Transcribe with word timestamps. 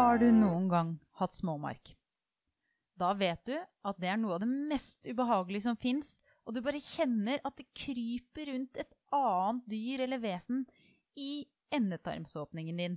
Har 0.00 0.16
du 0.16 0.30
noen 0.32 0.64
gang 0.70 0.90
hatt 1.20 1.34
småmark? 1.36 1.90
Da 2.96 3.10
vet 3.20 3.42
du 3.44 3.52
at 3.60 3.98
det 4.00 4.08
er 4.08 4.16
noe 4.16 4.38
av 4.38 4.40
det 4.40 4.48
mest 4.48 5.04
ubehagelige 5.04 5.66
som 5.66 5.76
fins, 5.76 6.14
og 6.48 6.56
du 6.56 6.62
bare 6.64 6.80
kjenner 6.80 7.42
at 7.44 7.58
det 7.60 7.66
kryper 7.76 8.48
rundt 8.48 8.80
et 8.80 8.94
annet 9.12 9.66
dyr 9.68 10.06
eller 10.06 10.22
vesen 10.22 10.62
i 11.20 11.44
endetarmsåpningen 11.76 12.80
din. 12.80 12.96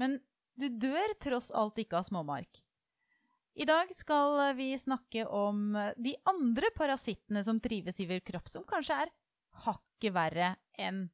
Men 0.00 0.16
du 0.56 0.70
dør 0.80 1.12
tross 1.20 1.50
alt 1.52 1.76
ikke 1.84 2.00
av 2.00 2.08
småmark. 2.08 2.64
I 3.60 3.68
dag 3.68 3.92
skal 3.92 4.40
vi 4.56 4.70
snakke 4.80 5.28
om 5.28 5.76
de 5.76 6.16
andre 6.32 6.72
parasittene 6.78 7.44
som 7.44 7.60
trives 7.60 8.00
i 8.00 8.08
vår 8.08 8.24
kropp, 8.32 8.48
som 8.48 8.64
kanskje 8.64 9.02
er 9.04 9.12
hakket 9.66 10.16
verre 10.16 10.54
enn 10.80 11.10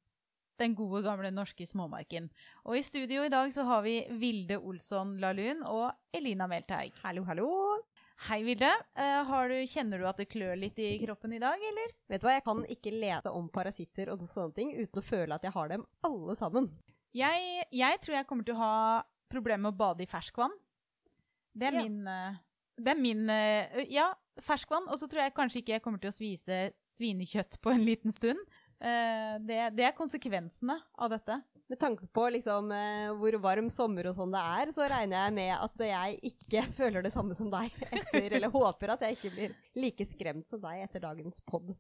den 0.61 0.75
gode, 0.79 1.03
gamle 1.03 1.31
norske 1.35 1.67
småmarken. 1.67 2.29
Og 2.65 2.77
i 2.79 2.83
studio 2.87 3.25
i 3.27 3.33
dag 3.33 3.51
så 3.55 3.65
har 3.67 3.83
vi 3.87 3.97
Vilde 4.21 4.59
Olsson 4.61 5.17
Lahlun 5.23 5.65
og 5.67 5.91
Elina 6.15 6.47
Melteig. 6.51 6.93
Hallo, 7.03 7.25
hallo. 7.27 7.49
Hei, 8.29 8.39
Vilde. 8.47 8.71
Eh, 8.95 9.21
har 9.27 9.49
du, 9.51 9.57
kjenner 9.67 9.99
du 9.99 10.07
at 10.07 10.21
det 10.23 10.29
klør 10.31 10.55
litt 10.61 10.79
i 10.79 10.93
kroppen 11.03 11.35
i 11.35 11.41
dag, 11.43 11.59
eller? 11.71 11.91
Vet 12.09 12.23
du 12.23 12.29
hva, 12.29 12.37
jeg 12.37 12.45
kan 12.47 12.63
ikke 12.71 12.93
lese 12.95 13.33
om 13.35 13.49
parasitter 13.53 14.13
og 14.15 14.23
sånne 14.31 14.55
ting 14.55 14.71
uten 14.79 15.03
å 15.03 15.05
føle 15.05 15.35
at 15.35 15.43
jeg 15.49 15.53
har 15.57 15.73
dem 15.75 15.83
alle 16.07 16.37
sammen. 16.39 16.71
Jeg, 17.15 17.67
jeg 17.75 18.01
tror 18.03 18.21
jeg 18.21 18.27
kommer 18.31 18.47
til 18.47 18.55
å 18.55 18.63
ha 18.63 18.77
problemer 19.31 19.67
med 19.67 19.75
å 19.75 19.81
bade 19.83 20.07
i 20.07 20.11
ferskvann. 20.11 20.55
Det 21.55 21.69
er 21.73 21.81
Ja. 21.81 21.83
min 21.87 22.07
eh, 22.11 22.39
Det 22.79 22.91
er 22.91 22.99
min 22.99 23.29
eh, 23.31 23.85
Ja, 23.91 24.09
ferskvann. 24.43 24.87
Og 24.91 24.99
så 24.99 25.07
tror 25.11 25.23
jeg 25.23 25.35
kanskje 25.35 25.61
ikke 25.63 25.75
jeg 25.77 25.83
kommer 25.83 25.99
til 26.03 26.11
å 26.11 26.17
svise 26.17 26.73
svinekjøtt 26.97 27.61
på 27.63 27.71
en 27.75 27.85
liten 27.87 28.11
stund. 28.15 28.39
Eh, 28.85 29.39
Det, 29.41 29.59
det 29.79 29.85
er 29.89 29.97
konsekvensene 29.97 30.77
av 31.01 31.11
dette. 31.11 31.41
Med 31.73 31.81
tanke 31.81 32.05
på 32.13 32.27
liksom, 32.35 32.69
eh, 32.77 33.09
hvor 33.17 33.39
varm 33.41 33.71
sommer 33.73 34.11
og 34.11 34.15
sånn 34.19 34.35
det 34.35 34.43
er, 34.45 34.73
så 34.77 34.85
regner 34.93 35.25
jeg 35.25 35.35
med 35.39 35.53
at 35.57 35.85
jeg 35.89 36.19
ikke 36.31 36.63
føler 36.79 37.07
det 37.07 37.15
samme 37.15 37.35
som 37.39 37.49
deg 37.51 37.73
etter, 37.89 38.29
eller 38.37 38.53
håper 38.53 38.93
at 38.95 39.07
jeg 39.07 39.17
ikke 39.17 39.33
blir 39.35 39.55
like 39.81 40.07
skremt 40.11 40.47
som 40.51 40.61
deg 40.61 40.85
etter 40.85 41.01
dagens 41.07 41.41
pod. 41.49 41.73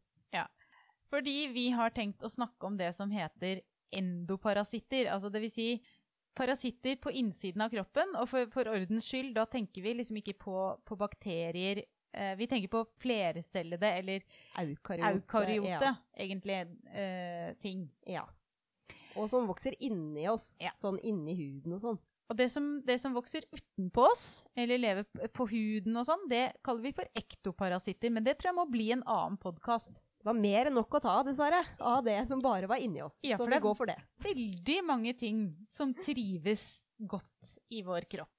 Fordi 1.12 1.36
vi 1.52 1.68
har 1.76 1.92
tenkt 1.94 2.24
å 2.24 2.32
snakke 2.32 2.66
om 2.66 2.78
det 2.80 2.88
som 2.96 3.12
heter 3.12 3.60
endoparasitter. 3.94 5.06
Altså 5.12 5.30
det 5.30 5.44
vil 5.44 5.52
si 5.52 5.68
parasitter 6.34 6.96
på 6.98 7.12
innsiden 7.14 7.62
av 7.62 7.70
kroppen. 7.70 8.16
Og 8.18 8.26
for, 8.32 8.48
for 8.50 8.66
ordens 8.72 9.06
skyld, 9.06 9.34
da 9.36 9.44
tenker 9.46 9.84
vi 9.84 9.92
liksom 10.00 10.18
ikke 10.18 10.34
på, 10.40 10.56
på 10.82 10.96
bakterier. 10.98 11.84
Eh, 12.14 12.34
vi 12.38 12.46
tenker 12.46 12.68
på 12.72 12.84
flercellede 13.02 13.90
eller 13.98 14.22
Eukaryote. 14.60 15.10
eukaryote, 15.18 15.92
egentlig, 16.16 16.58
eh, 16.94 17.52
ting. 17.62 17.88
Ja. 18.06 18.22
ja. 18.22 18.26
Og 19.16 19.28
som 19.30 19.46
vokser 19.46 19.74
inni 19.80 20.28
oss, 20.30 20.56
Ja. 20.62 20.70
sånn 20.80 20.98
inni 21.02 21.34
huden 21.38 21.74
og 21.76 21.80
sånn. 21.80 21.98
Og 22.30 22.36
det 22.38 22.46
som, 22.50 22.80
det 22.86 22.96
som 23.02 23.12
vokser 23.14 23.44
utenpå 23.52 24.06
oss, 24.10 24.46
eller 24.56 24.78
lever 24.80 25.04
på 25.36 25.44
huden 25.50 25.96
og 26.00 26.06
sånn, 26.08 26.22
det 26.30 26.54
kaller 26.64 26.80
vi 26.86 26.92
for 26.96 27.04
ektoparasitter. 27.14 28.10
Men 28.10 28.24
det 28.24 28.38
tror 28.38 28.48
jeg 28.52 28.56
må 28.56 28.64
bli 28.70 28.86
en 28.94 29.02
annen 29.04 29.36
podkast. 29.36 30.00
Det 30.18 30.24
var 30.30 30.38
mer 30.38 30.66
enn 30.70 30.74
nok 30.78 30.88
å 30.96 31.02
ta, 31.04 31.18
dessverre, 31.22 31.60
av 31.84 32.02
det 32.06 32.16
som 32.30 32.40
bare 32.40 32.66
var 32.66 32.80
inni 32.80 33.02
oss. 33.04 33.20
Ja, 33.22 33.36
så 33.36 33.44
vi 33.46 33.58
går 33.60 33.76
for 33.76 33.86
det. 33.90 33.98
Veldig 34.24 34.78
mange 34.88 35.12
ting 35.20 35.42
som 35.68 35.92
trives 35.92 36.80
godt 37.06 37.58
i 37.70 37.82
vår 37.84 38.08
kropp. 38.08 38.30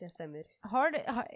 Det 0.00 0.08
stemmer. 0.10 0.44
Har, 0.64 0.90
du- 0.90 1.04
har, 1.06 1.28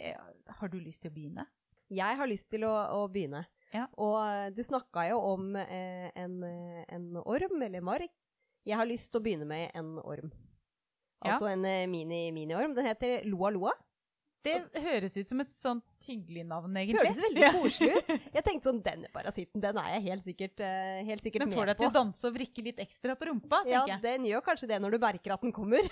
har 0.59 0.69
du 0.69 0.81
lyst 0.81 1.03
til 1.03 1.11
å 1.13 1.15
begynne? 1.15 1.47
Jeg 1.91 2.19
har 2.21 2.29
lyst 2.29 2.49
til 2.53 2.65
å, 2.69 2.73
å 2.99 3.05
begynne. 3.13 3.45
Ja. 3.73 3.87
Og 4.01 4.17
eh, 4.23 4.49
du 4.57 4.63
snakka 4.65 5.07
jo 5.11 5.19
om 5.35 5.51
eh, 5.61 6.09
en, 6.17 6.39
eh, 6.45 6.85
en 6.95 7.11
orm, 7.25 7.63
eller 7.65 7.85
mark. 7.85 8.13
Jeg 8.69 8.77
har 8.77 8.89
lyst 8.89 9.11
til 9.13 9.21
å 9.21 9.25
begynne 9.25 9.49
med 9.49 9.71
en 9.77 9.95
orm. 10.03 10.31
Ja. 11.25 11.35
Altså 11.35 11.49
en 11.51 11.65
eh, 11.69 11.87
mini- 11.91 12.31
mini-orm. 12.33 12.75
Den 12.77 12.87
heter 12.89 13.25
Loa 13.29 13.51
Loa. 13.57 13.73
Det 14.47 14.55
høres 14.81 15.17
ut 15.19 15.29
som 15.29 15.41
et 15.43 15.51
sånt 15.53 16.07
hyggelig 16.07 16.45
navn, 16.47 16.77
egentlig. 16.79 17.03
Høres 17.11 17.19
veldig 17.25 17.49
koselig 17.57 17.97
ut. 17.99 18.13
Jeg 18.37 18.45
tenkte 18.47 18.69
sånn, 18.71 18.79
denne 18.87 19.11
parasitten 19.13 19.61
den 19.65 19.81
er 19.83 19.89
jeg 19.97 20.05
helt 20.07 20.29
sikkert, 20.29 20.63
helt 21.09 21.27
sikkert 21.27 21.43
Den 21.43 21.57
får 21.59 21.73
deg 21.73 21.81
til 21.81 21.89
på. 21.89 21.91
å 21.91 21.97
danse 21.99 22.29
og 22.31 22.37
vrikke 22.39 22.65
litt 22.69 22.79
ekstra 22.85 23.17
på 23.19 23.29
rumpa, 23.33 23.65
Ja, 23.67 23.83
tenker 23.83 23.97
jeg. 23.97 24.05
den 24.07 24.29
gjør 24.31 24.45
kanskje 24.47 24.71
det 24.71 24.79
når 24.85 24.95
du 24.95 24.99
merker 25.03 25.35
at 25.35 25.43
den 25.45 25.53
kommer. 25.53 25.83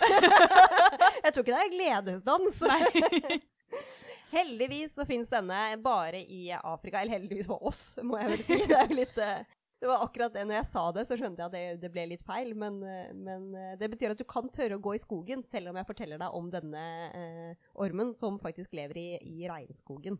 jeg 1.27 1.35
tror 1.35 1.43
ikke 1.43 1.57
det 1.57 1.61
er 1.67 1.75
gledesdans. 1.75 2.63
Nei. 2.71 3.41
Heldigvis 4.33 4.97
så 4.97 5.07
finnes 5.07 5.31
denne 5.31 5.61
bare 5.83 6.21
i 6.21 6.49
Afrika, 6.57 7.01
eller 7.01 7.19
heldigvis 7.19 7.51
for 7.51 7.63
oss, 7.67 7.83
må 8.03 8.19
jeg 8.21 8.33
vel 8.33 8.45
si. 8.49 8.59
Det, 8.71 8.83
litt, 8.97 9.19
eh, 9.23 9.45
det 9.81 9.89
var 9.91 10.03
akkurat 10.05 10.33
det, 10.33 10.45
når 10.49 10.57
jeg 10.57 10.69
sa 10.71 10.83
det, 10.97 11.03
så 11.05 11.17
skjønte 11.21 11.43
jeg 11.43 11.51
at 11.51 11.55
det, 11.55 11.81
det 11.83 11.91
ble 11.93 12.07
litt 12.13 12.25
feil. 12.25 12.55
Men, 12.57 12.79
eh, 12.89 13.11
men 13.13 13.51
eh, 13.55 13.75
det 13.81 13.91
betyr 13.93 14.15
at 14.15 14.21
du 14.21 14.25
kan 14.29 14.49
tørre 14.53 14.79
å 14.79 14.83
gå 14.83 14.95
i 14.97 15.03
skogen, 15.03 15.45
selv 15.45 15.71
om 15.71 15.81
jeg 15.81 15.89
forteller 15.89 16.23
deg 16.23 16.39
om 16.39 16.49
denne 16.53 16.85
eh, 17.11 17.67
ormen 17.85 18.15
som 18.17 18.41
faktisk 18.41 18.73
lever 18.77 19.01
i, 19.03 19.11
i 19.21 19.51
regnskogen. 19.51 20.17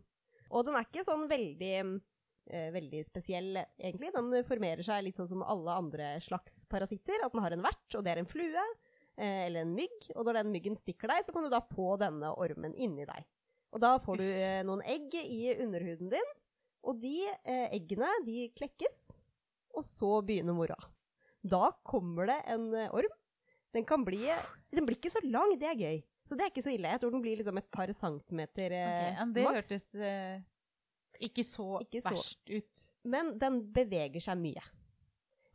Og 0.53 0.67
den 0.67 0.77
er 0.77 0.85
ikke 0.85 1.03
sånn 1.03 1.25
veldig, 1.27 1.73
veldig 2.71 2.99
spesiell, 3.03 3.57
egentlig. 3.75 4.13
Den 4.15 4.29
formerer 4.47 4.85
seg 4.85 5.01
litt 5.03 5.17
sånn 5.19 5.27
som 5.33 5.41
alle 5.43 5.73
andre 5.75 6.11
slags 6.23 6.61
parasitter. 6.71 7.25
At 7.25 7.33
den 7.33 7.43
har 7.43 7.51
en 7.51 7.65
vert, 7.65 7.89
og 7.97 8.05
det 8.05 8.13
er 8.13 8.21
en 8.21 8.29
flue. 8.31 8.63
Eller 9.19 9.65
en 9.65 9.73
mygg. 9.75 10.07
Og 10.13 10.23
når 10.23 10.39
den 10.39 10.53
myggen 10.53 10.79
stikker 10.79 11.11
deg, 11.11 11.25
så 11.27 11.35
kan 11.35 11.43
du 11.43 11.51
da 11.51 11.59
få 11.73 11.97
denne 11.99 12.31
ormen 12.39 12.77
inni 12.79 13.03
deg. 13.09 13.27
Og 13.75 13.81
da 13.83 13.93
får 13.99 14.21
du 14.21 14.25
eh, 14.27 14.61
noen 14.65 14.81
egg 14.87 15.13
i 15.19 15.51
underhuden 15.59 16.11
din, 16.13 16.29
og 16.87 16.99
de 17.01 17.15
eh, 17.27 17.67
eggene 17.75 18.09
de 18.25 18.47
klekkes, 18.55 18.99
og 19.75 19.83
så 19.85 20.21
begynner 20.25 20.55
moroa. 20.55 20.87
Da 21.47 21.69
kommer 21.85 22.29
det 22.31 22.37
en 22.53 22.69
eh, 22.75 22.93
orm. 22.95 23.11
Den 23.75 23.83
kan 23.85 24.05
bli 24.07 24.23
Den 24.71 24.85
blir 24.87 24.95
ikke 24.97 25.11
så 25.11 25.19
lang, 25.27 25.51
det 25.59 25.67
er 25.67 25.75
gøy. 25.81 25.99
Så 26.27 26.35
det 26.35 26.43
er 26.45 26.51
ikke 26.51 26.63
så 26.65 26.71
ille. 26.73 26.89
Jeg 26.91 26.99
tror 27.03 27.11
den 27.13 27.21
blir 27.23 27.37
liksom 27.39 27.59
et 27.59 27.67
par 27.71 27.91
centimeter 27.95 28.73
Ok, 28.73 28.79
eh, 28.79 29.11
ja, 29.19 29.25
det 29.35 29.43
maks. 29.45 29.59
hørtes 29.59 29.85
eh, 29.95 30.39
ikke 31.27 31.43
så 31.47 31.67
Ikke 31.85 32.01
så. 32.03 32.11
verst 32.15 32.51
ut. 32.51 32.81
Men 33.07 33.35
den 33.39 33.61
beveger 33.75 34.23
seg 34.23 34.39
mye. 34.41 34.63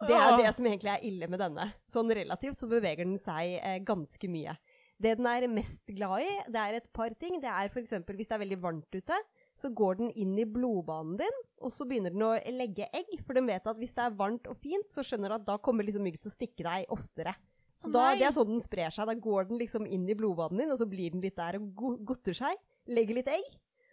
Det 0.02 0.16
er 0.18 0.32
det 0.40 0.48
som 0.56 0.66
egentlig 0.66 0.90
er 0.90 1.04
ille 1.06 1.28
med 1.30 1.38
denne. 1.38 1.66
Sånn 1.92 2.08
relativt 2.10 2.58
så 2.58 2.66
beveger 2.70 3.04
den 3.06 3.18
seg 3.22 3.52
eh, 3.60 3.76
ganske 3.86 4.30
mye. 4.32 4.56
Det 5.02 5.16
den 5.18 5.26
er 5.26 5.48
mest 5.50 5.82
glad 5.90 6.22
i, 6.22 6.32
det 6.54 6.60
er 6.62 6.76
et 6.78 6.88
par 6.94 7.14
ting. 7.18 7.40
Det 7.42 7.50
er 7.50 7.70
f.eks. 7.70 7.94
hvis 8.06 8.28
det 8.30 8.36
er 8.36 8.42
veldig 8.44 8.58
varmt 8.62 8.98
ute, 8.98 9.16
så 9.58 9.70
går 9.74 9.98
den 9.98 10.12
inn 10.18 10.36
i 10.38 10.46
blodbanen 10.48 11.16
din, 11.20 11.40
og 11.62 11.72
så 11.74 11.86
begynner 11.88 12.14
den 12.14 12.24
å 12.26 12.34
legge 12.54 12.86
egg. 12.94 13.16
For 13.26 13.38
den 13.38 13.48
vet 13.50 13.66
at 13.66 13.80
hvis 13.80 13.94
det 13.96 14.04
er 14.04 14.18
varmt 14.18 14.46
og 14.50 14.58
fint, 14.62 14.86
så 14.94 15.04
skjønner 15.06 15.32
den 15.32 15.40
at 15.40 15.48
da 15.48 15.58
kommer 15.62 15.86
liksom 15.86 16.06
mygg 16.06 16.20
til 16.20 16.30
å 16.30 16.36
stikke 16.36 16.66
deg 16.66 16.94
oftere. 16.94 17.34
Så 17.78 17.88
oh, 17.88 17.94
da. 17.94 18.12
Det 18.14 18.28
er 18.28 18.34
sånn 18.36 18.52
den 18.52 18.62
sprer 18.62 18.94
seg. 18.94 19.08
Da 19.08 19.18
går 19.18 19.50
den 19.50 19.60
liksom 19.60 19.86
inn 19.88 20.06
i 20.10 20.16
blodbanen 20.18 20.62
din, 20.62 20.72
og 20.74 20.80
så 20.80 20.88
blir 20.88 21.14
den 21.14 21.24
litt 21.24 21.38
der 21.38 21.58
og 21.58 21.70
go- 21.78 21.98
godter 22.12 22.36
seg. 22.36 22.58
Legger 22.90 23.18
litt 23.18 23.30
egg. 23.32 23.48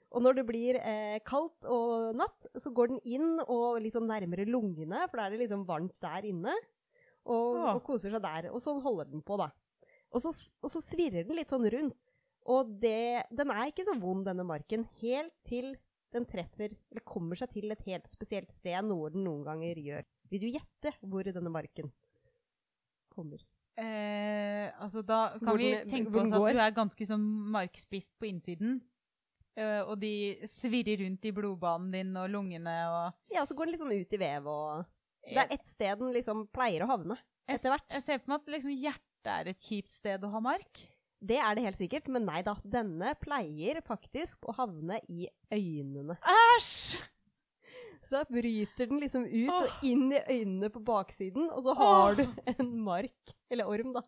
Og 0.10 0.24
når 0.26 0.40
det 0.40 0.46
blir 0.50 0.80
eh, 0.82 1.20
kaldt 1.26 1.68
og 1.70 2.18
natt, 2.18 2.50
så 2.58 2.72
går 2.74 2.94
den 2.94 3.02
inn 3.06 3.42
og 3.46 3.78
sånn 3.94 4.10
nærmere 4.10 4.48
lungene, 4.50 5.04
for 5.10 5.22
da 5.22 5.28
er 5.28 5.36
det 5.36 5.44
liksom 5.44 5.68
varmt 5.70 5.96
der 6.02 6.26
inne. 6.30 6.56
Og, 7.30 7.60
oh. 7.60 7.66
og 7.76 7.84
koser 7.86 8.14
seg 8.16 8.24
der. 8.24 8.50
Og 8.50 8.62
sånn 8.64 8.82
holder 8.82 9.12
den 9.12 9.22
på, 9.26 9.38
da. 9.38 9.52
Og 10.12 10.22
så, 10.24 10.32
og 10.64 10.72
så 10.74 10.82
svirrer 10.82 11.28
den 11.28 11.38
litt 11.38 11.52
sånn 11.54 11.68
rundt. 11.70 11.98
Og 12.50 12.72
det, 12.82 13.26
den 13.36 13.52
er 13.54 13.68
ikke 13.70 13.86
så 13.86 13.94
vond, 14.02 14.26
denne 14.26 14.46
marken, 14.48 14.88
helt 15.04 15.36
til 15.46 15.76
den 16.16 16.26
treffer, 16.26 16.72
eller 16.90 17.04
kommer 17.06 17.38
seg 17.38 17.52
til 17.54 17.70
et 17.72 17.84
helt 17.86 18.08
spesielt 18.10 18.50
sted, 18.56 18.80
noe 18.88 19.12
den 19.14 19.24
noen 19.28 19.44
ganger 19.46 19.78
gjør. 19.78 20.08
Vil 20.32 20.42
du 20.42 20.48
gjette 20.56 20.96
hvor 21.06 21.28
denne 21.30 21.52
marken 21.54 21.92
kommer? 23.14 23.44
Eh, 23.80 24.68
altså 24.82 25.04
da 25.06 25.38
kan 25.38 25.46
Hvor 25.54 25.58
vi 25.62 25.70
den- 25.76 25.90
tenke 25.90 26.10
oss 26.18 26.26
at 26.26 26.40
går. 26.40 26.54
du 26.54 26.60
er 26.60 26.72
ganske 26.76 27.06
sånn 27.08 27.28
markspist 27.54 28.12
på 28.20 28.28
innsiden. 28.28 28.82
Eh, 29.56 29.82
og 29.84 30.00
de 30.00 30.40
svirrer 30.48 31.00
rundt 31.06 31.26
i 31.26 31.32
blodbanen 31.32 31.92
din 31.92 32.16
og 32.18 32.30
lungene 32.30 32.76
og 32.90 33.14
Ja, 33.32 33.42
og 33.42 33.48
så 33.48 33.56
går 33.56 33.66
den 33.66 33.72
litt 33.74 33.82
sånn 33.82 34.02
ut 34.02 34.14
i 34.14 34.18
vev, 34.18 34.48
og 34.48 34.86
Det 35.24 35.38
er 35.38 35.52
ett 35.54 35.68
sted 35.68 36.00
den 36.00 36.14
liksom 36.14 36.48
pleier 36.52 36.82
å 36.82 36.88
havne. 36.90 37.18
Etter 37.48 37.70
hvert. 37.72 37.88
jeg 37.90 38.04
ser 38.04 38.18
på 38.20 38.28
meg 38.30 38.40
at 38.42 38.48
liksom 38.48 38.72
hjertet 38.72 39.02
er 39.28 39.52
et 39.52 39.60
kjipt 39.60 39.92
sted 39.92 40.24
å 40.24 40.32
ha 40.32 40.40
mark. 40.40 40.84
Det 41.20 41.36
er 41.36 41.56
det 41.56 41.66
helt 41.66 41.80
sikkert, 41.80 42.08
men 42.08 42.24
nei 42.30 42.40
da. 42.48 42.56
Denne 42.64 43.12
pleier 43.20 43.82
faktisk 43.84 44.48
å 44.48 44.56
havne 44.56 45.02
i 45.12 45.28
øynene. 45.52 46.16
Æsj! 46.56 47.02
Så 48.00 48.16
da 48.16 48.22
bryter 48.24 48.88
den 48.88 49.02
liksom 49.04 49.26
ut 49.28 49.52
Åh. 49.52 49.66
og 49.66 49.84
inn 49.86 50.08
i 50.16 50.22
øynene 50.24 50.70
på 50.72 50.80
baksiden, 50.88 51.50
og 51.52 51.66
så 51.66 51.76
Åh. 51.76 51.82
har 51.84 52.16
du 52.16 52.24
en 52.56 52.72
mark, 52.86 53.36
eller 53.52 53.68
orm, 53.68 53.92
da, 53.98 54.06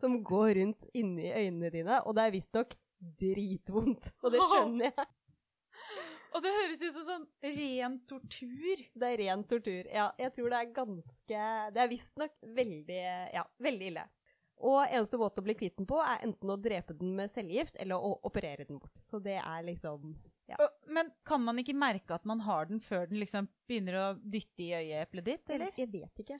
som 0.00 0.16
går 0.24 0.56
rundt 0.62 0.88
inni 0.96 1.28
øynene 1.28 1.70
dine, 1.74 2.00
og 2.08 2.16
det 2.16 2.24
er 2.24 2.34
visstnok 2.34 2.74
dritvondt. 3.20 4.14
Og 4.24 4.32
det 4.32 4.40
skjønner 4.40 4.90
jeg. 4.90 5.06
Og 6.36 6.42
det 6.44 6.50
høres 6.52 6.82
ut 6.82 6.92
som 6.92 7.04
sånn 7.06 7.22
ren 7.56 7.94
tortur. 8.04 8.80
Det 8.92 9.08
er 9.08 9.20
ren 9.22 9.44
tortur. 9.48 9.86
Ja, 9.88 10.10
jeg 10.20 10.34
tror 10.36 10.52
det 10.52 10.58
er 10.58 10.72
ganske 10.74 11.44
Det 11.72 11.80
er 11.80 11.88
visstnok 11.88 12.34
veldig, 12.58 12.98
ja, 13.32 13.44
veldig 13.64 13.86
ille. 13.88 14.02
Og 14.64 14.86
eneste 14.86 15.18
måte 15.20 15.42
å 15.42 15.44
bli 15.44 15.54
kvitt 15.58 15.76
den 15.76 15.88
på, 15.88 15.98
er 16.00 16.24
enten 16.24 16.52
å 16.52 16.56
drepe 16.60 16.96
den 16.96 17.12
med 17.18 17.32
cellegift, 17.32 17.76
eller 17.82 18.00
å 18.00 18.14
operere 18.24 18.64
den 18.64 18.80
bort. 18.80 18.94
Så 19.04 19.20
det 19.22 19.36
er 19.42 19.66
liksom 19.66 20.14
ja. 20.46 20.56
Men 20.86 21.10
kan 21.26 21.42
man 21.42 21.58
ikke 21.58 21.74
merke 21.74 22.14
at 22.14 22.26
man 22.28 22.40
har 22.46 22.68
den 22.70 22.80
før 22.80 23.08
den 23.10 23.18
liksom 23.18 23.48
begynner 23.66 23.98
å 23.98 24.04
dytte 24.22 24.62
i 24.62 24.74
øyeeplet 24.78 25.26
ditt, 25.26 25.50
eller? 25.50 25.74
Jeg 25.76 25.90
vet 25.92 26.22
ikke. 26.22 26.38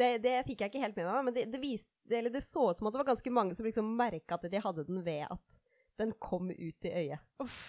Det, 0.00 0.08
det 0.22 0.34
fikk 0.46 0.64
jeg 0.64 0.72
ikke 0.72 0.82
helt 0.82 0.98
med 0.98 1.06
meg, 1.08 1.24
men 1.26 1.36
det, 1.36 1.44
det, 1.52 1.60
viste, 1.62 1.90
eller 2.10 2.32
det 2.34 2.42
så 2.46 2.70
ut 2.70 2.78
som 2.78 2.88
at 2.88 2.94
det 2.94 3.02
var 3.02 3.10
ganske 3.12 3.32
mange 3.34 3.56
som 3.58 3.66
liksom 3.66 3.94
merka 3.98 4.36
at 4.36 4.46
de 4.50 4.62
hadde 4.62 4.86
den 4.88 5.00
ved 5.06 5.24
at 5.30 5.60
den 6.00 6.14
kom 6.22 6.50
ut 6.50 6.88
i 6.88 6.92
øyet. 7.04 7.22
Uff. 7.42 7.62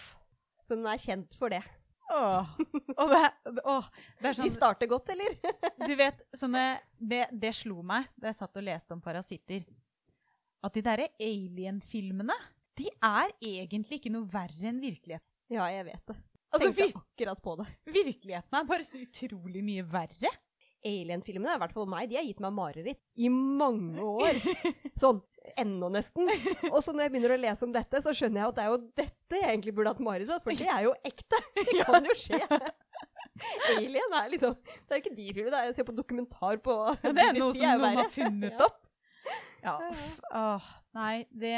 Så 0.66 0.76
den 0.76 0.86
er 0.88 1.00
kjent 1.02 1.34
for 1.38 1.52
det. 1.52 1.62
Åh. 2.12 2.50
Og 3.00 3.12
det, 3.12 3.20
åh, 3.64 3.86
det 4.20 4.30
er 4.30 4.36
De 4.38 4.46
Vi 4.46 4.52
starter 4.54 4.90
godt, 4.90 5.12
eller? 5.14 5.36
Du 5.88 5.94
vet, 5.98 6.20
sånne 6.36 6.64
Det, 6.98 7.24
det 7.32 7.54
slo 7.56 7.80
meg 7.86 8.10
da 8.16 8.30
jeg 8.30 8.38
satt 8.42 8.58
og 8.60 8.66
leste 8.66 8.94
om 8.96 9.00
parasitter. 9.04 9.64
At 10.62 10.76
de 10.76 10.82
derre 10.86 11.08
alien-filmene, 11.18 12.36
de 12.78 12.86
er 13.02 13.32
egentlig 13.42 13.98
ikke 13.98 14.12
noe 14.14 14.28
verre 14.30 14.68
enn 14.70 14.78
virkeligheten. 14.82 15.26
Ja, 15.52 15.66
jeg 15.72 15.88
vet 15.88 16.04
det. 16.12 16.16
Altså, 16.52 16.68
Tenkte 16.68 17.00
akkurat 17.00 17.40
på 17.42 17.56
det. 17.58 17.66
virkeligheten 17.88 18.58
er 18.58 18.68
bare 18.68 18.84
så 18.86 19.00
utrolig 19.02 19.64
mye 19.64 19.84
verre. 19.88 20.30
Alien-filmene, 20.84 21.56
i 21.56 21.60
hvert 21.62 21.74
fall 21.74 21.88
meg, 21.90 22.08
de 22.10 22.18
har 22.18 22.26
gitt 22.26 22.40
meg 22.42 22.54
mareritt 22.56 23.00
i 23.16 23.28
mange 23.32 24.02
år. 24.02 24.38
Sånn 25.02 25.20
ennå 25.58 25.88
nesten. 25.92 26.28
Og 26.74 26.80
så 26.84 26.94
når 26.94 27.06
jeg 27.06 27.14
begynner 27.14 27.34
å 27.36 27.40
lese 27.42 27.66
om 27.66 27.74
dette, 27.74 28.02
så 28.04 28.14
skjønner 28.16 28.42
jeg 28.42 28.52
at 28.52 28.58
det 28.58 28.64
er 28.64 28.70
jo 28.72 28.80
dette 29.02 29.40
jeg 29.40 29.48
egentlig 29.48 29.74
burde 29.76 29.94
hatt 29.94 30.04
mareritt 30.04 30.32
av, 30.32 30.42
for 30.44 30.56
det 30.56 30.68
er 30.68 30.86
jo 30.86 30.94
ekte. 31.08 31.42
Det 31.62 31.86
kan 31.86 32.06
jo 32.06 32.16
skje. 32.18 32.40
Alien 33.72 34.14
er 34.18 34.28
liksom 34.28 34.52
Det 34.60 34.92
er 34.92 34.98
jo 34.98 35.02
ikke 35.02 35.16
de 35.16 35.26
filmene, 35.32 35.52
det 35.54 35.58
er 35.58 35.68
jeg 35.70 35.76
ser 35.78 35.86
på 35.88 35.94
dokumentar 35.96 36.58
på 36.62 36.74
Ja, 36.90 37.12
det 37.16 37.24
er 37.24 37.38
noe 37.38 37.54
som 37.56 37.80
noen 37.80 38.00
har 38.02 38.10
funnet 38.12 38.60
opp. 38.66 38.80
Ja, 39.62 39.76
åh, 40.34 40.68
nei, 40.98 41.22
det, 41.30 41.54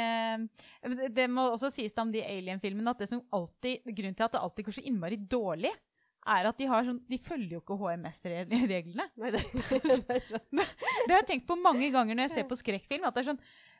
det 1.17 1.25
må 1.33 1.47
også 1.49 1.71
sies 1.73 1.95
om 1.99 2.11
de 2.13 2.21
alien-filmene 2.21 2.93
at 2.93 3.01
det 3.01 3.09
som 3.09 3.23
alltid, 3.33 3.81
grunnen 3.89 4.15
til 4.17 4.27
at 4.27 4.35
det 4.37 4.41
alltid 4.45 4.67
går 4.67 4.77
så 4.77 4.83
innmari 4.85 5.17
dårlig, 5.17 5.73
er 6.25 6.49
at 6.49 6.57
de, 6.57 6.67
har 6.69 6.85
sånn, 6.85 6.99
de 7.09 7.19
følger 7.21 7.57
jo 7.57 7.61
ikke 7.61 7.77
HMS-reglene. 7.81 9.07
Det, 9.15 9.31
det, 9.35 10.65
Det 11.05 11.13
har 11.13 11.19
jeg 11.19 11.27
tenkt 11.29 11.47
på 11.49 11.57
mange 11.59 11.89
ganger 11.93 12.17
når 12.17 12.27
jeg 12.27 12.33
ser 12.39 12.47
på 12.49 12.57
skrekkfilm. 12.57 13.05
At 13.05 13.17
det 13.17 13.23
er 13.23 13.29
sånn 13.33 13.41
«Hæ, 13.41 13.74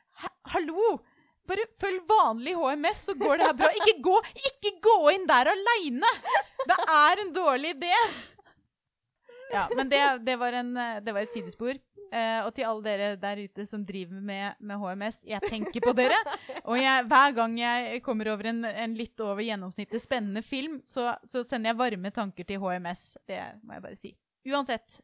Hallo! 0.54 0.96
Bare 1.46 1.66
følg 1.78 2.00
vanlig 2.08 2.56
HMS, 2.58 3.04
så 3.06 3.14
går 3.14 3.38
det 3.38 3.46
her 3.46 3.58
bra. 3.58 3.68
Ikke 3.78 4.00
gå, 4.02 4.14
ikke 4.48 4.72
gå 4.82 4.96
inn 5.14 5.28
der 5.28 5.52
aleine! 5.52 6.10
Det 6.66 6.78
er 6.90 7.22
en 7.22 7.34
dårlig 7.36 7.76
idé! 7.76 7.92
Ja, 9.52 9.68
men 9.76 9.86
det, 9.88 10.00
det, 10.26 10.34
var, 10.40 10.56
en, 10.58 10.72
det 10.74 11.12
var 11.14 11.22
et 11.22 11.30
sidespor. 11.30 11.78
Eh, 12.12 12.40
og 12.46 12.52
til 12.54 12.66
alle 12.66 12.84
dere 12.84 13.08
der 13.18 13.40
ute 13.46 13.66
som 13.66 13.82
driver 13.86 14.20
med, 14.22 14.58
med 14.58 14.78
HMS, 14.78 15.20
jeg 15.26 15.42
tenker 15.46 15.82
på 15.82 15.94
dere. 15.98 16.18
Og 16.64 16.78
jeg, 16.78 17.06
hver 17.10 17.34
gang 17.36 17.56
jeg 17.58 18.02
kommer 18.06 18.30
over 18.32 18.50
en, 18.52 18.64
en 18.66 18.94
litt 18.98 19.20
over 19.22 19.42
gjennomsnittet 19.46 20.02
spennende 20.02 20.42
film, 20.46 20.80
så, 20.86 21.12
så 21.26 21.42
sender 21.46 21.72
jeg 21.72 21.80
varme 21.80 22.12
tanker 22.14 22.46
til 22.46 22.62
HMS. 22.62 23.12
Det 23.26 23.40
må 23.62 23.78
jeg 23.78 23.86
bare 23.86 24.00
si. 24.00 24.14
Uansett. 24.46 25.00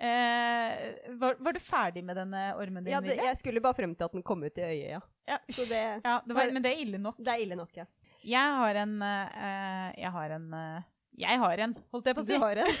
Eh, 0.00 1.16
var, 1.20 1.34
var 1.44 1.52
du 1.52 1.60
ferdig 1.60 2.00
med 2.04 2.16
denne 2.16 2.44
ormen 2.56 2.84
din? 2.86 2.94
ja, 2.94 3.00
det, 3.04 3.18
jeg 3.20 3.36
skulle 3.36 3.60
bare 3.60 3.76
frem 3.76 3.92
til 3.92 4.06
at 4.06 4.14
den 4.16 4.24
kom 4.24 4.40
ut 4.40 4.56
i 4.56 4.64
øyet, 4.64 4.86
ja. 4.94 5.00
Ja. 5.28 5.36
Så 5.52 5.66
det, 5.68 5.80
ja, 6.00 6.14
det 6.24 6.36
var, 6.36 6.52
men 6.54 6.64
det 6.64 6.72
er 6.72 6.80
ille 6.86 7.00
nok. 7.02 7.18
det 7.20 7.34
er 7.34 7.42
ille 7.44 7.58
nok, 7.58 7.74
ja. 7.76 7.84
Jeg 8.26 8.56
har 8.60 8.80
en 8.82 8.96
uh, 9.00 9.92
Jeg 9.96 10.10
har 10.12 10.34
en 10.36 10.48
uh, 10.52 10.82
Jeg 11.20 11.40
har 11.42 11.62
en, 11.64 11.76
holdt 11.92 12.10
jeg 12.10 12.16
på 12.16 12.24
å 12.24 12.26
si. 12.28 12.36
Du 12.36 12.42
har 12.42 12.60
en. 12.60 12.74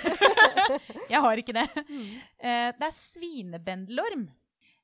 Jeg 1.12 1.22
har 1.26 1.40
ikke 1.44 1.56
det. 1.56 1.68
Eh, 2.40 2.68
det 2.72 2.86
er 2.86 2.96
svinebendelorm. 2.96 4.28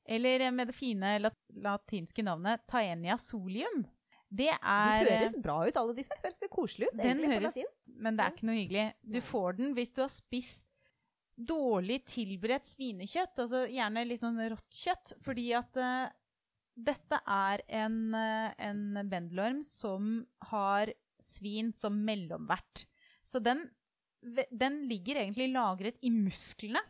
Eller 0.05 0.43
med 0.53 0.69
det 0.69 0.75
fine 0.77 1.15
lat 1.23 1.37
latinske 1.57 2.21
navnet 2.21 2.61
Taenia 2.69 3.17
solium. 3.17 3.81
Det 4.29 4.51
er 4.53 5.05
Det 5.07 5.15
høres 5.15 5.37
bra 5.41 5.57
ut, 5.65 5.79
alle 5.79 5.95
disse. 5.97 6.13
Høres 6.21 6.37
litt 6.43 6.53
koselig 6.53 6.91
ut. 6.91 6.99
Den 6.99 7.23
egentlig, 7.23 7.31
høres. 7.33 7.57
Men 7.97 8.19
det 8.19 8.25
er 8.25 8.35
ikke 8.35 8.49
noe 8.49 8.57
hyggelig. 8.59 8.85
Du 9.01 9.19
får 9.25 9.57
den 9.57 9.73
hvis 9.77 9.95
du 9.95 10.03
har 10.03 10.13
spist 10.13 10.67
dårlig 11.37 12.01
tilberedt 12.09 12.65
svinekjøtt, 12.65 13.37
altså 13.43 13.65
gjerne 13.69 14.05
litt 14.07 14.23
sånn 14.23 14.39
rått 14.49 14.79
kjøtt, 14.81 15.13
fordi 15.25 15.51
at 15.57 15.77
uh, 15.77 16.07
dette 16.73 17.19
er 17.21 17.63
en, 17.83 17.99
uh, 18.15 18.49
en 18.57 19.01
bendelorm 19.09 19.61
som 19.65 20.25
har 20.51 20.91
svin 21.21 21.71
som 21.73 21.97
mellomvert. 22.05 22.85
Så 23.25 23.41
den, 23.43 23.65
den 24.49 24.83
ligger 24.89 25.21
egentlig 25.21 25.49
lagret 25.53 25.97
i 26.01 26.11
musklene 26.13 26.81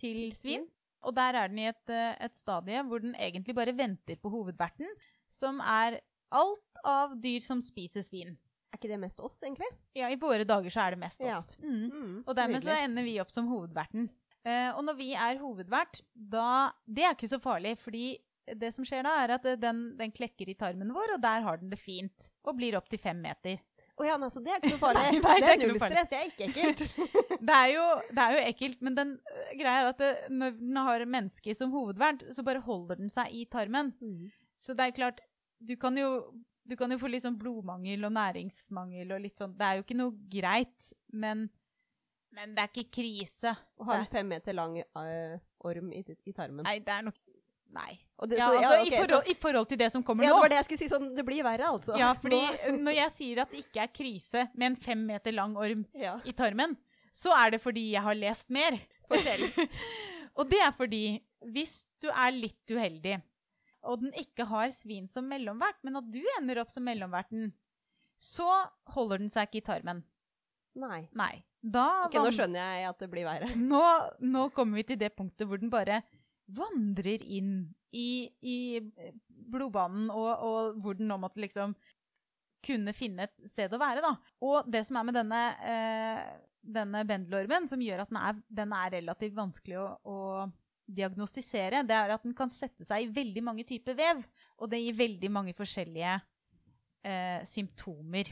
til 0.00 0.32
svin. 0.36 0.66
Og 1.04 1.14
der 1.16 1.36
er 1.36 1.50
den 1.52 1.60
i 1.60 1.68
et, 1.68 1.90
eh, 1.92 2.16
et 2.24 2.36
stadie 2.36 2.80
hvor 2.88 3.02
den 3.04 3.14
egentlig 3.20 3.54
bare 3.56 3.76
venter 3.76 4.16
på 4.16 4.32
hovedverten, 4.32 4.88
som 5.30 5.60
er 5.60 6.00
alt 6.32 6.80
av 6.84 7.12
dyr 7.20 7.44
som 7.44 7.60
spiser 7.62 8.04
svin. 8.06 8.38
Er 8.74 8.80
ikke 8.80 8.90
det 8.90 8.98
mest 8.98 9.20
oss, 9.22 9.36
egentlig? 9.46 9.68
Ja, 9.94 10.08
i 10.10 10.18
våre 10.18 10.42
dager 10.48 10.72
så 10.74 10.82
er 10.82 10.96
det 10.96 11.00
mest 11.04 11.22
Ja. 11.22 11.38
Mm. 11.62 11.84
Mm, 11.92 12.14
Og 12.26 12.34
dermed 12.34 12.64
så 12.64 12.74
ender 12.74 13.06
vi 13.06 13.20
opp 13.22 13.30
som 13.30 13.46
hovedverten. 13.46 14.08
Eh, 14.44 14.70
og 14.74 14.82
når 14.84 14.96
vi 14.98 15.12
er 15.14 15.38
hovedvert, 15.38 16.00
da 16.12 16.72
Det 16.84 17.04
er 17.06 17.14
ikke 17.14 17.30
så 17.30 17.38
farlig, 17.40 17.78
fordi 17.78 18.18
det 18.60 18.74
som 18.74 18.84
skjer 18.84 19.06
da, 19.06 19.12
er 19.22 19.36
at 19.38 19.46
eh, 19.46 19.56
den, 19.56 19.84
den 19.96 20.10
klekker 20.12 20.50
i 20.50 20.56
tarmen 20.58 20.90
vår, 20.92 21.14
og 21.14 21.22
der 21.22 21.46
har 21.46 21.62
den 21.62 21.70
det 21.70 21.78
fint. 21.78 22.32
Og 22.44 22.58
blir 22.58 22.76
opp 22.76 22.90
til 22.90 22.98
fem 23.00 23.22
meter. 23.22 23.62
Å 23.94 24.06
ja, 24.08 24.16
nei, 24.18 24.28
så 24.34 24.42
det 24.42 24.50
er 24.50 24.58
ikke 24.58 24.74
så 24.74 24.80
farlig. 24.82 25.04
Nei, 25.06 25.20
nei, 25.22 25.34
det 25.38 25.48
er 25.48 25.54
er 25.54 25.68
null 25.68 25.78
stress, 25.78 26.10
det 26.10 26.18
er 26.18 26.30
ikke 26.32 26.48
ekkelt. 26.50 26.82
Det 27.48 27.52
er 27.54 27.68
jo, 27.74 27.82
det 28.16 28.22
er 28.24 28.32
jo 28.32 28.42
ekkelt, 28.48 28.78
men 28.86 28.94
den 28.96 29.10
øh, 29.20 29.48
greia 29.60 29.82
er 29.82 29.88
at 29.90 29.98
det, 30.00 30.12
når 30.32 30.54
den 30.56 30.78
har 30.80 31.02
mennesket 31.12 31.58
som 31.58 31.70
hovedvert, 31.74 32.22
så 32.32 32.42
bare 32.46 32.62
holder 32.64 32.98
den 33.02 33.12
seg 33.12 33.30
i 33.36 33.44
tarmen. 33.52 33.92
Så 34.56 34.74
det 34.74 34.86
er 34.86 34.94
klart, 34.96 35.20
du 35.60 35.74
kan 35.80 35.96
jo, 36.00 36.08
du 36.64 36.76
kan 36.80 36.92
jo 36.92 36.98
få 37.00 37.10
litt 37.12 37.24
sånn 37.24 37.36
blodmangel 37.38 38.06
og 38.08 38.14
næringsmangel 38.16 39.12
og 39.16 39.22
litt 39.26 39.40
sånn. 39.40 39.52
Det 39.58 39.66
er 39.66 39.78
jo 39.78 39.84
ikke 39.84 39.98
noe 39.98 40.14
greit, 40.32 40.90
men, 41.12 41.46
men 42.34 42.56
det 42.56 42.64
er 42.64 42.72
ikke 42.72 43.02
krise. 43.02 43.52
Å 43.52 43.88
ha 43.90 44.00
en 44.00 44.10
fem 44.12 44.30
meter 44.32 44.56
lang 44.56 44.78
uh, 44.80 45.36
orm 45.64 45.92
i, 45.92 46.00
i 46.02 46.36
tarmen. 46.36 46.64
Nei, 46.64 46.78
det 46.84 46.96
er 46.96 47.08
nok 47.10 47.20
Nei. 47.74 47.96
Det, 48.28 48.36
Ja, 48.38 48.46
så, 48.46 48.58
altså, 48.58 48.74
okay, 48.78 48.86
i, 48.86 48.98
forhold, 49.00 49.28
I 49.30 49.34
forhold 49.42 49.66
til 49.66 49.78
det 49.80 49.90
som 49.90 50.02
så, 50.02 50.06
kommer 50.06 50.24
ja, 50.24 50.30
det 50.30 50.42
var 50.44 50.52
det 50.52 50.58
jeg 50.60 50.66
skulle 50.68 50.82
si. 50.84 50.88
Sånn, 50.92 51.08
det 51.16 51.24
blir 51.26 51.42
verre, 51.42 51.70
altså. 51.74 51.96
Ja, 51.98 52.12
fordi 52.14 52.38
Nå- 52.38 52.76
når 52.86 52.96
jeg 53.00 53.14
sier 53.16 53.40
at 53.42 53.50
det 53.50 53.64
ikke 53.64 53.82
er 53.82 53.90
krise 53.90 54.44
med 54.54 54.68
en 54.70 54.76
fem 54.78 55.02
meter 55.08 55.34
lang 55.34 55.56
orm 55.58 55.82
ja. 55.98 56.14
i 56.22 56.34
tarmen, 56.36 56.76
så 57.14 57.34
er 57.34 57.56
det 57.56 57.60
fordi 57.64 57.88
jeg 57.96 58.04
har 58.06 58.18
lest 58.18 58.46
mer. 58.54 58.78
Forskjell. 59.10 59.42
og 60.38 60.50
det 60.52 60.60
er 60.62 60.76
fordi 60.76 61.04
hvis 61.54 61.80
du 62.02 62.08
er 62.12 62.36
litt 62.36 62.70
uheldig, 62.70 63.18
og 63.84 64.02
den 64.02 64.14
ikke 64.20 64.46
har 64.50 64.72
svin 64.74 65.06
som 65.10 65.28
mellomvert, 65.30 65.78
men 65.86 66.00
at 66.00 66.10
du 66.12 66.20
ender 66.38 66.62
opp 66.62 66.72
som 66.72 66.84
mellomverten, 66.86 67.52
så 68.20 68.48
holder 68.94 69.22
den 69.22 69.32
seg 69.32 69.48
ikke 69.48 69.62
i 69.62 69.66
tarmen. 69.68 70.04
Nei. 70.80 71.04
Nei. 71.14 71.34
Da 71.64 72.06
Ok, 72.06 72.18
nå 72.18 72.32
skjønner 72.34 72.60
jeg 72.60 72.88
at 72.90 73.00
det 73.00 73.08
blir 73.12 73.26
verre. 73.28 73.48
nå, 73.72 73.82
nå 74.20 74.48
kommer 74.56 74.80
vi 74.80 74.88
til 74.90 75.00
det 75.00 75.14
punktet 75.16 75.48
hvor 75.48 75.60
den 75.60 75.72
bare 75.72 76.02
vandrer 76.54 77.22
inn 77.24 77.54
i, 77.94 78.28
i 78.44 78.56
blodbanen, 79.28 80.10
og, 80.12 80.30
og 80.44 80.80
hvor 80.82 80.98
den 80.98 81.08
nå 81.08 81.16
måtte 81.22 81.40
liksom 81.40 81.76
kunne 82.64 82.94
finne 82.96 83.28
et 83.28 83.48
sted 83.50 83.72
å 83.76 83.80
være. 83.80 84.02
da. 84.04 84.14
Og 84.44 84.68
det 84.72 84.84
som 84.88 84.98
er 84.98 85.06
med 85.08 85.16
denne, 85.16 85.40
eh, 85.68 86.20
denne 86.64 87.04
bendelormen, 87.08 87.68
som 87.68 87.82
gjør 87.84 88.04
at 88.04 88.12
den 88.12 88.20
er, 88.20 88.38
den 88.60 88.76
er 88.76 88.94
relativt 88.98 89.36
vanskelig 89.36 89.80
å, 89.82 89.88
å 90.04 90.18
diagnostisere, 90.86 91.82
det 91.86 91.96
er 91.96 92.14
at 92.14 92.24
den 92.26 92.34
kan 92.36 92.52
sette 92.52 92.84
seg 92.86 93.06
i 93.06 93.12
veldig 93.14 93.42
mange 93.44 93.64
typer 93.68 93.96
vev. 93.98 94.22
Og 94.60 94.70
det 94.72 94.82
gir 94.82 94.98
veldig 94.98 95.30
mange 95.32 95.54
forskjellige 95.56 96.14
eh, 97.04 97.40
symptomer. 97.48 98.30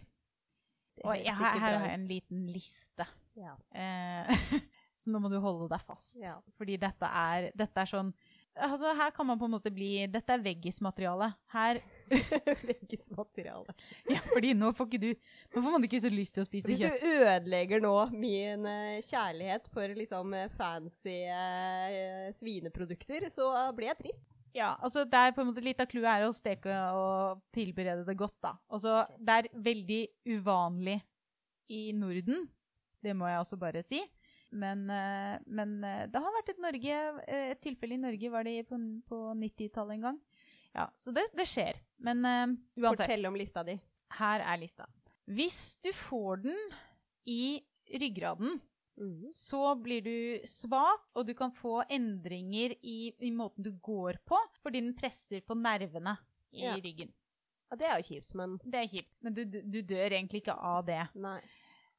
Og 1.03 1.17
jeg, 1.17 1.33
her, 1.33 1.59
her 1.59 1.79
har 1.79 1.89
jeg 1.89 1.97
en 1.97 2.09
liten 2.11 2.47
liste. 2.53 3.07
Ja. 3.39 3.57
Eh, 3.73 4.47
så 5.01 5.13
nå 5.13 5.23
må 5.23 5.31
du 5.33 5.39
holde 5.43 5.71
deg 5.73 5.85
fast. 5.87 6.17
Ja. 6.21 6.37
Fordi 6.59 6.77
dette 6.81 7.09
er, 7.09 7.51
dette 7.57 7.85
er 7.85 7.91
sånn 7.91 8.13
altså 8.53 8.91
Her 8.93 9.13
kan 9.17 9.25
man 9.25 9.39
på 9.41 9.47
en 9.49 9.55
måte 9.55 9.71
bli 9.73 10.05
Dette 10.13 10.35
er 10.35 10.43
veggismateriale. 10.45 11.31
Her 11.55 11.81
Veggismateriale. 12.69 13.75
ja, 14.11 14.21
fordi 14.33 14.53
nå 14.59 14.73
får 14.77 14.89
ikke 14.89 15.01
du 15.03 15.11
Nå 15.55 15.63
får 15.63 15.71
man 15.71 15.87
ikke 15.87 16.01
så 16.03 16.11
lyst 16.13 16.37
til 16.37 16.45
å 16.45 16.49
spise 16.49 16.69
Hvis 16.69 16.83
du 16.83 17.07
ødelegger 17.09 17.83
nå 17.85 17.95
min 18.13 18.67
eh, 18.69 19.01
kjærlighet 19.07 19.69
for 19.73 19.95
liksom 19.97 20.35
eh, 20.37 20.51
fancy 20.59 21.19
eh, 21.33 22.29
svineprodukter, 22.39 23.29
så 23.33 23.49
blir 23.77 23.93
jeg 23.93 24.01
trist. 24.03 24.25
Ja, 24.53 24.75
altså 24.85 25.07
det 25.09 25.17
er 25.19 25.33
på 25.33 25.41
en 25.43 25.49
måte 25.49 25.65
Litt 25.65 25.81
av 25.81 25.89
clouet 25.89 26.11
er 26.13 26.27
å 26.27 26.35
steke 26.37 26.75
og 26.93 27.41
tilberede 27.57 28.05
det 28.09 28.17
godt. 28.21 28.37
da. 28.45 28.57
Altså, 28.69 29.03
Det 29.17 29.39
er 29.39 29.49
veldig 29.69 30.03
uvanlig 30.35 30.99
i 31.73 31.87
Norden. 31.97 32.45
Det 33.03 33.15
må 33.17 33.31
jeg 33.31 33.41
også 33.41 33.57
bare 33.61 33.81
si. 33.87 34.03
Men, 34.53 34.85
men 35.49 35.71
det 35.81 36.21
har 36.21 36.35
vært 36.37 36.51
et, 36.53 36.61
Norge, 36.61 36.97
et 37.25 37.63
tilfelle 37.65 37.97
i 37.97 38.03
Norge 38.03 38.29
var 38.35 38.45
det 38.45 38.59
på, 38.69 38.77
på 39.09 39.21
90-tallet 39.41 39.97
en 39.97 40.05
gang. 40.11 40.19
Ja, 40.75 40.87
Så 40.97 41.13
det, 41.13 41.27
det 41.37 41.47
skjer. 41.51 41.77
Men 41.99 42.25
uh, 42.25 42.57
uansett. 42.81 43.05
Fortell 43.07 43.27
om 43.29 43.37
lista 43.37 43.63
di. 43.67 43.75
Her 44.19 44.41
er 44.41 44.61
lista. 44.61 44.87
Hvis 45.29 45.77
du 45.85 45.91
får 45.95 46.43
den 46.47 46.59
i 47.29 47.61
ryggraden, 48.01 48.61
så 49.33 49.75
blir 49.81 50.03
du 50.05 50.47
svak, 50.49 51.07
og 51.17 51.27
du 51.27 51.33
kan 51.35 51.53
få 51.57 51.79
endringer 51.93 52.75
i, 52.85 53.13
i 53.25 53.31
måten 53.33 53.65
du 53.65 53.71
går 53.85 54.19
på, 54.29 54.37
fordi 54.63 54.83
den 54.83 54.95
presser 54.99 55.41
på 55.47 55.57
nervene 55.57 56.17
i 56.53 56.67
Ja. 56.67 56.75
ryggen. 56.77 57.13
Ja, 57.71 57.77
det 57.81 57.87
er 57.89 58.01
jo 58.03 58.09
kjipt, 58.11 58.35
men 58.37 58.59
Det 58.65 58.75
er 58.83 58.89
kjipt, 58.93 59.15
men 59.25 59.35
du, 59.35 59.45
du, 59.49 59.61
du 59.65 59.81
dør 59.81 60.11
egentlig 60.13 60.43
ikke 60.43 60.57
av 60.59 60.85
det. 60.87 61.01
nei. 61.15 61.39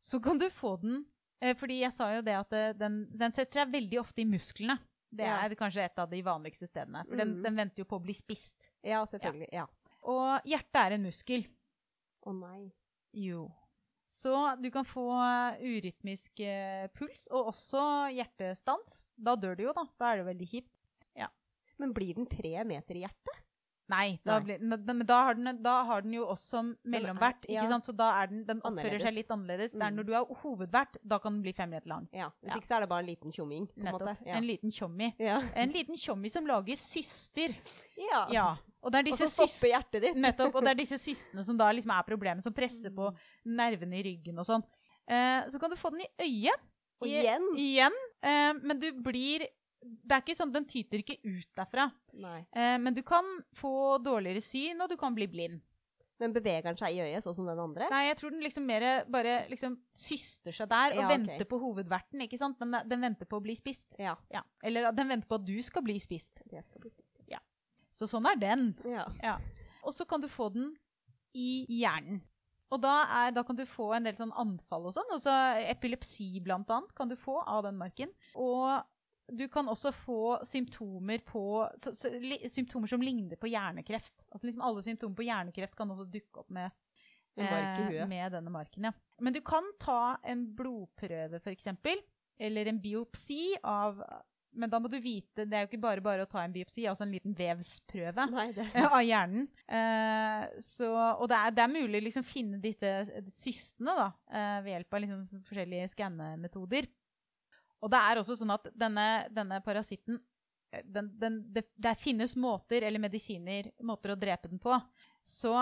Så 0.03 0.19
kan 0.21 0.37
du 0.37 0.49
få 0.51 0.75
den 0.81 1.05
eh, 1.41 1.55
Fordi 1.55 1.79
jeg 1.79 1.93
sa 1.95 2.09
jo 2.13 2.21
det 2.21 2.33
at 2.35 2.53
eh, 2.53 2.73
den, 2.77 3.07
den 3.09 3.31
setter 3.33 3.61
seg 3.63 3.71
veldig 3.73 3.99
ofte 4.01 4.21
i 4.21 4.25
musklene. 4.27 4.77
Det 5.13 5.25
Ja. 5.25 5.35
er 5.45 5.53
kanskje 5.55 5.83
et 5.85 5.99
av 5.99 6.09
de 6.09 6.21
vanligste 6.23 6.67
stedene. 6.67 7.03
For 7.07 7.15
den, 7.15 7.35
Mm. 7.37 7.43
den 7.43 7.55
venter 7.55 7.77
jo 7.83 7.85
på 7.85 7.99
å 7.99 8.03
bli 8.03 8.13
spist. 8.13 8.55
Ja, 8.83 9.03
selvfølgelig. 9.05 9.49
Ja. 9.53 9.67
Og 10.03 10.41
hjertet 10.43 10.75
er 10.85 10.91
en 10.93 11.03
muskel. 11.03 11.45
Å 12.25 12.33
nei. 12.39 12.71
Jo. 13.13 13.51
Så 14.09 14.59
du 14.61 14.69
kan 14.71 14.83
få 14.85 15.05
eh, 15.21 15.61
urytmisk 15.61 16.39
eh, 16.39 16.87
puls, 16.93 17.27
og 17.31 17.47
også 17.53 18.11
hjertestans. 18.13 19.03
Da 19.17 19.35
dør 19.35 19.55
du 19.57 19.63
jo, 19.63 19.73
da. 19.73 19.85
Da 19.99 20.13
er 20.13 20.23
det 20.23 20.35
veldig 20.37 20.49
kjipt. 20.49 20.69
Men 21.79 21.91
blir 21.91 22.13
den 22.13 22.27
tre 22.27 22.63
meter 22.63 22.95
i 22.95 23.01
hjertet? 23.01 23.39
Nei, 23.93 24.07
da 24.25 24.39
blir, 24.43 24.59
men 24.63 25.05
da 25.09 25.17
har, 25.27 25.37
den, 25.37 25.61
da 25.63 25.73
har 25.87 26.01
den 26.05 26.13
jo 26.17 26.25
også 26.33 26.61
mellomvert. 26.89 27.45
ja. 27.49 27.61
ikke 27.63 27.71
sant? 27.75 27.85
Så 27.89 27.95
da 27.99 28.09
er 28.23 28.27
den, 28.31 28.43
den 28.47 28.61
oppfører 28.65 28.99
seg 29.05 29.13
litt 29.19 29.29
annerledes. 29.33 29.71
Det 29.75 29.81
er 29.81 29.91
Mm. 29.91 29.97
når 29.99 30.07
du 30.09 30.13
har 30.17 30.25
hovedvert, 30.43 30.97
da 31.03 31.19
kan 31.19 31.33
den 31.37 31.41
bli 31.45 31.53
fem 31.53 31.69
meter 31.69 31.87
lang. 31.93 32.07
Ja. 32.13 32.29
Hvis 32.41 32.55
ikke 32.57 32.69
så 32.71 32.75
er 32.77 32.85
det 32.85 32.89
bare 32.89 33.03
en 33.05 33.09
liten 33.11 33.31
tjomming. 33.35 33.67
en 33.77 33.83
Nettopp. 33.85 34.25
Ja. 34.25 34.35
En 34.41 34.47
liten 34.47 34.71
tjommi. 34.71 35.11
En 35.19 35.69
liten 35.75 35.95
tjommi 35.99 36.29
som 36.33 36.45
lager 36.49 36.75
syster. 36.81 37.55
ja. 37.97 38.25
Ja. 38.31 38.47
Og 38.83 38.91
det 38.91 38.99
er 39.07 39.11
Og 39.13 39.17
så 39.19 39.29
stopper 39.31 39.69
hjertet 39.71 40.01
ditt. 40.03 40.15
Nettopp. 40.19 40.55
Og 40.55 40.61
det 40.65 40.71
er 40.73 40.79
disse 40.81 40.97
systene 41.07 41.45
som 41.47 41.55
da 41.57 41.69
liksom 41.71 41.91
er 41.95 42.03
problemet, 42.03 42.43
som 42.43 42.51
presser 42.53 42.89
på 42.91 43.11
Mm. 43.13 43.55
nervene 43.55 43.99
i 43.99 44.03
ryggen 44.09 44.39
og 44.39 44.45
sånn. 44.45 44.63
Eh, 45.07 45.47
så 45.51 45.59
kan 45.59 45.69
du 45.69 45.75
få 45.79 45.91
den 45.91 46.01
i 46.01 46.09
øyet. 46.25 46.59
Og 47.01 47.07
igjen. 47.07 47.45
Igjen. 47.59 47.95
Eh, 48.23 48.53
men 48.63 48.79
du 48.79 48.89
blir 49.03 49.45
Det 49.83 50.15
er 50.15 50.21
ikke 50.23 50.35
sånn, 50.37 50.51
Den 50.53 50.65
tyter 50.69 51.01
ikke 51.03 51.19
ut 51.23 51.47
derfra. 51.57 51.89
Eh, 52.53 52.77
men 52.79 52.93
du 52.95 53.01
kan 53.03 53.25
få 53.57 53.97
dårligere 54.03 54.41
syn, 54.41 54.81
og 54.81 54.89
du 54.89 54.97
kan 54.97 55.15
bli 55.15 55.27
blind. 55.27 55.61
Men 56.21 56.31
beveger 56.31 56.63
den 56.69 56.77
seg 56.77 56.93
i 56.95 57.01
øyet, 57.03 57.23
sånn 57.25 57.35
som 57.35 57.47
den 57.49 57.59
andre? 57.59 57.87
Nei, 57.91 58.03
jeg 58.07 58.17
tror 58.19 58.31
den 58.31 58.43
liksom 58.45 58.65
mer 58.69 58.83
bare 59.11 59.47
liksom 59.49 59.79
syster 59.91 60.53
seg 60.55 60.69
der 60.69 60.93
og 60.93 61.01
Ja, 61.01 61.07
ok. 61.07 61.13
venter 61.17 61.45
på 61.49 61.59
hovedverten. 61.59 62.21
ikke 62.21 62.37
sant? 62.39 62.59
Den, 62.61 62.77
den 62.87 63.01
venter 63.01 63.25
på 63.27 63.39
å 63.41 63.43
bli 63.43 63.55
spist. 63.59 63.95
Ja. 63.99 64.13
Ja. 64.31 64.43
Eller 64.63 64.91
den 64.93 65.09
venter 65.09 65.27
på 65.27 65.35
at 65.41 65.45
du 65.45 65.57
skal 65.65 65.83
bli 65.83 65.97
spist. 65.99 66.39
Skal 66.45 66.81
bli 66.81 66.91
Så 67.93 68.07
sånn 68.09 68.25
er 68.25 68.37
den. 68.41 68.71
Ja. 68.89 69.03
Ja. 69.21 69.37
Og 69.83 69.93
så 69.93 70.05
kan 70.09 70.21
du 70.21 70.27
få 70.27 70.47
den 70.53 70.71
i 71.37 71.65
hjernen. 71.69 72.23
Og 72.73 72.79
da, 72.81 73.03
er, 73.05 73.33
da 73.35 73.43
kan 73.45 73.55
du 73.57 73.65
få 73.69 73.91
en 73.93 74.03
del 74.07 74.15
sånn 74.17 74.31
anfall 74.33 74.87
og 74.89 74.95
sånn. 74.95 75.11
Også 75.13 75.29
epilepsi 75.69 76.39
blant 76.41 76.71
annet 76.73 76.93
kan 76.97 77.11
du 77.11 77.13
få 77.19 77.35
av 77.45 77.61
den 77.67 77.77
marken. 77.77 78.09
Og 78.33 78.81
du 79.31 79.45
kan 79.51 79.69
også 79.71 79.91
få 79.95 80.39
symptomer 80.45 81.21
på 81.25 81.43
så, 81.79 81.93
så, 81.95 82.11
Symptomer 82.51 82.91
som 82.91 83.03
ligner 83.03 83.39
på 83.39 83.47
hjernekreft. 83.51 84.25
Altså 84.31 84.49
liksom 84.49 84.65
Alle 84.65 84.83
symptomer 84.83 85.15
på 85.15 85.27
hjernekreft 85.27 85.77
kan 85.77 85.93
også 85.93 86.09
dukke 86.11 86.43
opp 86.43 86.51
med, 86.53 86.73
eh, 87.37 88.03
med 88.09 88.35
denne 88.35 88.51
marken. 88.53 88.89
Ja. 88.89 88.93
Men 89.23 89.35
du 89.35 89.39
kan 89.45 89.71
ta 89.79 90.17
en 90.23 90.45
blodprøve, 90.55 91.39
f.eks., 91.39 91.71
eller 92.43 92.67
en 92.67 92.79
biopsi 92.81 93.53
av 93.63 93.99
Men 94.57 94.69
da 94.69 94.79
må 94.81 94.89
du 94.89 94.95
vite 95.01 95.45
Det 95.45 95.53
er 95.53 95.63
jo 95.63 95.67
ikke 95.67 95.79
bare 95.81 96.01
bare 96.01 96.25
å 96.25 96.29
ta 96.29 96.41
en 96.41 96.53
biopsi, 96.53 96.87
altså 96.89 97.05
en 97.05 97.13
liten 97.13 97.35
vevsprøve 97.37 98.25
Nei, 98.31 98.47
av 98.87 98.99
hjernen. 99.05 99.47
Eh, 99.65 100.57
så, 100.61 100.89
og 101.13 101.29
det 101.29 101.37
er, 101.37 101.55
det 101.55 101.63
er 101.63 101.71
mulig 101.73 102.01
å 102.01 102.05
liksom 102.07 102.25
finne 102.25 102.59
disse 102.61 102.91
systene 103.33 103.95
da, 103.97 104.09
eh, 104.33 104.57
ved 104.65 104.75
hjelp 104.75 104.97
av 104.97 105.03
liksom 105.05 105.45
forskjellige 105.47 105.93
skannemetoder. 105.93 106.89
Og 107.83 107.91
det 107.91 107.99
er 107.99 108.19
også 108.19 108.37
sånn 108.39 108.53
at 108.55 108.69
denne, 108.79 109.07
denne 109.33 109.59
parasitten 109.65 110.19
eh, 110.71 110.83
den, 110.87 111.09
den, 111.19 111.39
det, 111.53 111.65
det 111.75 111.95
finnes 111.99 112.37
måter, 112.39 112.85
eller 112.87 113.03
medisiner, 113.03 113.71
måter 113.83 114.13
å 114.13 114.19
drepe 114.19 114.51
den 114.51 114.61
på. 114.63 114.77
Så 115.27 115.53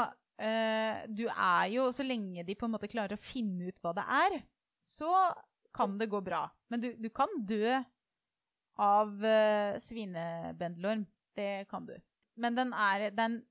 eh, 0.41 1.05
du 1.09 1.25
er 1.29 1.71
jo 1.73 1.89
Så 1.93 2.05
lenge 2.05 2.45
de 2.47 2.57
på 2.57 2.67
en 2.67 2.75
måte 2.75 2.91
klarer 2.91 3.17
å 3.17 3.25
finne 3.31 3.71
ut 3.71 3.81
hva 3.81 3.95
det 3.97 4.05
er, 4.05 4.41
så 4.81 5.11
kan 5.73 5.97
det 5.97 6.09
gå 6.11 6.21
bra. 6.23 6.45
Men 6.71 6.83
du, 6.83 6.91
du 6.99 7.09
kan 7.13 7.31
dø 7.47 7.79
av 8.81 9.11
uh, 9.23 9.79
svinebendelorm. 9.79 11.05
Det 11.35 11.65
kan 11.69 11.85
du. 11.85 11.93
Men 12.35 12.57
den 12.57 12.73
er, 12.73 13.09
det 13.11 13.23
er 13.23 13.29
en 13.29 13.41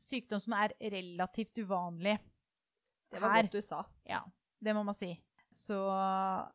sykdom 0.00 0.40
som 0.40 0.54
er 0.56 0.74
relativt 0.80 1.58
uvanlig. 1.58 2.16
Det 3.12 3.20
var 3.20 3.34
Her. 3.34 3.46
godt 3.46 3.56
du 3.58 3.64
sa. 3.64 3.82
Ja, 4.08 4.22
det 4.60 4.74
må 4.76 4.84
man 4.86 4.96
si. 4.96 5.10
Så 5.56 5.76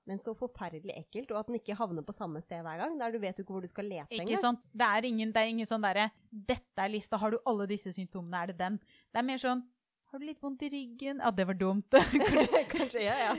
Men 0.06 0.22
så 0.22 0.34
forferdelig 0.38 0.94
ekkelt, 1.00 1.32
og 1.34 1.42
at 1.42 1.50
den 1.50 1.58
ikke 1.58 1.76
havner 1.80 2.06
på 2.06 2.14
samme 2.16 2.42
sted 2.44 2.62
hver 2.62 2.80
gang. 2.84 2.98
Der 3.00 3.14
du 3.14 3.20
vet 3.24 3.40
jo 3.40 3.46
ikke 3.46 3.56
hvor 3.56 3.66
du 3.66 3.72
skal 3.72 3.88
lete 3.90 4.14
Ikke 4.14 4.28
engang. 4.28 4.44
sant? 4.44 4.64
Det 4.74 4.88
er 4.88 5.08
ingen, 5.10 5.34
det 5.34 5.42
er 5.42 5.52
ingen 5.52 5.70
sånn 5.70 5.86
derre 5.86 6.10
'Dette 6.32 6.86
er 6.86 6.94
lista. 6.94 7.18
Har 7.18 7.34
du 7.34 7.40
alle 7.46 7.68
disse 7.72 7.94
symptomene, 7.96 8.44
er 8.44 8.52
det 8.52 8.58
den?' 8.60 8.80
Det 9.12 9.22
er 9.24 9.28
mer 9.28 9.42
sånn 9.42 9.64
'Har 10.12 10.20
du 10.20 10.26
litt 10.28 10.42
vondt 10.44 10.64
i 10.68 10.70
ryggen?' 10.70 11.24
Ja, 11.24 11.32
det 11.32 11.48
var 11.48 11.58
dumt. 11.58 11.90
Kanskje, 12.76 13.02
ja, 13.08 13.18
ja. 13.18 13.34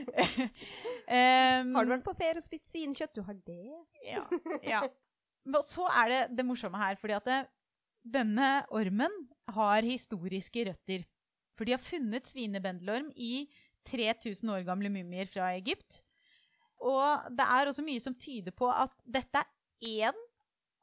um, 1.62 1.74
Har 1.76 1.84
du 1.84 1.94
vært 1.94 2.04
på 2.04 2.16
ferie 2.16 2.40
og 2.40 2.44
spist 2.44 2.68
svinekjøtt? 2.72 3.14
Du 3.14 3.22
har 3.22 3.34
det? 3.34 3.84
Ja. 4.08 4.26
ja. 4.64 4.82
Men 5.44 5.62
så 5.66 5.86
er 5.90 6.08
det 6.08 6.20
det 6.38 6.46
morsomme 6.46 6.78
her, 6.78 6.96
fordi 6.96 7.14
at 7.18 7.26
det, 7.28 7.40
denne 8.02 8.64
ormen 8.70 9.12
har 9.52 9.82
historiske 9.82 10.64
røtter. 10.70 11.04
For 11.58 11.68
de 11.68 11.74
har 11.76 11.82
funnet 11.84 12.26
svinebendelorm 12.26 13.12
i 13.14 13.46
3000 13.88 14.52
år 14.54 14.66
gamle 14.66 14.90
mumier 14.92 15.30
fra 15.30 15.52
Egypt. 15.56 16.02
Og 16.82 17.30
det 17.30 17.46
er 17.46 17.70
også 17.70 17.84
mye 17.86 18.02
som 18.02 18.16
tyder 18.18 18.54
på 18.54 18.68
at 18.70 18.94
dette 19.06 19.42
er 19.42 20.10
én 20.10 20.18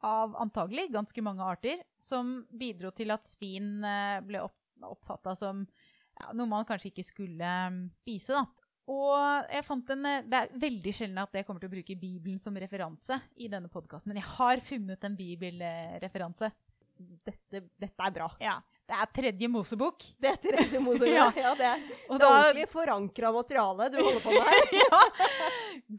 av 0.05 0.35
antagelig 0.39 0.87
ganske 0.93 1.23
mange 1.23 1.43
arter 1.43 1.81
som 1.99 2.39
bidro 2.55 2.91
til 2.95 3.11
at 3.11 3.27
svin 3.27 3.83
eh, 3.83 4.19
ble 4.23 4.45
opp, 4.45 4.55
oppfatta 4.85 5.35
som 5.35 5.65
ja, 5.65 6.31
noe 6.35 6.47
man 6.47 6.67
kanskje 6.67 6.93
ikke 6.93 7.07
skulle 7.07 7.51
mm, 7.73 7.81
spise. 8.03 8.39
da. 8.39 8.45
Og 8.89 9.51
jeg 9.53 9.65
fant 9.67 9.91
en, 9.93 10.07
eh, 10.07 10.23
Det 10.25 10.39
er 10.39 10.55
veldig 10.63 10.95
sjelden 10.95 11.21
at 11.21 11.35
jeg 11.35 11.47
kommer 11.47 11.63
til 11.63 11.71
å 11.71 11.75
bruke 11.75 11.99
Bibelen 11.99 12.39
som 12.43 12.57
referanse 12.57 13.19
i 13.37 13.51
denne 13.51 13.71
podkasten, 13.71 14.13
men 14.13 14.21
jeg 14.21 14.31
har 14.37 14.63
funnet 14.65 15.05
en 15.05 15.19
bibelreferanse. 15.19 16.51
Dette, 16.99 17.63
dette 17.79 18.07
er 18.07 18.15
bra. 18.15 18.27
Ja, 18.43 18.57
Det 18.89 18.97
er 18.97 19.09
tredje 19.13 19.47
Mosebok. 19.53 20.03
Det 20.17 20.29
er 20.31 20.37
tredje 20.41 20.79
Mosebok. 20.81 21.11
Ja. 21.19 21.27
ja. 21.37 21.51
det 21.59 21.65
er, 21.67 21.81
Og 22.09 22.17
det 22.17 22.25
er 22.25 22.31
ordentlig 22.39 22.63
forankra 22.71 23.29
materiale 23.35 23.89
du 23.93 23.99
holder 24.01 24.23
på 24.23 24.33
med 24.33 24.47
her. 24.49 24.71
ja, 24.81 25.01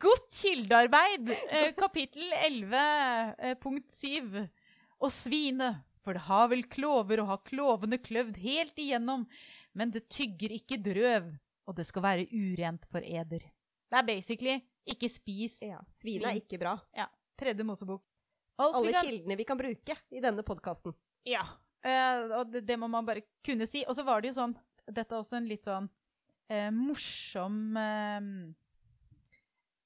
Godt 0.02 0.26
kildearbeid. 0.40 1.30
Eh, 1.50 1.68
kapittel 1.78 2.32
11, 2.40 2.80
eh, 3.38 3.54
punkt 3.62 3.94
7. 3.94 4.42
Og 5.00 5.14
svinet, 5.14 5.78
for 6.04 6.18
det 6.18 6.24
har 6.26 6.50
vel 6.50 6.64
klover 6.72 7.22
og 7.22 7.30
har 7.30 7.40
klovene 7.46 8.00
kløvd 8.02 8.36
helt 8.42 8.82
igjennom, 8.82 9.22
men 9.78 9.94
det 9.94 10.08
tygger 10.12 10.52
ikke 10.58 10.80
drøv, 10.82 11.30
og 11.70 11.78
det 11.78 11.86
skal 11.88 12.02
være 12.04 12.26
urent 12.34 12.84
for 12.90 13.06
eder. 13.06 13.46
Det 13.90 13.98
er 14.02 14.06
basically 14.06 14.58
ikke 14.90 15.08
spis 15.10 15.60
Ja, 15.62 15.78
Svin 16.02 16.24
er 16.26 16.36
ikke 16.42 16.58
bra. 16.60 16.74
Ja. 16.96 17.06
tredje 17.38 17.64
Mosebok. 17.66 18.02
Alt 18.60 18.74
vi 18.74 18.80
Alle 18.82 18.92
kan- 18.98 19.06
kildene 19.06 19.36
vi 19.38 19.44
kan 19.48 19.58
bruke 19.58 19.96
i 20.10 20.20
denne 20.20 20.42
podkasten. 20.44 20.92
Ja, 21.28 21.46
eh, 21.86 22.24
og 22.38 22.52
det, 22.52 22.64
det 22.68 22.78
må 22.80 22.88
man 22.90 23.06
bare 23.06 23.24
kunne 23.46 23.68
si. 23.70 23.84
Og 23.88 23.96
så 23.96 24.04
var 24.06 24.20
det 24.20 24.32
jo 24.32 24.40
sånn 24.40 24.56
Dette 24.90 25.14
er 25.14 25.20
også 25.20 25.36
en 25.38 25.46
litt 25.46 25.68
sånn 25.68 25.86
eh, 26.50 26.70
morsom 26.74 27.76
eh, 27.78 28.30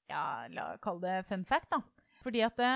Ja, 0.09 0.23
la 0.53 0.71
oss 0.73 0.81
kalle 0.83 1.05
det 1.05 1.27
fun 1.29 1.45
fact, 1.47 1.69
da. 1.73 1.81
Fordi 2.23 2.41
at 2.45 2.57
det, 2.57 2.73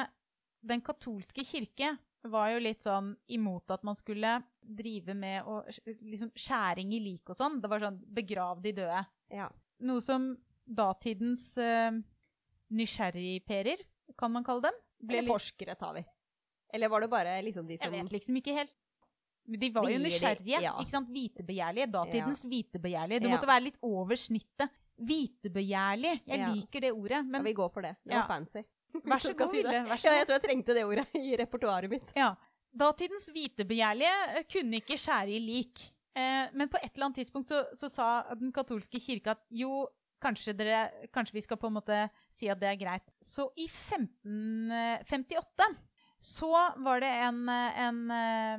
den 0.69 0.83
katolske 0.85 1.45
kirke 1.47 1.95
var 2.27 2.51
jo 2.51 2.59
litt 2.61 2.83
sånn 2.83 3.13
imot 3.31 3.71
at 3.71 3.85
man 3.87 3.95
skulle 3.97 4.35
drive 4.59 5.15
med 5.15 5.47
å, 5.47 5.61
liksom 5.85 6.33
skjæring 6.35 6.91
i 6.97 6.99
lik 7.01 7.31
og 7.31 7.37
sånn. 7.39 7.57
Det 7.63 7.71
var 7.71 7.85
sånn 7.85 7.99
begrav 8.13 8.61
de 8.63 8.73
døde. 8.81 9.01
Ja. 9.31 9.47
Noe 9.87 10.03
som 10.03 10.33
datidens 10.69 11.53
eh, 11.57 11.95
nysgjerrigperer, 12.75 13.81
kan 14.19 14.33
man 14.33 14.45
kalle 14.45 14.67
dem, 14.67 14.79
Eller 15.07 15.29
forskere 15.29 15.77
tar 15.79 15.95
vi. 15.95 16.03
Eller 16.73 16.91
var 16.91 17.01
det 17.01 17.09
bare 17.09 17.39
liksom 17.41 17.65
de 17.67 17.79
Jeg 17.79 17.91
vet 17.93 18.11
liksom 18.13 18.37
ikke 18.37 18.53
helt. 18.57 18.75
Men 19.49 19.59
De 19.59 19.69
var 19.73 19.89
jo 19.89 19.97
nysgjerrige. 20.03 20.59
ja. 20.61 20.75
ikke 20.79 20.91
sant? 20.93 21.09
Hvitebegjærlige. 21.09 21.87
Datidens 21.91 22.43
hvitebegjærlige. 22.45 23.19
Du 23.23 23.27
Ja. 23.27 23.31
måtte 23.35 23.47
være 23.49 23.63
litt 23.65 23.77
over 23.81 24.15
snittet. 24.15 24.69
Hvitebegjærlig. 24.99 26.21
Jeg 26.27 26.39
Ja. 26.39 26.51
liker 26.53 26.79
det 26.81 26.91
ordet. 26.93 27.25
Ja, 27.33 27.41
vi 27.41 27.53
går 27.53 27.69
for 27.73 27.81
det. 27.81 27.95
Det 28.05 28.13
Ja. 28.13 28.19
var 28.21 28.27
fancy. 28.27 28.61
vær 29.05 29.17
så 29.19 29.33
god, 29.37 29.51
si 29.53 29.63
Vær 29.63 29.97
så 29.97 30.03
Ja, 30.05 30.11
jeg 30.19 30.27
tror 30.27 30.33
jeg 30.39 30.43
trengte 30.43 30.73
det 30.73 30.83
ordet 30.85 31.07
i 31.15 31.35
repertoaret 31.37 31.89
mitt. 31.89 32.13
Ja. 32.15 32.35
Datidens 32.75 33.29
vitebegjærlige 33.33 34.37
eh, 34.37 34.43
kunne 34.51 34.73
ikke 34.77 34.97
skjære 34.97 35.29
i 35.35 35.39
lik. 35.39 35.79
Eh, 36.15 36.47
men 36.53 36.67
på 36.69 36.77
et 36.83 36.91
eller 36.95 37.05
annet 37.09 37.15
tidspunkt 37.25 37.47
så, 37.47 37.65
så 37.73 37.89
sa 37.89 38.23
den 38.35 38.51
katolske 38.51 38.99
kirke 38.99 39.27
at 39.31 39.39
jo, 39.51 39.87
kanskje, 40.21 40.53
dere, 40.57 40.91
kanskje 41.13 41.33
vi 41.33 41.41
skal 41.41 41.57
på 41.57 41.67
en 41.67 41.73
måte 41.79 42.09
si 42.29 42.47
at 42.49 42.59
det 42.59 42.67
er 42.67 42.75
greit. 42.75 43.01
Så 43.23 43.49
i 43.57 43.67
1558 43.67 45.75
så 46.19 46.51
var 46.83 46.99
det 46.99 47.09
en, 47.23 47.49
eh, 47.49 47.79
en 47.87 48.11
eh, 48.11 48.57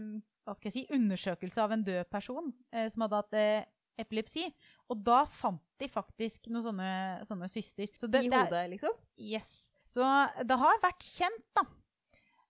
hva 0.50 0.56
skal 0.58 0.70
jeg 0.72 0.76
si, 0.80 0.86
undersøkelse 0.96 1.62
av 1.62 1.74
en 1.76 1.84
død 1.86 2.08
person 2.10 2.50
eh, 2.74 2.88
som 2.90 3.04
hadde 3.06 3.20
hatt 3.22 3.36
eh, 3.38 3.68
epilepsi. 4.02 4.48
Og 4.90 5.02
da 5.06 5.22
fant 5.30 5.62
de 5.80 5.88
faktisk 5.90 6.48
noen 6.50 6.64
sånne, 6.66 6.92
sånne 7.28 7.48
syster. 7.52 7.90
Så 8.00 8.08
det, 8.10 8.24
I 8.26 8.30
det 8.32 8.38
er- 8.38 8.48
hodet, 8.48 8.64
liksom. 8.74 8.96
Yes. 9.20 9.52
Så 9.90 10.02
det 10.46 10.56
har 10.58 10.80
vært 10.82 11.06
kjent, 11.06 11.46
da. 11.56 11.62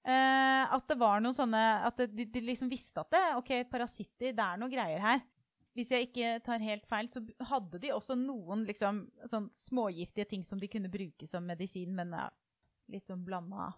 Eh, 0.01 0.65
at 0.73 0.87
det 0.89 0.97
var 0.97 1.21
noen 1.21 1.35
sånne 1.37 1.61
At 1.85 1.99
de, 2.09 2.25
de 2.25 2.41
liksom 2.41 2.71
visste 2.73 3.03
at 3.03 3.11
det, 3.13 3.21
ok, 3.37 3.51
parasitter, 3.69 4.33
det 4.33 4.41
er 4.47 4.57
noen 4.61 4.73
greier 4.73 5.03
her. 5.05 5.21
Hvis 5.77 5.93
jeg 5.93 6.09
ikke 6.09 6.31
tar 6.43 6.63
helt 6.65 6.87
feil, 6.89 7.09
så 7.13 7.21
hadde 7.53 7.79
de 7.83 7.93
også 7.95 8.17
noen 8.19 8.65
liksom, 8.67 9.05
sånn 9.31 9.51
smågiftige 9.55 10.27
ting 10.33 10.43
som 10.47 10.59
de 10.59 10.67
kunne 10.73 10.91
bruke 10.91 11.29
som 11.31 11.45
medisin, 11.47 11.93
men 11.95 12.17
ja, 12.17 12.25
litt 12.91 13.07
sånn 13.07 13.23
blanda 13.25 13.69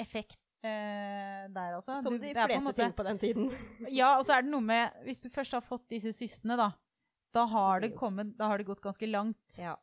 effekt 0.00 0.40
eh, 0.66 1.44
der, 1.52 1.76
altså. 1.78 1.98
Som 2.04 2.18
de 2.20 2.30
er 2.32 2.38
på 2.38 2.48
fleste 2.50 2.64
måte- 2.66 2.82
ting 2.84 2.96
på 2.96 3.06
den 3.06 3.20
tiden. 3.22 3.50
Ja, 4.00 4.16
og 4.18 4.26
så 4.26 4.36
er 4.36 4.46
det 4.46 4.52
noe 4.52 4.64
med 4.64 5.04
Hvis 5.06 5.22
du 5.24 5.30
først 5.32 5.52
har 5.56 5.64
fått 5.64 5.86
disse 5.92 6.12
systene, 6.16 6.56
da, 6.60 6.72
da 7.34 7.46
har 7.46 7.80
det, 7.84 7.94
kommet, 7.96 8.36
da 8.38 8.50
har 8.50 8.58
det 8.58 8.68
gått 8.68 8.82
ganske 8.84 9.06
langt. 9.10 9.58
Ja. 9.58 9.76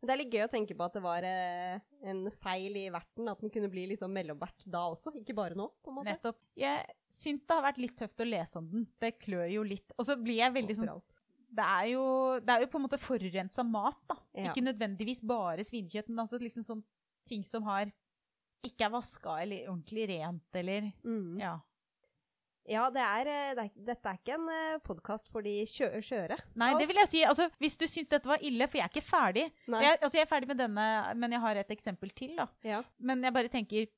Men 0.00 0.08
det 0.08 0.12
er 0.14 0.20
litt 0.22 0.32
gøy 0.32 0.44
å 0.46 0.52
tenke 0.52 0.74
på 0.76 0.84
at 0.86 0.94
det 0.96 1.02
var 1.04 1.24
eh, 1.28 1.80
en 2.08 2.22
feil 2.40 2.76
i 2.80 2.86
verten, 2.92 3.28
at 3.28 3.42
den 3.44 3.52
kunne 3.52 3.68
bli 3.68 3.84
liksom 3.90 4.12
mellomvert 4.16 4.64
da 4.64 4.86
også, 4.88 5.12
ikke 5.20 5.36
bare 5.36 5.58
nå, 5.58 5.66
på 5.84 5.92
en 5.92 5.98
måte. 5.98 6.14
Nettopp. 6.14 6.38
Jeg 6.56 6.86
syns 7.12 7.44
det 7.44 7.58
har 7.58 7.66
vært 7.66 7.82
litt 7.84 7.98
tøft 8.00 8.24
å 8.24 8.28
lese 8.28 8.62
om 8.62 8.70
den. 8.70 8.86
Det 9.02 9.18
klør 9.20 9.50
jo 9.52 9.64
litt. 9.66 9.92
Og 9.98 10.08
så 10.08 10.16
blir 10.16 10.40
jeg 10.40 10.56
veldig 10.56 10.78
sånn 10.78 10.94
det 11.50 11.66
er, 11.66 11.86
jo, 11.90 12.02
det 12.46 12.54
er 12.54 12.62
jo 12.64 12.68
på 12.70 12.78
en 12.78 12.84
måte 12.84 12.98
forurensa 13.02 13.64
mat, 13.66 13.98
da. 14.08 14.16
Ja. 14.38 14.50
Ikke 14.52 14.62
nødvendigvis 14.62 15.22
bare 15.26 15.64
svinekjøtt, 15.66 16.10
men 16.12 16.22
altså 16.22 16.38
liksom 16.38 16.62
sånn 16.62 16.82
ting 17.26 17.42
som 17.46 17.66
har 17.66 17.90
ikke 18.66 18.86
er 18.86 18.92
vaska 18.94 19.40
eller 19.42 19.68
ordentlig 19.70 20.06
rent, 20.12 20.46
eller 20.60 20.92
Mm. 21.04 21.40
Ja. 21.40 21.58
Ja, 22.70 22.84
det 22.92 23.00
er, 23.02 23.26
eh, 23.26 23.54
det 23.56 23.62
er, 23.64 23.70
dette 23.88 24.06
er 24.10 24.18
ikke 24.20 24.34
en 24.36 24.80
podkast 24.86 25.30
for 25.32 25.42
de 25.42 25.64
kjø 25.66 25.88
skjøre. 26.04 26.36
Nei, 26.60 26.68
det 26.78 26.86
vil 26.86 27.00
jeg 27.00 27.08
si. 27.10 27.22
Altså, 27.26 27.48
hvis 27.58 27.76
du 27.80 27.86
syns 27.90 28.10
dette 28.12 28.28
var 28.28 28.38
ille, 28.46 28.68
for 28.68 28.78
jeg 28.78 28.84
er 28.84 28.92
ikke 28.92 29.02
ferdig. 29.08 29.46
Jeg, 29.66 29.96
altså, 29.96 30.18
jeg 30.18 30.26
er 30.26 30.30
ferdig 30.30 30.50
med 30.52 30.60
denne, 30.60 30.84
men 31.16 31.32
jeg 31.34 31.40
har 31.40 31.56
et 31.56 31.72
eksempel 31.74 32.12
til, 32.14 32.36
da. 32.38 32.46
Ja. 32.62 32.82
Men 32.98 33.24
jeg 33.24 33.34
bare 33.34 33.48
tenker 33.52 33.88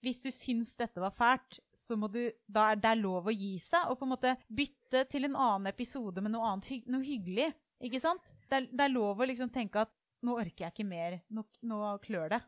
Hvis 0.00 0.22
du 0.24 0.30
syns 0.32 0.76
dette 0.80 0.96
var 1.02 1.10
fælt, 1.12 1.58
så 1.76 1.92
må 1.96 2.08
du 2.08 2.30
Da 2.48 2.70
er 2.72 2.76
det 2.80 2.94
lov 3.02 3.26
å 3.28 3.34
gi 3.34 3.58
seg, 3.58 3.90
og 3.90 3.98
på 3.98 4.06
en 4.06 4.14
måte 4.14 4.36
bytte 4.48 5.02
til 5.10 5.24
en 5.28 5.36
annen 5.36 5.66
episode 5.68 6.22
med 6.22 6.32
noe 6.32 6.46
annet 6.46 6.86
noe 6.88 7.04
hyggelig. 7.04 7.50
Ikke 7.82 8.00
sant? 8.00 8.22
Det 8.48 8.56
er, 8.56 8.68
det 8.70 8.86
er 8.86 8.94
lov 8.94 9.20
å 9.20 9.26
liksom 9.28 9.50
tenke 9.52 9.82
at 9.82 9.92
nå 10.22 10.38
orker 10.38 10.66
jeg 10.68 10.72
ikke 10.72 10.88
mer. 10.88 11.20
Nå, 11.28 11.44
nå 11.64 11.98
klør 12.04 12.30
det. 12.32 12.40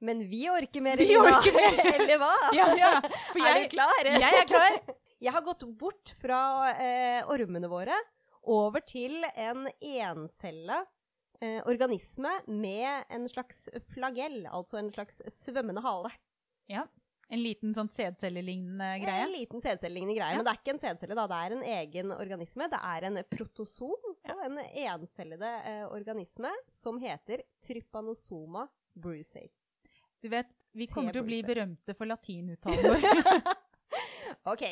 Men 0.00 0.20
vi 0.30 0.44
orker 0.50 0.80
mer, 0.84 0.96
Vi 1.00 1.06
Lina. 1.10 1.24
orker 1.26 1.54
mer. 1.56 1.78
Eller 1.94 2.18
hva? 2.22 2.30
Ja, 2.54 2.68
ja. 2.78 2.90
For 3.32 3.42
er 3.42 3.64
du 3.64 3.68
klar? 3.72 4.04
jeg 4.06 4.38
er 4.42 4.46
klar. 4.46 4.78
Jeg 5.18 5.32
har 5.34 5.42
gått 5.42 5.64
bort 5.80 6.12
fra 6.20 6.38
eh, 6.78 7.24
ormene 7.26 7.66
våre 7.72 7.96
over 8.48 8.80
til 8.86 9.16
en 9.34 9.66
encella 9.82 10.84
eh, 11.42 11.58
organisme 11.66 12.30
med 12.46 13.10
en 13.10 13.26
slags 13.28 13.64
flagell, 13.92 14.44
altså 14.46 14.78
en 14.78 14.92
slags 14.94 15.18
svømmende 15.42 15.82
hale. 15.82 16.12
Ja. 16.70 16.86
En 17.28 17.42
liten 17.44 17.74
sånn 17.76 17.90
sædcellelignende 17.92 18.86
greie. 19.02 19.24
En 19.26 19.34
liten 19.34 19.60
sædcellelignende 19.60 20.14
greie, 20.16 20.30
Ja. 20.32 20.38
men 20.38 20.46
det 20.46 20.54
er 20.54 20.60
ikke 20.62 20.72
en 20.76 20.80
sædcelle, 20.80 21.18
da. 21.18 21.26
Det 21.28 21.40
er 21.42 21.56
en 21.58 21.66
egen 21.74 22.14
organisme. 22.14 22.70
Det 22.72 22.78
er 22.80 23.04
en 23.10 23.18
protosom 23.34 24.14
Ja. 24.24 24.38
en 24.46 24.56
encellede 24.62 25.50
eh, 25.66 25.84
organisme 25.92 26.54
som 26.72 26.96
heter 27.02 27.42
trypanosoma 27.66 28.68
brucei. 28.96 29.50
Du 30.22 30.28
vet, 30.32 30.50
vi 30.74 30.86
kommer 30.90 31.14
til 31.14 31.22
å 31.22 31.26
bli 31.26 31.40
berømte 31.46 31.94
for 31.98 32.10
latinuttalen 32.10 32.84
vår. 32.90 33.66
OK. 34.48 34.64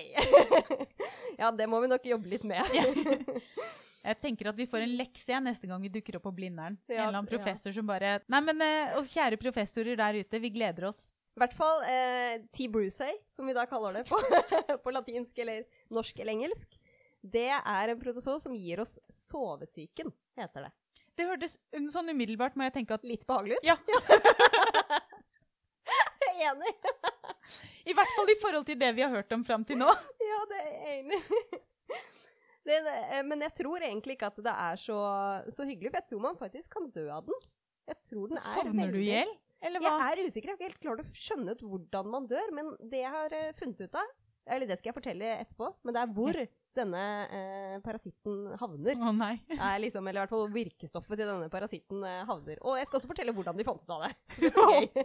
ja, 1.40 1.50
det 1.52 1.66
må 1.70 1.80
vi 1.84 1.90
nok 1.90 2.06
jobbe 2.08 2.30
litt 2.32 2.46
med. 2.48 2.62
Jeg 4.06 4.18
tenker 4.22 4.52
at 4.52 4.58
vi 4.58 4.68
får 4.70 4.84
en 4.84 4.94
lekse 5.00 5.32
igjen 5.32 5.48
neste 5.48 5.66
gang 5.66 5.82
vi 5.82 5.90
dukker 5.90 6.18
opp 6.18 6.28
på 6.28 6.34
Blindern. 6.36 6.76
en 6.86 6.94
eller 6.94 7.08
annen 7.10 7.26
ja. 7.26 7.32
professor 7.38 7.74
som 7.74 7.88
bare 7.88 8.20
Nei, 8.30 8.40
men 8.46 8.62
eh, 8.62 8.94
oss 9.00 9.10
kjære 9.10 9.38
professorer 9.40 9.98
der 9.98 10.20
ute, 10.22 10.40
vi 10.42 10.52
gleder 10.54 10.86
oss. 10.92 11.08
I 11.34 11.42
hvert 11.42 11.56
fall 11.58 11.82
eh, 11.90 12.36
T. 12.54 12.68
Brucey, 12.70 13.18
som 13.34 13.50
vi 13.50 13.56
da 13.56 13.66
kaller 13.66 13.98
det 13.98 14.04
på, 14.06 14.20
på 14.84 14.94
latinsk 14.94 15.42
eller 15.42 15.66
norsk 15.92 16.22
eller 16.22 16.36
engelsk. 16.36 16.78
Det 17.26 17.50
er 17.50 17.92
en 17.92 17.98
protozoa 17.98 18.38
som 18.38 18.54
gir 18.54 18.84
oss 18.84 18.94
sovesyken, 19.10 20.14
heter 20.38 20.68
det. 20.68 20.72
Det 21.16 21.26
hørtes 21.26 21.58
sånn 21.90 22.12
umiddelbart, 22.12 22.54
må 22.54 22.68
jeg 22.68 22.76
tenke 22.78 22.94
at 22.94 23.06
Litt 23.08 23.26
behagelig 23.26 23.58
ut? 23.58 23.66
Ja. 23.66 23.76
Er 26.37 26.52
enig. 26.52 26.73
I 27.90 27.94
hvert 27.96 28.12
fall 28.16 28.33
i 28.33 28.38
forhold 28.42 28.66
til 28.68 28.79
det 28.81 28.90
vi 28.96 29.05
har 29.05 29.12
hørt 29.12 29.33
om 29.37 29.44
fram 29.46 29.64
til 29.66 29.81
nå. 29.81 29.88
Ja, 30.31 30.42
det 30.51 30.61
er 30.62 30.75
jeg 30.75 31.01
enig. 31.01 31.22
Det, 32.66 32.81
det, 32.83 32.92
eh, 33.14 33.20
men 33.22 33.44
jeg 33.44 33.53
tror 33.61 33.79
egentlig 33.87 34.16
ikke 34.16 34.27
at 34.27 34.38
det 34.42 34.51
er 34.51 34.79
så, 34.83 34.96
så 35.55 35.62
hyggelig, 35.68 35.92
for 35.92 36.01
jeg 36.01 36.09
tror 36.11 36.22
man 36.25 36.38
faktisk 36.40 36.72
kan 36.75 36.88
dø 36.90 37.05
av 37.14 37.22
den. 37.29 37.44
Jeg 37.87 37.99
tror 38.09 38.33
den 38.33 38.40
er 38.40 38.46
Sovner 38.49 38.90
du 38.90 38.99
i 38.99 39.05
hjel? 39.07 39.31
Eller 39.62 39.85
hva? 39.85 39.92
Jeg 40.01 40.16
er 40.16 40.22
usikker. 40.27 40.51
Jeg 40.51 40.51
har 40.51 40.59
ikke 40.59 40.66
helt 40.72 40.83
klart 40.83 41.03
å 41.05 41.07
skjønne 41.14 41.55
ut 41.55 41.62
hvordan 41.62 42.09
man 42.11 42.27
dør. 42.27 42.51
Men 42.59 42.72
det 42.90 43.05
jeg 43.05 43.12
har 43.14 43.37
eh, 43.38 43.53
funnet 43.61 43.85
ut 43.87 43.99
av, 44.03 44.11
eller 44.51 44.70
det 44.70 44.79
skal 44.79 44.90
jeg 44.90 44.96
fortelle 44.99 45.31
etterpå, 45.44 45.70
men 45.87 45.94
det 45.96 46.03
er 46.03 46.11
hvor 46.18 46.40
denne 46.77 47.05
eh, 47.38 47.77
parasitten 47.85 48.57
havner. 48.61 48.99
Å 48.99 49.12
nei. 49.16 49.33
Er 49.57 49.79
liksom, 49.83 50.07
eller 50.07 50.20
i 50.20 50.25
hvert 50.25 50.35
fall 50.35 50.51
virkestoffet 50.55 51.18
til 51.18 51.31
denne 51.31 51.51
parasitten 51.53 52.03
eh, 52.07 52.25
havner. 52.29 52.61
Og 52.66 52.79
jeg 52.79 52.90
skal 52.90 53.01
også 53.01 53.11
fortelle 53.14 53.35
hvordan 53.37 53.59
de 53.59 53.66
fant 53.66 53.87
ut 53.87 53.94
av 53.96 54.09
det. 54.09 54.51
Ok. 54.51 54.99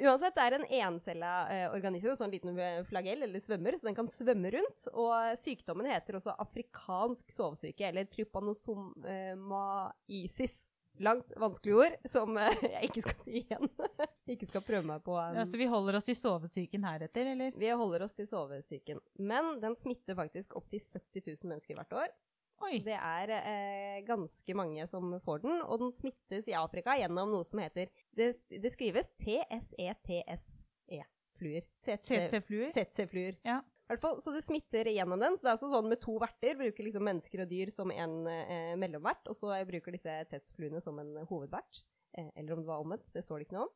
Uansett, 0.00 0.34
det 0.36 0.42
er 0.44 0.52
en 0.58 0.66
encella 0.82 1.32
organisme, 1.72 2.16
sånn 2.18 2.32
liten 2.34 2.58
flagell 2.88 3.22
eller 3.24 3.40
svømmer, 3.42 3.72
så 3.78 3.84
den 3.88 3.96
kan 3.96 4.08
svømme 4.12 4.48
rundt. 4.52 4.80
Og 4.92 5.12
sykdommen 5.40 5.86
heter 5.88 6.16
også 6.18 6.34
afrikansk 6.42 7.32
sovesyke, 7.32 7.84
eller 7.88 8.04
trypanosomaisis. 8.12 10.56
Langt 10.98 11.32
vanskelig 11.36 11.74
ord, 11.76 11.92
som 12.08 12.38
eh, 12.40 12.56
jeg 12.72 12.88
ikke 12.88 13.02
skal 13.04 13.18
si 13.20 13.32
igjen. 13.42 13.68
ikke 14.32 14.46
skal 14.48 14.62
prøve 14.64 14.88
meg 14.88 15.02
på. 15.04 15.12
Um, 15.12 15.34
Ja, 15.36 15.44
så 15.48 15.56
vi 15.60 15.66
holder 15.68 15.96
oss 15.98 16.06
til 16.08 16.16
sovesyken 16.16 16.86
heretter, 16.88 17.24
eller? 17.34 17.50
vi 17.52 17.68
holder 17.68 18.00
oss 18.06 18.14
til 18.16 18.24
sovesyken. 18.30 18.98
Men 19.20 19.60
den 19.60 19.76
smitter 19.80 20.16
faktisk 20.16 20.56
opptil 20.56 20.80
70 20.80 21.20
000 21.26 21.50
mennesker 21.52 21.74
hvert 21.76 21.92
år. 22.04 22.08
Oi. 22.64 22.78
Det 22.84 22.96
er 22.96 23.32
eh, 23.36 23.98
ganske 24.06 24.56
mange 24.56 24.86
som 24.88 25.12
får 25.24 25.42
den, 25.44 25.58
og 25.66 25.80
den 25.82 25.92
smittes 25.92 26.48
i 26.48 26.56
Afrika 26.56 26.96
gjennom 26.96 27.34
noe 27.34 27.44
som 27.44 27.60
heter 27.60 27.90
Det, 28.16 28.30
det 28.48 28.72
skrives 28.72 29.10
E 29.20 29.92
TSETSE-fluer. 31.36 32.70
TC-fluer. 32.72 33.36
Ja. 33.44 33.60
I 33.60 33.92
hvert 33.92 34.02
fall, 34.02 34.16
så 34.24 34.32
det 34.34 34.42
smitter 34.42 34.88
gjennom 34.90 35.20
den. 35.22 35.36
Så 35.36 35.44
det 35.44 35.50
er 35.52 35.56
altså 35.58 35.68
sånn 35.70 35.90
med 35.92 36.00
to 36.02 36.16
verter. 36.18 36.56
Bruker 36.58 36.88
liksom 36.88 37.04
mennesker 37.06 37.44
og 37.44 37.50
dyr 37.52 37.70
som 37.74 37.92
en 37.94 38.16
eh, 38.30 38.72
mellomvert, 38.80 39.28
og 39.30 39.36
så 39.38 39.52
bruker 39.68 39.94
disse 39.94 40.16
TETS-fluene 40.32 40.80
som 40.82 40.98
en 41.02 41.12
hovedvert. 41.28 41.84
Eh, 42.18 42.32
eller 42.34 42.56
om 42.56 42.64
det 42.64 42.70
var 42.72 42.82
omvendt, 42.82 43.12
det 43.14 43.22
står 43.22 43.38
det 43.38 43.46
ikke 43.46 43.60
noe 43.60 43.68
om. 43.68 43.74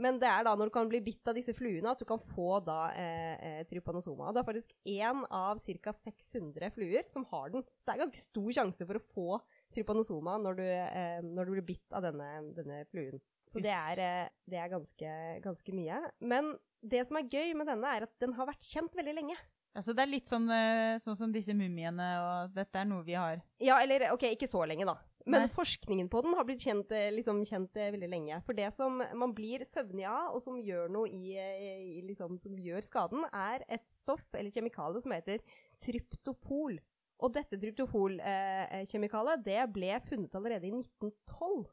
Men 0.00 0.18
det 0.22 0.28
er 0.30 0.46
da 0.46 0.54
når 0.56 0.70
du 0.70 0.74
kan 0.74 0.88
bli 0.88 1.02
bitt 1.04 1.28
av 1.28 1.36
disse 1.36 1.54
fluene 1.56 1.92
at 1.92 2.00
du 2.00 2.06
kan 2.08 2.20
få 2.32 2.56
da 2.64 2.78
eh, 2.96 3.34
eh, 3.36 3.64
trypanosoma. 3.68 4.28
Og 4.30 4.34
det 4.36 4.42
er 4.42 4.48
faktisk 4.48 4.72
én 4.88 5.24
av 5.28 5.60
ca. 5.60 5.92
600 5.92 6.72
fluer 6.74 7.04
som 7.12 7.26
har 7.32 7.52
den. 7.52 7.66
Så 7.78 7.90
det 7.90 7.94
er 7.94 8.04
ganske 8.06 8.24
stor 8.24 8.50
sjanse 8.58 8.88
for 8.88 8.98
å 8.98 9.04
få 9.12 9.28
trypanosoma 9.74 10.38
når 10.42 10.58
du, 10.58 10.64
eh, 10.66 11.20
når 11.26 11.48
du 11.48 11.54
blir 11.56 11.68
bitt 11.74 11.96
av 11.96 12.06
denne, 12.08 12.28
denne 12.56 12.82
fluen. 12.90 13.20
Så 13.52 13.60
det 13.60 13.72
er, 13.72 14.00
eh, 14.00 14.28
det 14.48 14.58
er 14.58 14.70
ganske, 14.72 15.16
ganske 15.44 15.74
mye. 15.76 15.98
Men 16.24 16.54
det 16.82 17.04
som 17.06 17.18
er 17.20 17.28
gøy 17.28 17.52
med 17.58 17.68
denne, 17.68 17.96
er 17.96 18.08
at 18.08 18.14
den 18.22 18.32
har 18.38 18.48
vært 18.48 18.64
kjent 18.64 18.96
veldig 18.96 19.14
lenge. 19.18 19.36
Altså, 19.72 19.94
det 19.96 20.02
er 20.04 20.10
litt 20.10 20.28
sånn, 20.28 20.48
eh, 20.52 20.98
sånn 21.00 21.16
som 21.16 21.32
disse 21.32 21.54
mumiene, 21.56 22.08
og 22.20 22.52
dette 22.56 22.76
er 22.76 22.84
noe 22.84 23.04
vi 23.06 23.14
har 23.16 23.40
Ja, 23.62 23.78
eller 23.80 24.10
ok, 24.12 24.26
ikke 24.34 24.48
så 24.48 24.66
lenge, 24.68 24.84
da. 24.84 24.98
Men 25.26 25.44
Nei. 25.44 25.50
forskningen 25.54 26.08
på 26.10 26.22
den 26.24 26.34
har 26.34 26.46
blitt 26.46 26.64
kjent, 26.64 26.92
eh, 26.94 27.10
liksom, 27.14 27.42
kjent 27.46 27.76
eh, 27.78 27.92
veldig 27.94 28.08
lenge. 28.10 28.38
For 28.46 28.58
det 28.58 28.72
som 28.74 28.98
man 28.98 29.34
blir 29.36 29.62
søvnig 29.68 30.06
av, 30.08 30.32
og 30.34 30.42
som 30.42 30.58
gjør 30.58 30.90
i, 31.06 31.36
eh, 31.38 31.82
i 31.98 32.00
liksom, 32.08 32.38
som 32.40 32.56
gjør 32.58 32.82
skaden, 32.86 33.26
er 33.30 33.62
et 33.68 33.84
stoff 34.02 34.24
eller 34.34 34.50
kjemikalie 34.50 35.02
som 35.04 35.14
heter 35.14 35.44
tryptopol. 35.82 36.80
Og 37.22 37.30
dette 37.36 37.58
tryptopolkjemikaliet 37.60 39.38
eh, 39.38 39.46
det 39.46 39.60
ble 39.74 40.00
funnet 40.08 40.34
allerede 40.34 40.66
i 40.66 40.74
1912. 40.74 41.70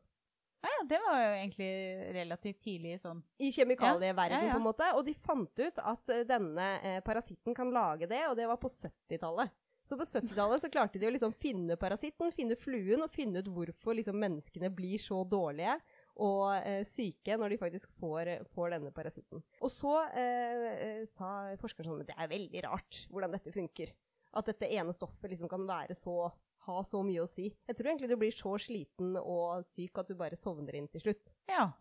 Ja, 0.60 0.70
ja, 0.76 0.84
det 0.92 1.00
var 1.06 1.22
jo 1.24 1.30
egentlig 1.40 1.72
relativt 2.18 2.60
tidlig 2.62 2.98
sånn. 3.00 3.22
I 3.40 3.50
kjemikalieverdenen, 3.56 4.44
Ja, 4.44 4.52
ja, 4.52 4.58
på 4.58 4.60
en 4.60 4.68
måte. 4.68 4.92
Og 5.00 5.06
de 5.08 5.16
fant 5.16 5.62
ut 5.64 5.82
at 5.82 6.14
denne 6.28 6.68
eh, 6.84 7.00
parasitten 7.06 7.56
kan 7.58 7.72
lage 7.74 8.10
det, 8.12 8.22
og 8.28 8.36
det 8.38 8.46
var 8.50 8.60
på 8.62 8.70
70-tallet. 8.70 9.56
Så 9.90 9.98
på 9.98 10.06
70-tallet 10.06 10.62
så 10.62 10.70
klarte 10.70 11.00
de 11.02 11.08
å 11.08 11.12
liksom 11.16 11.32
finne 11.42 11.74
parasitten, 11.82 12.30
finne 12.36 12.54
fluen, 12.60 13.02
og 13.02 13.10
finne 13.10 13.42
ut 13.42 13.48
hvorfor 13.50 13.98
liksom 13.98 14.20
menneskene 14.22 14.70
blir 14.70 15.02
så 15.02 15.24
dårlige 15.26 15.80
og 16.22 16.44
eh, 16.60 16.84
syke 16.86 17.38
når 17.40 17.56
de 17.56 17.58
faktisk 17.62 17.96
får, 17.98 18.30
får 18.54 18.76
denne 18.76 18.92
parasitten. 18.94 19.42
Og 19.66 19.72
så 19.74 19.96
eh, 20.14 20.68
eh, 20.76 21.02
sa 21.16 21.56
forskeren 21.58 21.90
sånn 21.90 22.04
at 22.04 22.12
det 22.12 22.20
er 22.20 22.30
veldig 22.36 22.64
rart 22.68 23.02
hvordan 23.10 23.34
dette 23.34 23.56
funker. 23.56 23.96
At 24.38 24.52
dette 24.52 24.70
ene 24.70 24.94
stoffet 24.94 25.34
liksom 25.34 25.50
kan 25.50 25.66
være 25.66 25.98
så 25.98 26.28
ha 26.68 26.80
så 26.86 27.02
mye 27.02 27.24
å 27.24 27.30
si. 27.30 27.48
Jeg 27.66 27.80
tror 27.80 27.90
egentlig 27.90 28.12
du 28.12 28.18
blir 28.20 28.36
så 28.36 28.54
sliten 28.62 29.18
og 29.18 29.66
syk 29.72 30.04
at 30.04 30.12
du 30.12 30.18
bare 30.20 30.38
sovner 30.38 30.78
inn 30.78 30.90
til 30.92 31.08
slutt. 31.08 31.34
Ja. 31.50 31.72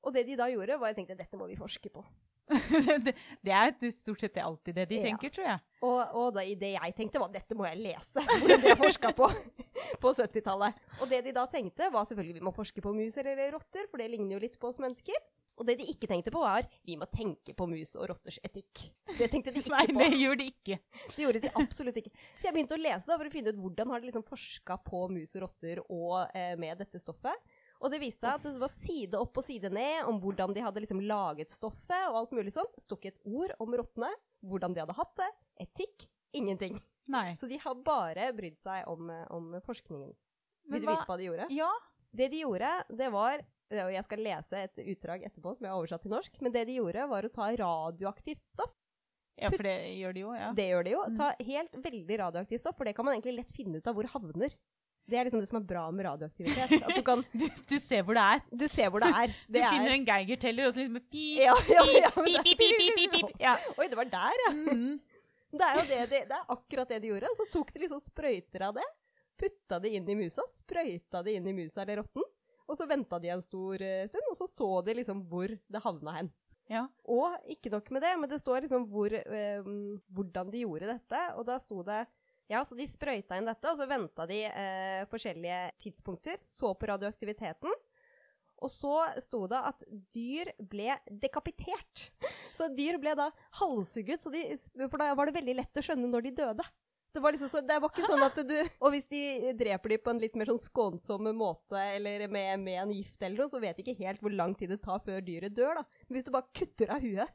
Og 0.00 0.16
det 0.16 0.24
de 0.30 0.38
da 0.40 0.48
gjorde, 0.48 0.80
var 0.80 0.94
jeg 0.94 1.02
tenkte 1.02 1.18
dette 1.18 1.36
må 1.36 1.50
vi 1.50 1.60
forske 1.60 1.92
på. 1.92 2.06
det, 3.06 3.14
det 3.46 3.54
er 3.54 3.90
stort 3.94 4.20
sett 4.24 4.36
alltid 4.42 4.74
det 4.80 4.86
de 4.90 5.00
Ja. 5.00 5.06
tenker, 5.08 5.32
tror 5.34 5.46
jeg. 5.46 5.60
Og, 5.86 6.00
og 6.20 6.30
da, 6.36 6.44
det 6.44 6.72
jeg 6.74 6.94
tenkte, 6.98 7.20
var 7.22 7.32
dette 7.32 7.56
må 7.56 7.64
jeg 7.70 7.80
lese. 7.80 8.20
Hvordan 8.40 8.64
de 8.64 8.72
har 8.74 8.80
forska 8.80 9.12
på 9.16 9.28
på 10.02 10.12
70-tallet. 10.16 10.80
Og 11.00 11.08
det 11.10 11.22
de 11.28 11.32
da 11.36 11.46
tenkte, 11.50 11.88
var 11.94 12.06
selvfølgelig 12.08 12.40
vi 12.40 12.46
må 12.48 12.52
forske 12.56 12.82
på 12.84 12.92
mus 12.96 13.16
eller 13.20 13.46
rotter, 13.54 13.86
for 13.90 14.02
det 14.02 14.10
ligner 14.12 14.36
jo 14.36 14.42
litt 14.44 14.58
på 14.60 14.68
oss 14.72 14.80
mennesker. 14.82 15.16
Og 15.60 15.66
det 15.68 15.74
de 15.76 15.84
ikke 15.92 16.08
tenkte 16.08 16.32
på, 16.32 16.40
var 16.40 16.64
vi 16.88 16.94
må 16.96 17.04
tenke 17.12 17.52
på 17.52 17.66
mus 17.68 17.90
og 18.00 18.06
rotters 18.08 18.38
etikk. 18.46 18.86
Det 19.18 19.26
tenkte 19.28 19.52
de 19.52 19.60
ikke 19.60 19.74
Nei, 19.74 19.82
på. 19.90 19.98
det 20.00 20.06
gjorde 20.16 20.40
de 20.40 20.46
ikke. 20.54 20.78
Det 21.12 21.20
gjorde 21.20 21.42
de 21.44 21.50
absolutt 21.60 21.98
ikke. 22.00 22.12
Så 22.38 22.46
jeg 22.48 22.54
begynte 22.56 22.78
å 22.78 22.80
lese 22.80 23.10
da, 23.10 23.18
for 23.20 23.28
å 23.28 23.32
finne 23.34 23.52
ut 23.52 23.58
hvordan 23.60 23.92
har 23.92 24.00
de 24.00 24.08
liksom 24.08 24.24
forska 24.24 24.78
på 24.86 25.02
mus 25.12 25.34
og 25.36 25.44
rotter 25.44 25.82
og 25.84 26.14
eh, 26.32 26.54
med 26.60 26.80
dette 26.80 27.02
stoffet. 27.02 27.36
Og 27.80 27.90
det 27.90 28.00
viste 28.02 28.20
seg 28.26 28.34
at 28.36 28.42
det 28.44 28.60
var 28.60 28.72
side 28.74 29.14
opp 29.18 29.38
og 29.40 29.44
side 29.46 29.70
ned 29.72 30.04
om 30.10 30.18
hvordan 30.20 30.52
de 30.54 30.60
hadde 30.60 30.82
liksom 30.84 31.00
laget 31.08 31.50
stoffet 31.54 32.08
og 32.10 32.18
alt 32.20 32.34
mulig 32.36 32.52
sånn. 32.52 32.68
Sto 32.82 32.98
ikke 32.98 33.14
et 33.14 33.20
ord 33.24 33.54
om 33.64 33.72
rottene, 33.80 34.10
hvordan 34.44 34.74
de 34.76 34.82
hadde 34.84 34.96
hatt 34.98 35.14
det, 35.16 35.30
etikk, 35.64 36.04
ingenting. 36.36 36.80
Nei. 37.10 37.34
Så 37.40 37.48
de 37.50 37.56
har 37.58 37.74
bare 37.86 38.28
brydd 38.36 38.58
seg 38.62 38.84
om, 38.86 39.08
eh, 39.10 39.24
om 39.30 39.54
forskningen. 39.64 40.12
Vil 40.70 40.80
du 40.82 40.86
hva- 40.86 40.98
vite 40.98 41.08
hva 41.08 41.16
de 41.18 41.24
gjorde? 41.30 41.46
Ja. 41.56 41.70
Det 42.14 42.28
de 42.30 42.42
gjorde, 42.44 42.84
det 42.96 43.10
var 43.12 43.40
og 43.70 43.92
Jeg 43.94 44.02
skal 44.04 44.18
lese 44.18 44.52
et 44.64 44.78
utdrag 44.82 45.22
etterpå 45.22 45.52
som 45.56 45.62
jeg 45.64 45.70
har 45.70 45.78
oversatt 45.78 46.02
til 46.02 46.10
norsk. 46.10 46.40
Men 46.42 46.50
det 46.50 46.64
de 46.66 46.74
gjorde, 46.80 47.04
var 47.08 47.22
å 47.22 47.28
ta 47.32 47.44
radioaktivt 47.54 48.42
stoff. 48.52 48.72
ja, 49.38 49.48
for 49.48 49.62
det 49.62 49.76
gjør 49.96 50.12
de 50.12 50.20
jo. 50.24 50.32
ja. 50.34 50.48
Det 50.52 50.64
gjør 50.72 50.84
de 50.84 50.90
jo. 50.90 51.02
Mm. 51.06 51.16
Ta 51.16 51.28
helt 51.38 51.72
veldig 51.84 52.18
radioaktivt 52.18 52.60
stoff, 52.60 52.76
for 52.76 52.84
det 52.84 52.96
kan 52.96 53.04
man 53.04 53.14
egentlig 53.14 53.36
lett 53.36 53.52
finne 53.54 53.76
ut 53.78 53.86
av 53.86 53.94
hvor 53.94 54.08
havner. 54.10 54.50
Det 55.10 55.18
er 55.18 55.26
liksom 55.26 55.42
det 55.42 55.50
som 55.50 55.58
er 55.60 55.66
bra 55.66 55.84
med 55.94 56.06
radioaktivitet. 56.06 56.74
At 56.80 56.96
du 56.96 57.02
kan 57.06 57.24
Du, 57.40 57.46
du 57.70 57.76
ser 57.82 58.04
hvor 58.06 58.16
det 58.16 58.24
er. 58.36 58.42
Du 58.62 58.66
ser 58.70 58.90
hvor 58.92 59.02
det 59.04 59.10
er. 59.10 59.34
Du 59.50 59.58
Det 59.58 59.64
finner 59.66 59.90
er 59.90 59.96
en 59.98 60.08
Geiger-teller, 60.08 60.68
og 60.68 60.74
så 60.74 60.84
liksom 60.84 61.00
pip, 61.10 61.40
Ja, 61.42 61.54
ja, 61.76 61.84
ja, 62.06 62.10
pip, 62.16 62.42
pip, 62.46 62.58
pip, 62.62 62.74
pip, 62.78 62.96
pip, 62.96 63.14
pip. 63.18 63.36
Ja. 63.42 63.56
Oi, 63.76 63.88
det 63.90 63.98
var 63.98 64.10
der, 64.12 64.42
ja. 64.46 64.52
Mm. 64.56 64.98
Det 65.50 65.66
er 65.66 65.78
jo 65.80 65.86
det, 65.88 66.00
det, 66.12 66.20
det 66.30 66.36
er 66.36 66.52
akkurat 66.54 66.92
det 66.92 67.00
de 67.02 67.10
gjorde. 67.10 67.30
Så 67.36 67.46
tok 67.50 67.72
de 67.74 67.82
liksom 67.82 68.02
sprøyter 68.02 68.68
av 68.68 68.76
det, 68.78 68.86
putta 69.40 69.80
det 69.82 69.94
inn 69.96 70.06
i 70.12 70.18
musa, 70.18 70.44
sprøyta 70.54 71.24
det 71.26 71.34
inn 71.38 71.48
i 71.50 71.56
musa 71.56 71.82
eller 71.82 72.04
rotten, 72.04 72.26
og 72.70 72.78
så 72.78 72.86
venta 72.86 73.18
de 73.18 73.32
en 73.34 73.42
stor 73.42 73.82
eh, 73.82 74.06
stund, 74.06 74.30
og 74.30 74.38
så 74.38 74.46
så 74.46 74.68
de 74.86 74.94
liksom 75.00 75.24
hvor 75.30 75.50
det 75.50 75.82
havna 75.82 76.14
hen. 76.20 76.30
Ja. 76.70 76.84
Og 77.10 77.34
ikke 77.50 77.72
nok 77.72 77.88
med 77.90 78.04
det, 78.04 78.12
men 78.20 78.30
det 78.30 78.38
står 78.38 78.62
liksom 78.62 78.86
hvor, 78.92 79.10
eh, 79.10 79.70
hvordan 80.14 80.52
de 80.52 80.62
gjorde 80.62 80.92
dette, 80.92 81.22
og 81.34 81.48
da 81.48 81.58
sto 81.58 81.82
det 81.86 82.04
ja, 82.50 82.64
så 82.66 82.74
de 82.74 82.86
sprøyta 82.90 83.38
inn 83.38 83.46
dette, 83.46 83.70
og 83.70 83.78
så 83.78 83.86
venta 83.86 84.26
de 84.26 84.42
eh, 84.48 85.06
forskjellige 85.10 85.60
tidspunkter, 85.84 86.40
så 86.50 86.72
på 86.74 86.90
radioaktiviteten, 86.90 87.76
og 88.60 88.68
så 88.72 88.96
sto 89.22 89.46
det 89.48 89.60
at 89.70 89.84
dyr 90.12 90.50
ble 90.68 90.98
dekapitert. 91.22 92.10
Så 92.60 92.66
dyr 92.76 92.98
ble 93.00 93.14
da 93.16 93.30
halshugget, 93.56 94.26
de, 94.34 94.42
for 94.82 95.00
da 95.00 95.14
var 95.16 95.30
det 95.30 95.38
veldig 95.38 95.54
lett 95.62 95.78
å 95.80 95.84
skjønne 95.86 96.10
når 96.10 96.26
de 96.26 96.32
døde. 96.42 96.66
Det 97.14 97.22
var, 97.24 97.32
liksom 97.32 97.48
så, 97.48 97.62
det 97.64 97.78
var 97.80 97.90
ikke 97.90 98.06
sånn 98.06 98.22
at 98.22 98.36
du 98.46 98.52
Og 98.84 98.92
hvis 98.92 99.08
de 99.10 99.54
dreper 99.58 99.94
de 99.94 99.98
på 99.98 100.12
en 100.12 100.20
litt 100.22 100.36
mer 100.38 100.50
sånn 100.52 100.60
skånsom 100.60 101.30
måte, 101.34 101.80
eller 101.96 102.26
med, 102.28 102.60
med 102.62 102.82
en 102.82 102.92
gift 102.94 103.22
eller 103.22 103.40
noe, 103.40 103.50
så 103.50 103.62
vet 103.62 103.80
de 103.80 103.86
ikke 103.86 104.04
helt 104.04 104.20
hvor 104.20 104.34
lang 104.34 104.52
tid 104.58 104.74
det 104.74 104.82
tar 104.84 105.00
før 105.06 105.24
dyret 105.24 105.56
dør, 105.56 105.80
da. 105.80 106.02
Men 106.06 106.18
hvis 106.18 106.28
du 106.28 106.32
bare 106.36 106.52
kutter 106.60 106.92
av 106.92 107.06
huet, 107.06 107.32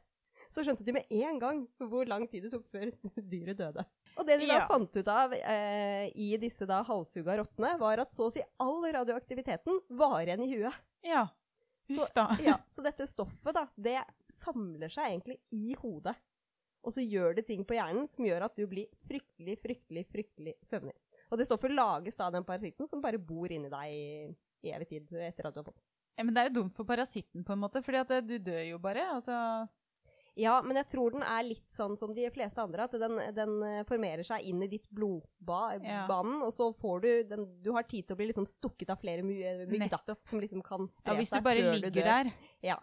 så 0.54 0.62
skjønte 0.62 0.86
de 0.86 0.94
med 0.94 1.10
en 1.26 1.42
gang 1.42 1.66
hvor 1.82 2.06
lang 2.08 2.28
tid 2.30 2.46
det 2.46 2.54
tok 2.54 2.70
før 2.70 2.94
dyret 3.34 3.58
døde. 3.58 3.84
Og 4.16 4.26
det 4.26 4.38
de 4.40 4.46
da 4.48 4.58
Ja. 4.62 4.66
fant 4.70 4.96
ut 4.96 5.08
av 5.12 5.32
eh, 5.36 6.06
i 6.16 6.36
disse 6.40 6.64
da 6.66 6.82
halshugga 6.82 7.36
rottene, 7.42 7.74
var 7.78 8.00
at 8.00 8.12
så 8.16 8.28
å 8.28 8.32
si 8.32 8.40
all 8.58 8.80
radioaktiviteten 8.96 9.80
var 9.98 10.22
igjen 10.24 10.42
i 10.46 10.52
huet. 10.56 10.74
ja. 11.04 11.26
Så- 11.88 12.00
Huff 12.02 12.14
da. 12.14 12.24
Ja, 12.42 12.56
så 12.74 12.82
dette 12.82 13.06
stoffet, 13.06 13.52
da, 13.54 13.68
det 13.76 14.00
samler 14.32 14.88
seg 14.90 15.04
egentlig 15.12 15.36
i 15.54 15.74
hodet. 15.78 16.16
Og 16.82 16.90
så 16.92 17.02
gjør 17.04 17.36
det 17.36 17.44
ting 17.46 17.62
på 17.64 17.76
hjernen 17.76 18.08
som 18.10 18.24
gjør 18.26 18.42
at 18.48 18.56
du 18.56 18.64
blir 18.66 18.88
fryktelig, 19.06 19.54
fryktelig, 19.62 20.02
fryktelig 20.10 20.54
søvnig. 20.66 20.94
Og 21.30 21.38
det 21.38 21.46
stoffet 21.46 21.70
lages 21.74 22.16
da 22.18 22.26
av 22.26 22.32
den 22.34 22.44
parasitten 22.46 22.88
som 22.90 23.00
bare 23.02 23.18
bor 23.22 23.46
inni 23.50 23.70
deg 23.70 23.92
i, 23.92 24.34
i 24.66 24.72
evig 24.74 24.88
tid 24.88 25.12
etter 25.28 25.46
at 25.46 25.54
du 25.54 25.60
har 25.60 25.64
fått 25.68 25.76
den. 25.78 25.84
Ja, 26.18 26.24
men 26.24 26.34
det 26.34 26.42
er 26.42 26.48
jo 26.50 26.56
dumt 26.62 26.74
for 26.74 26.84
parasitten, 26.88 27.44
på 27.44 27.52
en 27.54 27.62
måte, 27.62 27.82
fordi 27.86 27.98
at 28.02 28.10
eh, 28.16 28.20
du 28.22 28.38
dør 28.38 28.62
jo 28.70 28.78
bare. 28.82 29.06
Altså 29.20 29.68
Ja, 30.36 30.58
men 30.62 30.76
jeg 30.76 30.88
tror 30.92 31.14
den 31.14 31.22
er 31.24 31.44
litt 31.46 31.72
sånn 31.72 31.94
som 31.96 32.12
de 32.14 32.26
fleste 32.34 32.60
andre, 32.60 32.84
at 32.84 32.96
den, 33.00 33.16
den 33.34 33.54
eh, 33.64 33.78
formerer 33.88 34.26
seg 34.26 34.44
inn 34.44 34.60
i 34.66 34.68
ditt 34.68 34.84
blodbanen, 34.92 35.86
Ja. 35.86 36.02
og 36.44 36.50
så 36.52 36.66
får 36.76 37.00
du 37.00 37.08
den 37.30 37.46
Du 37.64 37.70
har 37.72 37.86
tid 37.88 38.04
til 38.06 38.12
å 38.16 38.20
bli 38.20 38.26
liksom 38.28 38.44
stukket 38.48 38.92
av 38.92 39.00
flere 39.00 39.24
eh, 39.24 39.64
mygg, 39.70 39.88
da, 39.90 40.16
som 40.28 40.42
liksom 40.42 40.60
kan 40.66 40.90
spre 40.92 41.14
Ja, 41.14 41.16
hvis 41.16 41.32
du 41.32 41.40
bare 41.40 41.64
ligger 41.72 41.90
du 41.94 42.00
der. 42.04 42.30
Ja. 42.62 42.76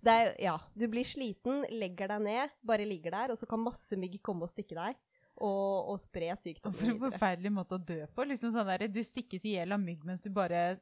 Det 0.00 0.12
er, 0.16 0.30
ja. 0.40 0.54
Du 0.72 0.86
blir 0.88 1.04
sliten, 1.04 1.64
legger 1.74 2.08
deg 2.14 2.22
ned, 2.24 2.54
bare 2.64 2.86
ligger 2.88 3.12
der, 3.12 3.34
og 3.34 3.38
så 3.40 3.48
kan 3.50 3.60
masse 3.60 3.98
mygg 4.00 4.20
komme 4.24 4.46
og 4.46 4.52
stikke 4.54 4.78
deg. 4.78 5.00
Og, 5.40 5.90
og 5.94 5.98
spre 6.02 6.30
Og 6.34 6.40
sykdommen 6.42 6.78
For 6.78 6.92
en 6.94 7.02
forferdelig 7.10 7.52
måte 7.52 7.74
å 7.76 7.82
dø 7.82 8.04
på. 8.14 8.24
Liksom 8.28 8.52
sånn 8.54 8.70
der, 8.70 8.86
Du 8.92 9.00
stikkes 9.04 9.44
i 9.48 9.56
hjel 9.56 9.72
av 9.72 9.80
mygg 9.82 10.04
mens 10.06 10.22
du 10.22 10.30
bare 10.30 10.78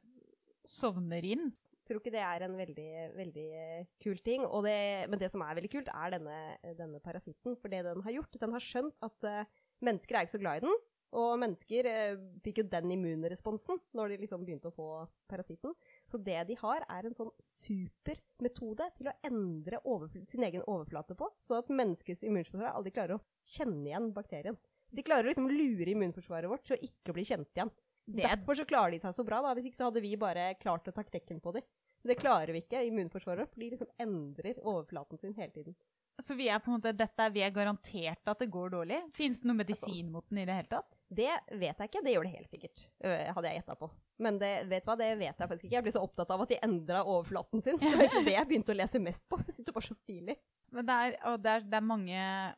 sovner 0.67 1.25
inn. 1.25 1.49
Tror 1.89 2.03
ikke 2.03 2.13
det 2.13 2.21
er 2.21 2.43
en 2.45 2.53
veldig, 2.53 2.91
veldig 3.17 3.47
eh, 3.57 3.85
kul 4.03 4.19
ting. 4.21 4.43
Det, 4.45 4.77
men 5.09 5.21
det 5.21 5.31
som 5.33 5.41
er 5.41 5.55
veldig 5.57 5.71
kult, 5.73 5.89
er 5.89 6.13
denne, 6.13 6.37
denne 6.77 7.01
parasitten. 7.01 7.55
For 7.57 7.71
det 7.73 7.81
den 7.87 8.03
har 8.05 8.13
gjort, 8.13 8.37
den 8.43 8.53
har 8.53 8.61
skjønt 8.61 9.07
at 9.07 9.25
uh, 9.25 9.63
mennesker 9.81 10.19
er 10.19 10.27
ikke 10.27 10.35
så 10.35 10.41
glad 10.43 10.59
i 10.59 10.63
den. 10.67 10.77
Og 11.17 11.31
mennesker 11.41 11.89
uh, 11.89 12.21
fikk 12.45 12.61
jo 12.61 12.67
den 12.69 12.93
immunresponsen 12.93 13.81
når 13.97 14.13
de 14.13 14.19
liksom 14.21 14.45
begynte 14.45 14.69
å 14.69 14.75
få 14.75 14.89
parasitten. 15.33 15.73
Så 16.13 16.21
det 16.21 16.37
de 16.51 16.59
har, 16.61 16.85
er 16.93 17.09
en 17.09 17.17
sånn 17.17 17.33
super 17.41 18.21
metode 18.45 18.91
til 18.99 19.09
å 19.09 19.17
endre 19.25 19.81
sin 20.29 20.45
egen 20.45 20.69
overflate 20.69 21.17
på, 21.17 21.33
så 21.41 21.57
at 21.63 21.73
menneskets 21.73 22.21
immunforsvar 22.21 22.75
aldri 22.75 22.93
klarer 22.93 23.17
å 23.17 23.23
kjenne 23.49 23.89
igjen 23.89 24.11
bakterien. 24.13 24.61
De 24.93 25.05
klarer 25.05 25.25
å 25.25 25.33
liksom 25.33 25.49
lure 25.49 25.89
immunforsvaret 25.89 26.53
vårt 26.53 26.69
til 26.69 26.77
å 26.77 26.83
ikke 26.85 27.17
bli 27.17 27.25
kjent 27.33 27.49
igjen. 27.57 27.73
Det 28.09 28.23
er- 28.25 28.35
Derfor 28.35 28.55
så 28.57 28.65
klarer 28.65 28.91
de 28.91 28.99
seg 29.03 29.13
så 29.13 29.25
bra. 29.25 29.41
da. 29.45 29.53
Hvis 29.53 29.69
ikke 29.69 29.77
så 29.77 29.89
hadde 29.91 30.01
vi 30.01 30.15
bare 30.17 30.55
klart 30.59 30.87
å 30.89 30.93
ta 30.93 31.03
knekken 31.03 31.39
på 31.41 31.53
dem. 31.53 31.63
Det 32.03 32.15
klarer 32.17 32.53
vi 32.55 32.61
ikke, 32.63 32.79
immunforsvaret 32.87 33.39
vårt, 33.43 33.53
for 33.53 33.59
de 33.59 33.69
liksom 33.71 33.87
endrer 33.99 34.55
overflaten 34.63 35.19
sin 35.19 35.33
hele 35.35 35.51
tiden. 35.51 35.75
Så 36.21 36.35
vi 36.35 36.47
er 36.49 36.59
på 36.59 36.67
en 36.71 36.79
måte, 36.81 36.91
dette 36.95 37.19
er, 37.19 37.29
vi 37.31 37.39
er 37.45 37.51
garantert 37.51 38.27
at 38.27 38.39
det 38.39 38.49
går 38.51 38.71
dårlig. 38.71 38.97
Fins 39.13 39.39
det 39.39 39.47
noe 39.47 39.55
medisin 39.55 40.09
mot 40.11 40.25
den 40.29 40.39
i 40.39 40.45
det 40.45 40.55
hele 40.55 40.67
tatt? 40.67 40.95
Det 41.09 41.29
vet 41.59 41.77
jeg 41.77 41.89
ikke, 41.89 42.03
det 42.03 42.13
gjør 42.15 42.23
det 42.27 42.33
helt 42.35 42.51
sikkert, 42.51 42.89
hadde 43.03 43.43
jeg 43.47 43.61
gjetta 43.61 43.75
på. 43.79 43.89
Men 44.19 44.37
det, 44.39 44.67
vet 44.67 44.83
du 44.83 44.89
hva, 44.91 44.97
det 44.97 45.17
vet 45.17 45.37
jeg 45.39 45.47
faktisk 45.47 45.63
ikke. 45.65 45.71
Jeg 45.77 45.83
ble 45.83 45.91
så 45.95 46.01
opptatt 46.03 46.31
av 46.35 46.41
at 46.41 46.49
de 46.49 46.57
endra 46.61 47.03
overflaten 47.05 47.63
sin. 47.63 47.77
Det 47.79 47.87
var 47.93 48.03
egentlig 48.03 48.25
det 48.25 48.33
jeg 48.35 48.47
begynte 48.49 48.73
å 48.75 48.79
lese 48.81 48.99
mest 48.99 49.23
på. 49.29 49.37
Jeg 49.45 49.55
syntes 49.55 49.65
det 49.71 49.75
var 49.75 49.87
så 49.87 49.95
stilig. 49.95 50.35
Men 50.71 50.85
det 50.85 50.97
er, 51.05 51.15
og 51.31 51.41
det 51.43 51.51
er, 51.55 51.61
det 51.61 51.73
er 51.79 51.87
mange 51.87 52.55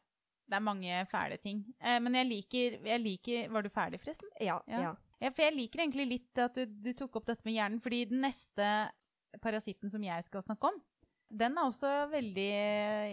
det 0.51 0.57
er 0.57 0.65
mange 0.65 1.05
fæle 1.07 1.37
ting. 1.39 1.61
Eh, 1.79 1.99
men 1.99 2.13
jeg 2.17 2.27
liker, 2.27 2.79
jeg 2.83 2.99
liker 3.01 3.49
Var 3.53 3.61
du 3.61 3.69
ferdig, 3.69 3.99
forresten? 4.01 4.27
Ja, 4.41 4.59
Ja. 4.67 4.81
ja. 4.81 4.95
Ja, 5.21 5.29
for 5.29 5.45
jeg 5.45 5.55
liker 5.55 5.83
egentlig 5.83 6.07
litt 6.09 6.41
at 6.41 6.57
du, 6.57 6.65
du 6.65 6.91
tok 6.97 7.19
opp 7.19 7.27
dette 7.29 7.45
med 7.45 7.55
hjernen, 7.55 7.81
fordi 7.83 8.05
den 8.09 8.23
neste 8.25 8.67
parasitten 9.43 9.91
som 9.93 10.03
jeg 10.03 10.25
skal 10.27 10.43
snakke 10.45 10.71
om, 10.71 10.79
den 11.31 11.55
er 11.55 11.67
også 11.69 11.91
veldig 12.11 12.51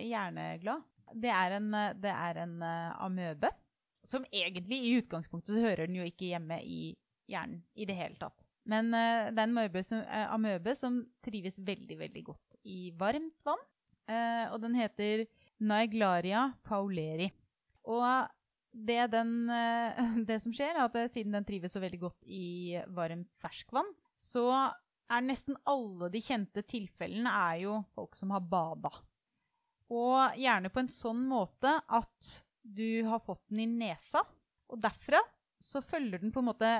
hjerneglad. 0.09 0.87
Det 1.15 1.31
er 1.33 1.57
en, 1.61 1.69
det 2.01 2.13
er 2.13 2.41
en 2.43 2.57
eh, 2.65 2.97
amøbe, 3.05 3.53
som 4.09 4.25
egentlig 4.33 4.81
i 4.85 4.97
utgangspunktet 5.03 5.55
så 5.55 5.63
hører 5.63 5.87
den 5.87 6.01
jo 6.01 6.07
ikke 6.09 6.33
hjemme 6.33 6.59
i 6.65 6.95
hjernen 7.29 7.61
i 7.77 7.87
det 7.89 7.97
hele 7.97 8.17
tatt. 8.21 8.37
Men 8.69 8.91
uh, 8.93 9.29
det 9.33 9.41
er 9.41 9.47
en 9.47 9.57
amøbe 9.57 9.81
som, 9.85 10.01
uh, 10.05 10.27
amøbe 10.35 10.75
som 10.77 10.99
trives 11.25 11.57
veldig, 11.65 11.97
veldig 12.01 12.23
godt 12.27 12.59
i 12.69 12.89
varmt 12.97 13.37
vann, 13.49 13.63
Uh, 14.09 14.49
og 14.55 14.63
den 14.63 14.73
heter 14.79 15.27
Naeglaria 15.61 16.47
pauleri. 16.65 17.29
Og 17.85 18.05
det, 18.73 19.01
den, 19.13 19.51
eh, 19.51 20.03
det 20.29 20.41
som 20.45 20.55
skjer, 20.55 20.75
er 20.75 20.85
at 20.87 20.99
eh, 20.99 21.11
siden 21.11 21.37
den 21.37 21.47
trives 21.49 21.75
så 21.75 21.83
veldig 21.83 22.03
godt 22.03 22.29
i 22.29 22.79
varmt 22.95 23.31
ferskvann, 23.43 23.91
så 24.19 24.49
er 25.09 25.25
nesten 25.25 25.57
alle 25.69 26.11
de 26.13 26.21
kjente 26.23 26.65
tilfellene 26.69 27.33
er 27.33 27.63
jo 27.65 27.79
folk 27.97 28.19
som 28.19 28.35
har 28.35 28.45
bada. 28.45 28.93
Og 29.89 30.37
gjerne 30.37 30.69
på 30.73 30.83
en 30.83 30.93
sånn 30.93 31.23
måte 31.31 31.79
at 31.81 32.33
du 32.61 33.05
har 33.09 33.23
fått 33.25 33.47
den 33.49 33.65
i 33.65 33.71
nesa, 33.71 34.21
og 34.69 34.83
derfra 34.85 35.23
så 35.59 35.81
følger 35.83 36.21
den 36.21 36.35
på 36.35 36.43
en 36.43 36.51
måte 36.51 36.73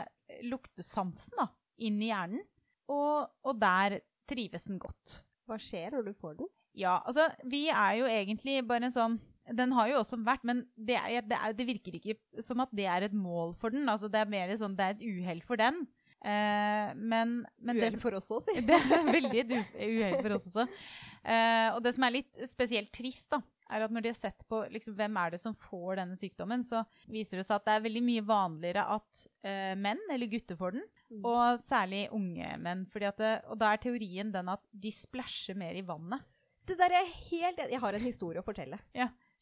luktesansen 0.45 1.39
da, 1.41 1.49
inn 1.81 1.97
i 2.03 2.11
hjernen, 2.11 2.45
og, 2.93 3.33
og 3.49 3.57
der 3.61 4.01
trives 4.29 4.69
den 4.69 4.79
godt. 4.81 5.23
Hva 5.49 5.57
skjer 5.61 5.97
når 5.97 6.11
du 6.11 6.13
får 6.21 6.39
den? 6.43 6.51
Ja, 6.79 6.99
altså, 7.09 7.27
vi 7.49 7.67
er 7.73 7.97
jo 7.99 8.09
egentlig 8.11 8.61
bare 8.69 8.89
en 8.89 8.95
sånn 8.95 9.17
Den 9.57 9.73
har 9.73 9.89
jo 9.89 10.01
også 10.03 10.19
vært, 10.27 10.45
men 10.45 10.65
det, 10.77 10.97
er, 10.99 11.23
det, 11.25 11.39
er, 11.39 11.55
det 11.57 11.67
virker 11.69 11.95
ikke 12.01 12.17
som 12.45 12.61
at 12.65 12.73
det 12.77 12.85
er 12.91 13.07
et 13.09 13.15
mål 13.17 13.55
for 13.61 13.71
den. 13.75 13.89
Altså, 13.89 14.11
det 14.13 14.21
er 14.21 14.31
mer 14.33 14.53
sånn, 14.61 14.77
det 14.77 14.85
er 14.85 14.97
et 14.99 15.07
uhell 15.09 15.41
for 15.47 15.57
den. 15.61 15.87
Eh, 16.19 16.89
men, 16.99 17.37
men 17.63 17.79
Uhell 17.79 17.95
for 18.03 18.17
oss 18.19 18.27
òg, 18.35 18.43
si. 18.49 18.61
det 18.67 18.75
er 18.75 19.07
veldig 19.07 19.45
et 19.45 19.53
uhell 19.79 20.17
for 20.19 20.35
oss 20.35 20.49
også. 20.51 20.65
Eh, 21.23 21.69
og 21.77 21.79
det 21.85 21.93
som 21.95 22.05
er 22.09 22.17
litt 22.17 22.41
spesielt 22.51 22.91
trist, 22.95 23.29
da, 23.31 23.39
er 23.71 23.85
at 23.85 23.93
når 23.93 24.03
de 24.07 24.11
har 24.11 24.17
sett 24.19 24.45
på 24.49 24.63
liksom, 24.73 24.95
hvem 24.99 25.17
er 25.21 25.35
det 25.35 25.41
som 25.43 25.55
får 25.69 25.99
denne 26.01 26.17
sykdommen, 26.19 26.63
så 26.67 26.81
viser 27.13 27.39
det 27.39 27.47
seg 27.47 27.59
at 27.61 27.67
det 27.69 27.75
er 27.77 27.85
veldig 27.85 28.03
mye 28.07 28.25
vanligere 28.27 28.85
at 28.97 29.23
eh, 29.47 29.75
menn 29.79 30.01
eller 30.11 30.31
gutter 30.33 30.59
får 30.61 30.79
den, 30.79 30.87
Mm. 31.09 31.23
og 31.25 31.61
særlig 31.65 32.03
unge 32.13 32.49
menn. 32.61 32.83
Fordi 32.93 33.07
at 33.09 33.17
det, 33.23 33.29
og 33.49 33.57
da 33.63 33.71
er 33.73 33.79
teorien 33.81 34.29
den 34.35 34.51
at 34.53 34.61
de 34.77 34.91
splæsjer 34.93 35.57
mer 35.57 35.73
i 35.73 35.81
vannet. 35.81 36.21
Det 36.69 36.77
der 36.77 36.93
er 36.99 37.07
helt 37.31 37.63
Jeg 37.63 37.81
har 37.81 37.97
en 37.97 38.05
historie 38.05 38.43
å 38.43 38.45
fortelle. 38.45 38.77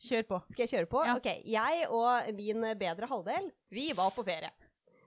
Kjør 0.05 0.27
på. 0.29 0.39
Skal 0.53 0.67
jeg 0.67 0.73
kjøre 0.75 0.91
på? 0.93 1.03
Ja. 1.09 1.17
Ok, 1.17 1.29
Jeg 1.49 1.87
og 1.89 2.31
min 2.37 2.65
bedre 2.79 3.09
halvdel, 3.11 3.51
vi 3.73 3.91
var 3.97 4.13
på 4.15 4.25
ferie. 4.27 4.53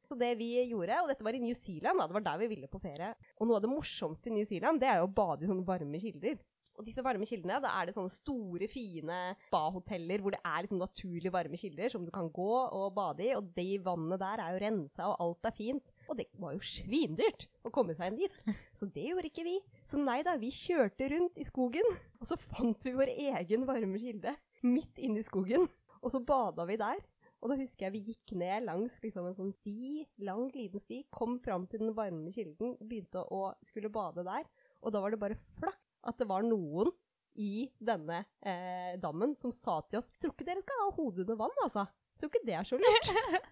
Så 0.10 0.18
det 0.18 0.32
vi 0.40 0.56
gjorde, 0.72 0.96
og 1.04 1.10
dette 1.12 1.26
var 1.26 1.36
i 1.38 1.42
New 1.44 1.54
Zealand, 1.54 2.02
da, 2.02 2.08
det 2.10 2.16
var 2.18 2.24
der 2.26 2.40
vi 2.42 2.48
ville 2.56 2.70
på 2.72 2.82
ferie. 2.82 3.12
Og 3.38 3.46
noe 3.46 3.60
av 3.60 3.66
det 3.66 3.70
morsomste 3.70 4.32
i 4.32 4.34
New 4.34 4.48
Zealand, 4.48 4.82
det 4.82 4.90
er 4.90 5.04
jo 5.04 5.06
å 5.06 5.12
bade 5.14 5.46
i 5.46 5.50
sånne 5.52 5.68
varme 5.68 6.02
kilder. 6.02 6.40
Og 6.80 6.86
disse 6.88 7.04
varme 7.04 7.28
kildene, 7.28 7.60
da 7.62 7.74
er 7.76 7.90
det 7.90 7.94
sånne 7.94 8.10
store, 8.10 8.70
fine 8.72 9.18
spa-hoteller 9.50 10.22
hvor 10.24 10.32
det 10.34 10.40
er 10.48 10.64
liksom 10.64 10.80
naturlig 10.80 11.32
varme 11.36 11.60
kilder 11.60 11.92
som 11.92 12.06
du 12.08 12.12
kan 12.16 12.30
gå 12.34 12.48
og 12.48 12.94
bade 12.96 13.26
i. 13.28 13.34
Og 13.36 13.52
de 13.54 13.68
vannene 13.86 14.18
der 14.18 14.42
er 14.42 14.56
jo 14.56 14.62
rensa, 14.64 15.10
og 15.12 15.20
alt 15.28 15.50
er 15.52 15.58
fint. 15.60 15.92
Og 16.10 16.18
det 16.18 16.30
var 16.40 16.56
jo 16.56 16.64
svindyrt 16.66 17.46
å 17.68 17.74
komme 17.76 17.94
seg 18.00 18.14
inn 18.16 18.22
dit. 18.24 18.40
Så 18.80 18.88
det 18.90 19.10
gjorde 19.12 19.30
ikke 19.30 19.46
vi. 19.46 19.58
Så 19.92 20.00
nei 20.02 20.22
da, 20.26 20.38
vi 20.40 20.50
kjørte 20.56 21.12
rundt 21.14 21.38
i 21.38 21.46
skogen, 21.46 21.94
og 22.18 22.32
så 22.32 22.40
fant 22.40 22.88
vi 22.88 22.96
vår 22.96 23.12
egen 23.14 23.68
varme 23.70 24.00
kilde 24.02 24.34
midt 24.66 25.00
inne 25.02 25.22
i 25.22 25.26
skogen. 25.26 25.68
Og 26.04 26.14
så 26.14 26.22
bada 26.24 26.66
vi 26.70 26.78
der. 26.80 27.02
Og 27.40 27.52
da 27.52 27.56
husker 27.60 27.88
jeg 27.88 27.96
vi 27.96 28.14
gikk 28.14 28.34
ned 28.40 28.66
langs 28.68 28.98
liksom 29.04 29.30
en 29.30 29.36
sånn 29.36 29.52
sti, 29.62 30.06
lang, 30.28 30.50
liten 30.52 30.82
sti, 30.84 31.06
kom 31.16 31.38
fram 31.44 31.68
til 31.72 31.86
den 31.86 31.94
varme 31.96 32.34
kilden, 32.36 32.76
begynte 32.84 33.24
å 33.32 33.54
skulle 33.64 33.92
bade 33.92 34.26
der. 34.28 34.48
Og 34.84 34.92
da 34.96 35.04
var 35.04 35.16
det 35.16 35.22
bare 35.22 35.40
flakk 35.60 35.80
at 36.10 36.20
det 36.20 36.28
var 36.28 36.44
noen 36.44 36.92
i 37.40 37.70
denne 37.80 38.24
eh, 38.44 38.98
dammen 39.00 39.36
som 39.40 39.54
sa 39.56 39.78
til 39.88 40.00
oss 40.02 40.10
Tror 40.20 40.34
ikke 40.34 40.48
dere 40.48 40.64
skal 40.64 40.82
ha 40.82 40.90
hodet 40.98 41.24
under 41.24 41.40
vann, 41.40 41.56
altså. 41.64 41.86
Tror 42.20 42.32
ikke 42.32 42.44
det 42.48 42.58
er 42.60 42.68
så 42.68 42.80
lurt. 42.80 43.10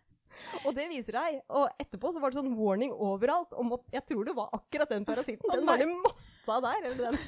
og 0.65 0.71
det 0.75 0.87
viser 0.91 1.15
deg. 1.15 1.41
Og 1.55 1.67
etterpå 1.79 2.11
så 2.11 2.23
var 2.23 2.33
det 2.33 2.41
sånn 2.41 2.57
warning 2.59 2.91
overalt 2.91 3.55
om 3.55 3.71
at 3.77 3.87
jeg 3.95 4.03
tror 4.11 4.27
det 4.27 4.35
var 4.35 4.51
akkurat 4.57 4.91
den 4.91 5.07
parasitten. 5.07 5.53
Den 5.53 5.67
var 5.67 5.79
det 5.79 5.87
masse 5.93 6.51
av 6.51 6.67
der. 6.67 6.89
eller 6.89 7.05
den. 7.05 7.21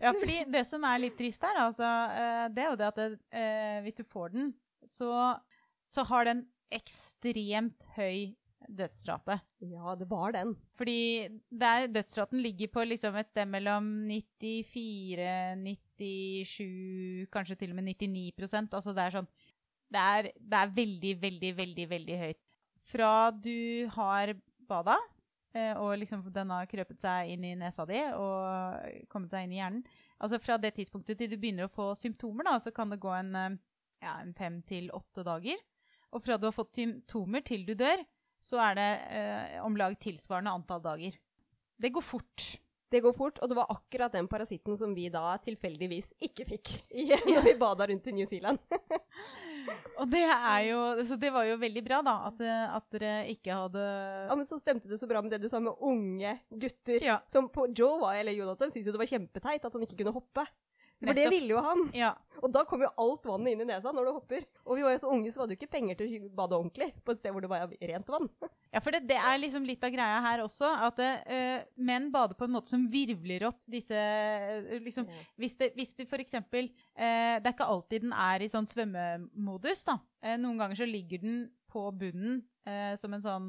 Ja, 0.00 0.12
fordi 0.12 0.42
det 0.52 0.64
som 0.68 0.84
er 0.84 1.00
litt 1.00 1.16
trist 1.18 1.44
her, 1.46 1.60
altså, 1.62 1.90
eh, 2.12 2.46
det 2.52 2.64
er 2.64 2.72
jo 2.72 2.80
det 2.80 2.88
at 2.90 2.98
det, 3.00 3.06
eh, 3.32 3.78
hvis 3.84 3.96
du 3.96 4.04
får 4.04 4.34
den, 4.34 4.50
så, 4.86 5.10
så 5.88 6.04
har 6.10 6.28
den 6.28 6.42
ekstremt 6.74 7.86
høy 7.96 8.34
dødsrate. 8.66 9.38
Ja, 9.70 9.94
det 9.98 10.08
var 10.10 10.34
den. 10.34 10.54
Fordi 10.76 11.28
der 11.50 11.86
dødsraten 11.92 12.40
ligger 12.42 12.70
på 12.74 12.84
liksom 12.84 13.16
et 13.16 13.30
sted 13.30 13.48
mellom 13.48 13.88
94, 14.10 15.56
97, 15.62 17.28
kanskje 17.32 17.58
til 17.60 17.72
og 17.72 17.78
med 17.78 17.94
99% 17.94 18.74
Altså 18.74 18.94
det 18.96 19.04
er 19.04 19.14
sånn 19.20 19.30
det 19.92 20.02
er, 20.02 20.30
det 20.34 20.60
er 20.60 20.72
veldig, 20.74 21.12
veldig, 21.22 21.52
veldig, 21.60 21.84
veldig 21.90 22.16
høyt. 22.18 22.40
Fra 22.90 23.10
du 23.30 23.86
har 23.94 24.32
bada, 24.66 24.96
og 25.80 25.94
liksom 26.00 26.24
den 26.34 26.50
har 26.52 26.68
krøpet 26.70 27.00
seg 27.00 27.32
inn 27.34 27.44
i 27.46 27.54
nesa 27.58 27.86
di 27.88 28.00
og 28.14 29.06
kommet 29.12 29.32
seg 29.32 29.46
inn 29.46 29.54
i 29.56 29.60
hjernen 29.60 29.86
Altså 30.22 30.38
fra 30.40 30.56
det 30.60 30.72
tidspunktet 30.76 31.18
til 31.20 31.32
du 31.32 31.36
begynner 31.36 31.68
å 31.68 31.72
få 31.72 31.90
symptomer, 31.98 32.46
da, 32.48 32.56
så 32.62 32.72
kan 32.74 32.92
det 32.92 33.02
gå 33.02 33.10
en, 33.12 33.34
eh, 33.36 33.56
ja, 34.04 34.14
en 34.22 34.32
fem 34.36 34.62
til 34.68 34.88
åtte 34.96 35.24
dager. 35.26 35.60
Og 36.14 36.22
fra 36.24 36.38
du 36.40 36.46
har 36.48 36.56
fått 36.56 36.78
symptomer 36.78 37.44
til 37.44 37.66
du 37.68 37.74
dør, 37.76 38.00
så 38.40 38.60
er 38.62 38.78
det 38.78 38.90
eh, 39.12 39.56
om 39.64 39.76
lag 39.76 39.96
tilsvarende 40.00 40.54
antall 40.56 40.80
dager. 40.84 41.18
Det 41.76 41.92
går 41.92 42.04
fort. 42.04 42.46
Det 42.92 43.00
går 43.02 43.14
fort, 43.16 43.40
og 43.42 43.50
det 43.50 43.56
var 43.58 43.70
akkurat 43.72 44.12
den 44.14 44.28
parasitten 44.30 44.76
som 44.78 44.92
vi 44.94 45.08
da 45.10 45.34
tilfeldigvis 45.42 46.12
ikke 46.22 46.44
fikk 46.52 46.70
når 47.32 47.42
vi 47.48 47.54
bada 47.58 47.88
rundt 47.90 48.06
i 48.06 48.14
New 48.14 48.28
Zealand. 48.30 48.60
og 50.00 50.06
det 50.12 50.22
er 50.22 50.60
jo 50.68 50.82
Så 51.08 51.18
det 51.18 51.32
var 51.34 51.48
jo 51.48 51.56
veldig 51.58 51.82
bra, 51.86 51.98
da, 52.06 52.14
at, 52.28 52.44
at 52.78 52.86
dere 52.94 53.16
ikke 53.32 53.58
hadde 53.58 53.82
Ja, 53.82 54.36
men 54.38 54.46
så 54.46 54.60
stemte 54.62 54.90
det 54.90 55.00
så 55.02 55.10
bra 55.10 55.22
med 55.24 55.34
det 55.34 55.42
du 55.42 55.48
sa 55.50 55.58
med 55.62 55.74
unge 55.82 56.36
gutter. 56.50 57.02
Ja. 57.02 57.18
Som 57.32 57.50
på 57.50 57.66
Joe 57.74 57.98
var, 58.04 58.20
eller 58.20 58.36
Jonathan 58.36 58.70
syntes 58.70 58.86
jo 58.86 58.94
det 58.94 59.02
var 59.02 59.10
kjempeteit 59.10 59.66
at 59.66 59.74
han 59.74 59.86
ikke 59.86 59.98
kunne 60.04 60.14
hoppe. 60.14 60.46
For 61.02 61.16
det 61.16 61.26
ville 61.28 61.52
jo 61.52 61.60
han. 61.60 61.82
Ja. 61.96 62.14
Og 62.44 62.52
da 62.52 62.62
kom 62.68 62.82
jo 62.84 62.88
alt 63.00 63.26
vannet 63.28 63.52
inn 63.52 63.62
i 63.64 63.68
nesa 63.68 63.92
når 63.92 64.06
du 64.06 64.12
hopper. 64.16 64.44
Og 64.64 64.78
vi 64.78 64.84
var 64.84 64.94
jo 64.94 65.00
så 65.02 65.10
unge, 65.12 65.32
så 65.32 65.42
hadde 65.42 65.54
jo 65.54 65.58
ikke 65.60 65.72
penger 65.72 65.98
til 65.98 66.14
å 66.16 66.30
bade 66.36 66.56
ordentlig 66.56 66.88
på 67.04 67.12
et 67.12 67.20
sted 67.20 67.34
hvor 67.34 67.44
det 67.44 67.50
var 67.52 67.66
rent 67.92 68.12
vann. 68.12 68.30
Ja, 68.76 68.80
for 68.84 68.92
det, 68.92 69.06
det 69.08 69.16
er 69.16 69.38
liksom 69.40 69.64
litt 69.64 69.84
av 69.86 69.92
greia 69.94 70.16
her 70.20 70.42
også, 70.42 70.68
at 70.84 70.98
uh, 71.00 71.62
menn 71.80 72.10
bader 72.12 72.36
på 72.36 72.44
en 72.44 72.52
måte 72.52 72.68
som 72.68 72.82
virvler 72.92 73.46
opp 73.48 73.62
disse 73.72 73.96
uh, 73.96 74.74
liksom, 74.84 75.06
ja. 75.08 75.22
Hvis 75.40 75.54
det, 75.56 75.70
hvis 75.78 75.94
det 75.96 76.04
eksempel 76.20 76.68
uh, 76.68 77.38
Det 77.38 77.46
er 77.46 77.54
ikke 77.54 77.70
alltid 77.72 78.04
den 78.04 78.12
er 78.12 78.44
i 78.44 78.50
sånn 78.52 78.68
svømmemodus, 78.68 79.86
da. 79.86 79.96
noen 80.42 80.60
ganger 80.60 80.82
så 80.82 80.90
ligger 80.90 81.24
den 81.24 81.38
på 81.72 81.86
bunnen 81.96 82.42
som 83.00 83.14
en 83.14 83.22
sånn 83.22 83.48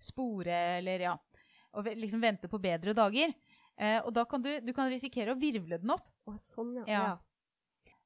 spore, 0.00 0.58
eller 0.80 1.02
ja 1.04 1.14
Og 1.76 1.86
liksom 1.94 2.22
venter 2.24 2.50
på 2.50 2.58
bedre 2.62 2.94
dager. 2.96 3.34
Og 4.04 4.12
da 4.16 4.24
kan 4.28 4.42
du, 4.44 4.50
du 4.60 4.72
kan 4.76 4.90
risikere 4.92 5.32
å 5.32 5.38
virvle 5.40 5.78
den 5.80 5.92
opp. 5.94 6.06
Å, 6.28 6.34
sånn, 6.52 6.74
ja. 6.82 6.84
ja. 6.90 7.02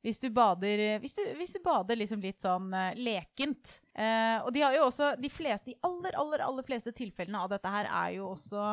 Hvis 0.04 0.20
du 0.20 0.28
bader, 0.36 0.82
hvis 1.00 1.14
du, 1.16 1.22
hvis 1.38 1.54
du 1.56 1.60
bader 1.64 1.96
liksom 1.96 2.20
litt 2.20 2.42
sånn 2.44 2.68
uh, 2.76 2.90
lekent. 2.94 3.78
Eh, 3.96 4.36
og 4.44 4.50
de 4.52 4.60
har 4.60 4.74
jo 4.76 4.82
også 4.90 5.14
De 5.16 5.30
fleste, 5.32 5.70
de 5.70 5.78
aller, 5.88 6.12
aller, 6.20 6.42
aller 6.44 6.66
fleste 6.66 6.92
tilfellene 6.92 7.40
av 7.40 7.48
dette 7.54 7.72
her 7.72 7.88
er 7.88 8.10
jo 8.18 8.26
også 8.34 8.66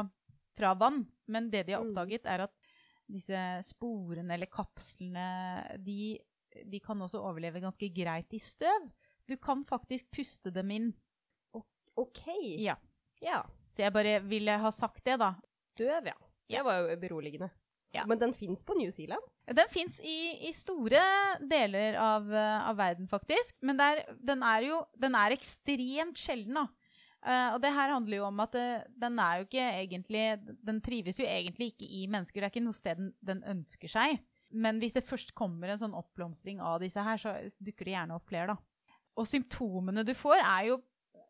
fra 0.59 0.73
vann. 0.75 1.05
Men 1.31 1.47
det 1.53 1.63
de 1.69 1.77
har 1.77 1.85
Mm. 1.85 1.93
oppdaget, 1.93 2.27
er 2.27 2.43
at 2.49 2.53
disse 3.11 3.39
sporene 3.69 4.35
eller 4.35 4.51
kapslene 4.51 5.77
de, 5.83 6.19
de 6.67 6.79
kan 6.83 6.99
også 7.01 7.23
overleve 7.23 7.63
ganske 7.63 7.89
greit 7.95 8.35
i 8.35 8.39
støv. 8.43 8.91
Du 9.27 9.37
kan 9.39 9.63
faktisk 9.65 10.11
puste 10.11 10.51
dem 10.51 10.71
inn. 10.75 10.91
OK. 11.95 12.25
Ja. 12.59 12.75
Ja. 13.21 13.41
Så 13.63 13.83
jeg 13.85 13.93
bare 13.95 14.19
ville 14.23 14.51
ha 14.59 14.71
sagt 14.75 15.03
det, 15.07 15.17
da. 15.21 15.33
Støv, 15.75 16.11
ja. 16.11 16.17
Det 16.51 16.63
var 16.67 16.81
jo 16.81 16.97
beroligende. 17.01 17.51
Ja. 17.91 18.05
Men 18.07 18.19
den 18.19 18.33
fins 18.33 18.63
på 18.63 18.75
New 18.77 18.91
Zealand? 18.91 19.23
Den 19.51 19.67
fins 19.71 19.99
i, 19.99 20.47
i 20.47 20.51
store 20.55 21.01
deler 21.43 21.97
av, 21.99 22.29
eh, 22.33 22.69
av 22.69 22.77
verden, 22.79 23.07
faktisk. 23.11 23.57
Men 23.61 23.79
det 23.79 23.87
er, 23.87 24.03
den 24.31 24.45
er 24.47 24.67
jo 24.69 24.77
den 24.95 25.17
er 25.19 25.35
ekstremt 25.35 26.19
sjelden, 26.19 26.61
da. 26.61 26.67
Uh, 27.21 27.53
og 27.53 27.59
det 27.61 27.69
her 27.69 27.91
handler 27.93 28.17
jo 28.17 28.23
om 28.25 28.39
at 28.41 28.55
uh, 28.57 28.85
den 28.97 29.19
er 29.21 29.35
jo 29.37 29.43
ikke 29.45 29.65
egentlig 29.77 30.23
Den 30.65 30.79
trives 30.81 31.19
jo 31.21 31.27
egentlig 31.29 31.67
ikke 31.69 31.85
i 31.85 32.07
mennesker. 32.09 32.39
Det 32.39 32.47
er 32.47 32.53
ikke 32.55 32.63
noe 32.65 32.73
sted 32.73 32.97
den, 32.97 33.11
den 33.21 33.43
ønsker 33.51 33.91
seg. 33.93 34.23
Men 34.49 34.79
hvis 34.81 34.95
det 34.95 35.05
først 35.05 35.35
kommer 35.37 35.69
en 35.69 35.79
sånn 35.83 35.93
oppblomstring 35.93 36.63
av 36.65 36.79
disse 36.81 37.03
her, 37.05 37.21
så 37.21 37.35
dukker 37.61 37.85
det 37.85 37.93
gjerne 37.93 38.17
opp 38.17 38.25
flere, 38.31 38.55
da. 38.55 38.97
Og 39.21 39.29
symptomene 39.29 40.01
du 40.07 40.15
får, 40.17 40.41
er 40.41 40.71
jo 40.71 40.79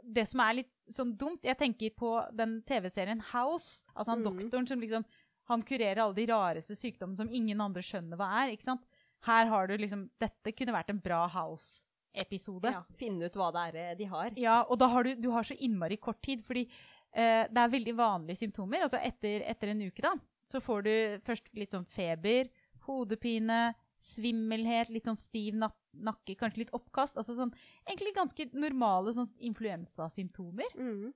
det 0.03 0.27
som 0.29 0.39
er 0.39 0.53
litt 0.61 0.71
sånn 0.91 1.15
dumt. 1.17 1.41
Jeg 1.43 1.57
tenker 1.57 1.93
på 1.95 2.11
den 2.35 2.61
TV-serien 2.67 3.21
House. 3.31 3.83
Altså 3.95 4.11
han 4.15 4.23
Mm. 4.23 4.29
doktoren 4.31 4.67
som 4.67 4.79
liksom 4.81 5.05
han 5.49 5.61
kurerer 5.63 5.97
alle 5.99 6.13
de 6.15 6.25
rareste 6.27 6.75
sykdommene 6.77 7.17
som 7.17 7.29
ingen 7.29 7.59
andre 7.61 7.81
skjønner 7.81 8.15
hva 8.17 8.27
er. 8.43 8.51
ikke 8.53 8.63
sant? 8.63 8.85
Her 9.25 9.45
har 9.47 9.67
du 9.67 9.77
liksom 9.77 10.09
Dette 10.19 10.51
kunne 10.55 10.73
vært 10.73 10.89
en 10.89 10.99
bra 10.99 11.27
House-episode. 11.27 12.71
Ja. 12.71 12.83
Finne 12.97 13.25
ut 13.25 13.33
hva 13.35 13.51
det 13.51 13.63
er 13.75 13.91
eh, 13.91 13.95
de 13.95 14.05
har. 14.05 14.31
Ja, 14.37 14.61
og 14.69 14.79
da 14.79 14.87
har 14.87 15.03
du, 15.03 15.15
du 15.15 15.29
har 15.31 15.43
så 15.43 15.57
innmari 15.59 15.97
kort 15.97 16.21
tid, 16.21 16.43
fordi 16.45 16.67
eh, 17.13 17.47
det 17.51 17.57
er 17.57 17.69
veldig 17.75 17.95
vanlige 17.97 18.37
symptomer. 18.45 18.81
Altså 18.87 18.99
etter, 19.03 19.43
etter 19.47 19.67
en 19.73 19.81
uke, 19.87 20.01
da, 20.01 20.13
så 20.47 20.61
får 20.63 20.83
du 20.83 20.93
først 21.27 21.51
litt 21.53 21.71
sånn 21.71 21.85
feber, 21.87 22.49
hodepine, 22.87 23.73
svimmelhet, 24.01 24.91
litt 24.91 25.07
sånn 25.09 25.19
stiv 25.19 25.57
nak 25.59 25.77
nakke, 25.91 26.37
kanskje 26.39 26.63
litt 26.63 26.75
oppkast. 26.75 27.17
Altså 27.19 27.35
sånn 27.37 27.51
egentlig 27.83 28.13
ganske 28.15 28.47
normale 28.55 29.13
sånn 29.15 29.27
influensasymptomer. 29.49 30.77
Mm. 30.77 31.09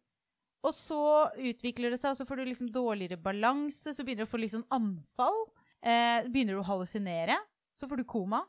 Og 0.65 0.73
så 0.73 1.01
utvikler 1.37 1.93
det 1.93 2.01
seg, 2.01 2.15
og 2.15 2.19
så 2.19 2.25
får 2.27 2.41
du 2.41 2.49
liksom 2.49 2.71
dårligere 2.73 3.21
balanse, 3.21 3.93
så 3.93 4.03
begynner 4.03 4.25
du 4.25 4.29
å 4.29 4.33
få 4.33 4.41
litt 4.41 4.55
sånn 4.55 4.65
anfall. 4.73 5.45
Eh, 5.85 6.25
begynner 6.25 6.57
du 6.57 6.63
å 6.63 6.67
hallusinere, 6.67 7.37
så 7.75 7.87
får 7.89 8.01
du 8.01 8.07
koma, 8.09 8.41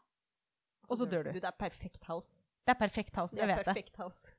og 0.88 0.99
så 0.99 1.07
dør 1.11 1.29
du. 1.29 1.37
Det 1.37 1.44
er 1.44 1.59
perfekt 1.59 2.07
house. 2.09 2.38
Det 2.66 2.72
er 2.72 2.81
perfekt 2.81 3.18
house, 3.18 3.37
jeg 3.37 3.51
vet 3.51 3.68
det. 3.68 3.85
house. 3.99 4.33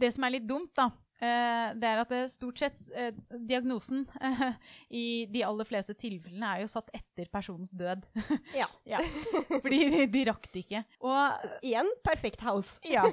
Det 0.00 0.10
som 0.14 0.24
er 0.26 0.34
litt 0.38 0.46
dumt, 0.48 0.72
da, 0.78 0.88
det 1.20 1.88
er 1.90 2.00
at 2.00 2.08
det 2.12 2.20
stort 2.32 2.58
sett 2.62 2.78
eh, 2.96 3.10
Diagnosen 3.44 4.06
eh, 4.24 4.44
i 5.02 5.04
de 5.28 5.42
aller 5.44 5.68
fleste 5.68 5.92
tilfellene 6.00 6.54
er 6.56 6.62
jo 6.64 6.70
satt 6.72 6.88
etter 6.96 7.28
personens 7.32 7.74
død. 7.76 8.06
Ja. 8.56 8.66
ja. 8.88 9.02
Fordi 9.62 10.06
de, 10.10 10.24
rakk 10.30 10.48
det 10.54 10.64
ikke. 10.64 10.84
Og 11.04 11.44
Igjen 11.66 11.90
perfekt 12.06 12.40
house. 12.46 12.78
Ja. 12.88 13.04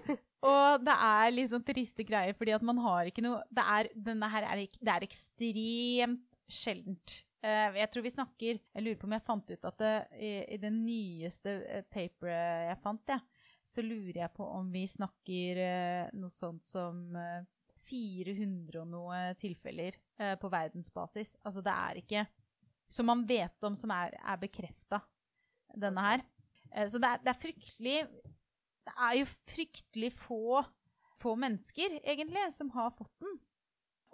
Og 0.48 0.84
det 0.86 0.94
er 0.94 1.32
litt 1.34 1.50
sånn 1.52 1.66
triste 1.66 2.06
greier, 2.08 2.36
fordi 2.38 2.54
at 2.54 2.62
man 2.66 2.78
har 2.84 3.08
ikke 3.10 3.24
noe 3.26 3.40
Det 3.50 3.64
er, 3.74 3.88
denne 3.96 4.28
her 4.30 4.46
er, 4.46 4.60
ikke- 4.68 4.80
det 4.86 4.94
er 4.94 5.06
ekstremt 5.08 6.24
sjeldent. 6.48 7.16
Eh, 7.44 7.74
jeg 7.82 7.90
tror 7.92 8.06
vi 8.06 8.12
snakker 8.14 8.54
Jeg 8.60 8.84
lurer 8.86 8.98
på 9.02 9.08
om 9.10 9.16
jeg 9.18 9.26
fant 9.26 9.52
ut 9.52 9.66
at 9.70 9.78
det, 9.82 9.92
i, 10.22 10.32
i 10.56 10.58
det 10.62 10.72
nyeste 10.74 11.58
eh, 11.68 11.84
paperet 11.92 12.70
jeg 12.72 12.80
fant, 12.86 13.04
ja, 13.12 13.20
så 13.68 13.84
lurer 13.84 14.22
jeg 14.24 14.32
på 14.38 14.46
om 14.48 14.70
vi 14.72 14.86
snakker 14.90 15.60
eh, 15.66 16.10
noe 16.18 16.32
sånt 16.34 16.64
som 16.70 17.02
eh, 17.20 17.42
400 17.88 18.82
og 18.82 18.90
noe 18.92 19.20
tilfeller 19.42 19.98
eh, 20.20 20.36
på 20.40 20.52
verdensbasis. 20.52 21.36
Altså 21.46 21.64
det 21.66 21.74
er 21.74 22.02
ikke 22.04 22.26
Som 22.90 23.10
man 23.10 23.26
vet 23.28 23.64
om, 23.68 23.76
som 23.76 23.92
er, 23.92 24.14
er 24.16 24.38
bekrefta, 24.40 25.02
denne 25.76 26.04
her. 26.06 26.22
Eh, 26.72 26.88
så 26.88 27.02
det 27.04 27.10
er, 27.10 27.24
det 27.26 27.34
er 27.34 27.42
fryktelig 27.42 27.98
det 28.88 28.96
er 29.04 29.18
jo 29.20 29.28
fryktelig 29.52 30.14
få, 30.16 30.62
få 31.22 31.36
mennesker, 31.40 32.00
egentlig, 32.04 32.46
som 32.56 32.70
har 32.76 32.94
fått 32.96 33.12
den. 33.24 33.36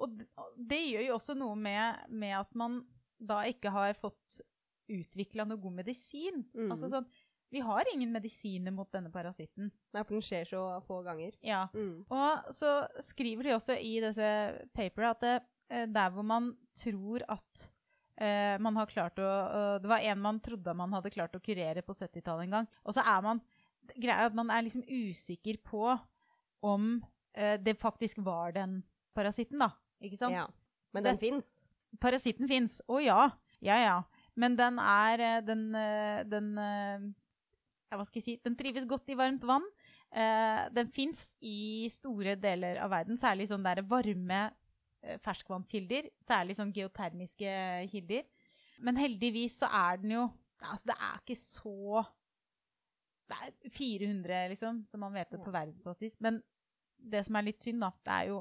Og 0.01 0.23
det 0.57 0.79
gjør 0.81 1.05
jo 1.07 1.17
også 1.19 1.35
noe 1.37 1.57
med, 1.59 2.07
med 2.09 2.33
at 2.39 2.57
man 2.57 2.81
da 3.21 3.43
ikke 3.47 3.71
har 3.73 3.93
fått 3.99 4.41
utvikla 4.91 5.45
noe 5.47 5.61
god 5.61 5.77
medisin. 5.83 6.41
Mm. 6.55 6.71
Altså 6.73 6.89
sånn, 6.91 7.05
Vi 7.53 7.61
har 7.61 7.85
ingen 7.93 8.09
medisiner 8.11 8.73
mot 8.73 8.89
denne 8.89 9.11
parasitten. 9.13 9.67
Nei, 9.93 10.01
for 10.01 10.15
den 10.15 10.23
skjer 10.25 10.47
så 10.49 10.63
få 10.87 11.03
ganger. 11.05 11.35
Ja. 11.45 11.67
Mm. 11.77 12.01
Og 12.09 12.49
så 12.55 12.71
skriver 13.05 13.45
de 13.45 13.53
også 13.53 13.75
i 13.77 13.99
disse 14.01 14.29
paperet 14.73 15.11
at 15.11 15.21
det, 15.21 15.35
eh, 15.69 15.85
der 15.85 16.09
hvor 16.15 16.25
man 16.25 16.49
tror 16.81 17.21
at 17.29 17.67
uh, 18.17 18.57
man 18.57 18.81
har 18.81 18.89
klart 18.89 19.21
å 19.21 19.29
uh, 19.29 19.75
Det 19.83 19.91
var 19.91 20.01
en 20.01 20.25
man 20.25 20.41
trodde 20.41 20.73
man 20.73 20.97
hadde 20.97 21.13
klart 21.13 21.37
å 21.37 21.43
kurere 21.45 21.85
på 21.85 21.93
70-tallet 21.93 22.47
en 22.47 22.57
gang. 22.57 22.71
Og 22.89 22.97
så 22.97 23.05
er 23.05 23.21
man 23.21 23.45
greia 23.93 24.25
at 24.31 24.41
man 24.41 24.49
er 24.49 24.65
liksom 24.65 24.85
usikker 24.89 25.61
på 25.61 25.85
om 26.65 26.91
uh, 27.37 27.55
det 27.61 27.77
faktisk 27.77 28.25
var 28.25 28.57
den 28.57 28.79
parasitten, 29.13 29.61
da. 29.61 29.75
ikke 30.01 30.17
sant? 30.17 30.33
Ja. 30.33 30.47
Men 30.93 31.05
den 31.05 31.21
Det- 31.21 31.27
fins. 31.29 31.57
Parasitten 32.01 32.49
fins. 32.49 32.81
Å 32.89 32.97
ja. 32.97 33.29
Ja, 33.61 33.77
ja. 33.77 33.97
Men 34.33 34.55
den 34.57 34.79
er 34.81 35.41
Den, 35.45 35.67
den 36.25 36.47
Hva 37.99 38.05
skal 38.07 38.21
jeg 38.21 38.25
si? 38.25 38.35
Den 38.43 38.57
trives 38.59 38.87
godt 38.89 39.09
i 39.11 39.17
varmt 39.17 39.43
vann. 39.47 39.65
Eh, 40.13 40.63
den 40.73 40.89
fins 40.93 41.33
i 41.41 41.89
store 41.93 42.35
deler 42.39 42.79
av 42.83 42.93
verden, 42.93 43.19
særlig 43.19 43.49
sånn 43.49 43.65
der 43.65 43.83
varme 43.89 44.41
eh, 45.01 45.19
ferskvannskilder. 45.23 46.09
Særlig 46.25 46.57
sånn 46.59 46.73
geotermiske 46.75 47.53
kilder. 47.91 48.25
Men 48.83 48.99
heldigvis 48.99 49.59
så 49.63 49.71
er 49.71 50.01
den 50.03 50.17
jo 50.19 50.29
Altså, 50.63 50.93
det 50.93 50.95
er 50.95 51.17
ikke 51.19 51.35
så 51.35 52.03
Det 53.27 53.35
er 53.35 53.71
400, 53.75 54.37
liksom, 54.53 54.77
som 54.87 55.01
man 55.03 55.11
vet 55.11 55.31
det 55.31 55.41
på 55.43 55.51
verdensbasis. 55.51 56.15
Men 56.23 56.37
det 56.95 57.25
som 57.25 57.35
er 57.35 57.47
litt 57.49 57.63
synd, 57.63 57.81
da, 57.83 57.89
det 58.05 58.13
er 58.13 58.29
jo, 58.29 58.37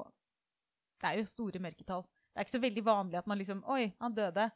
det 1.01 1.09
er 1.09 1.19
jo 1.19 1.25
store 1.27 1.59
mørketall. 1.63 2.03
Det 2.03 2.39
er 2.39 2.45
ikke 2.47 2.55
så 2.55 2.61
veldig 2.63 2.83
vanlig 2.85 3.19
at 3.19 3.27
man 3.27 3.39
liksom 3.41 3.63
Oi, 3.73 3.89
han 3.99 4.15
døde. 4.15 4.49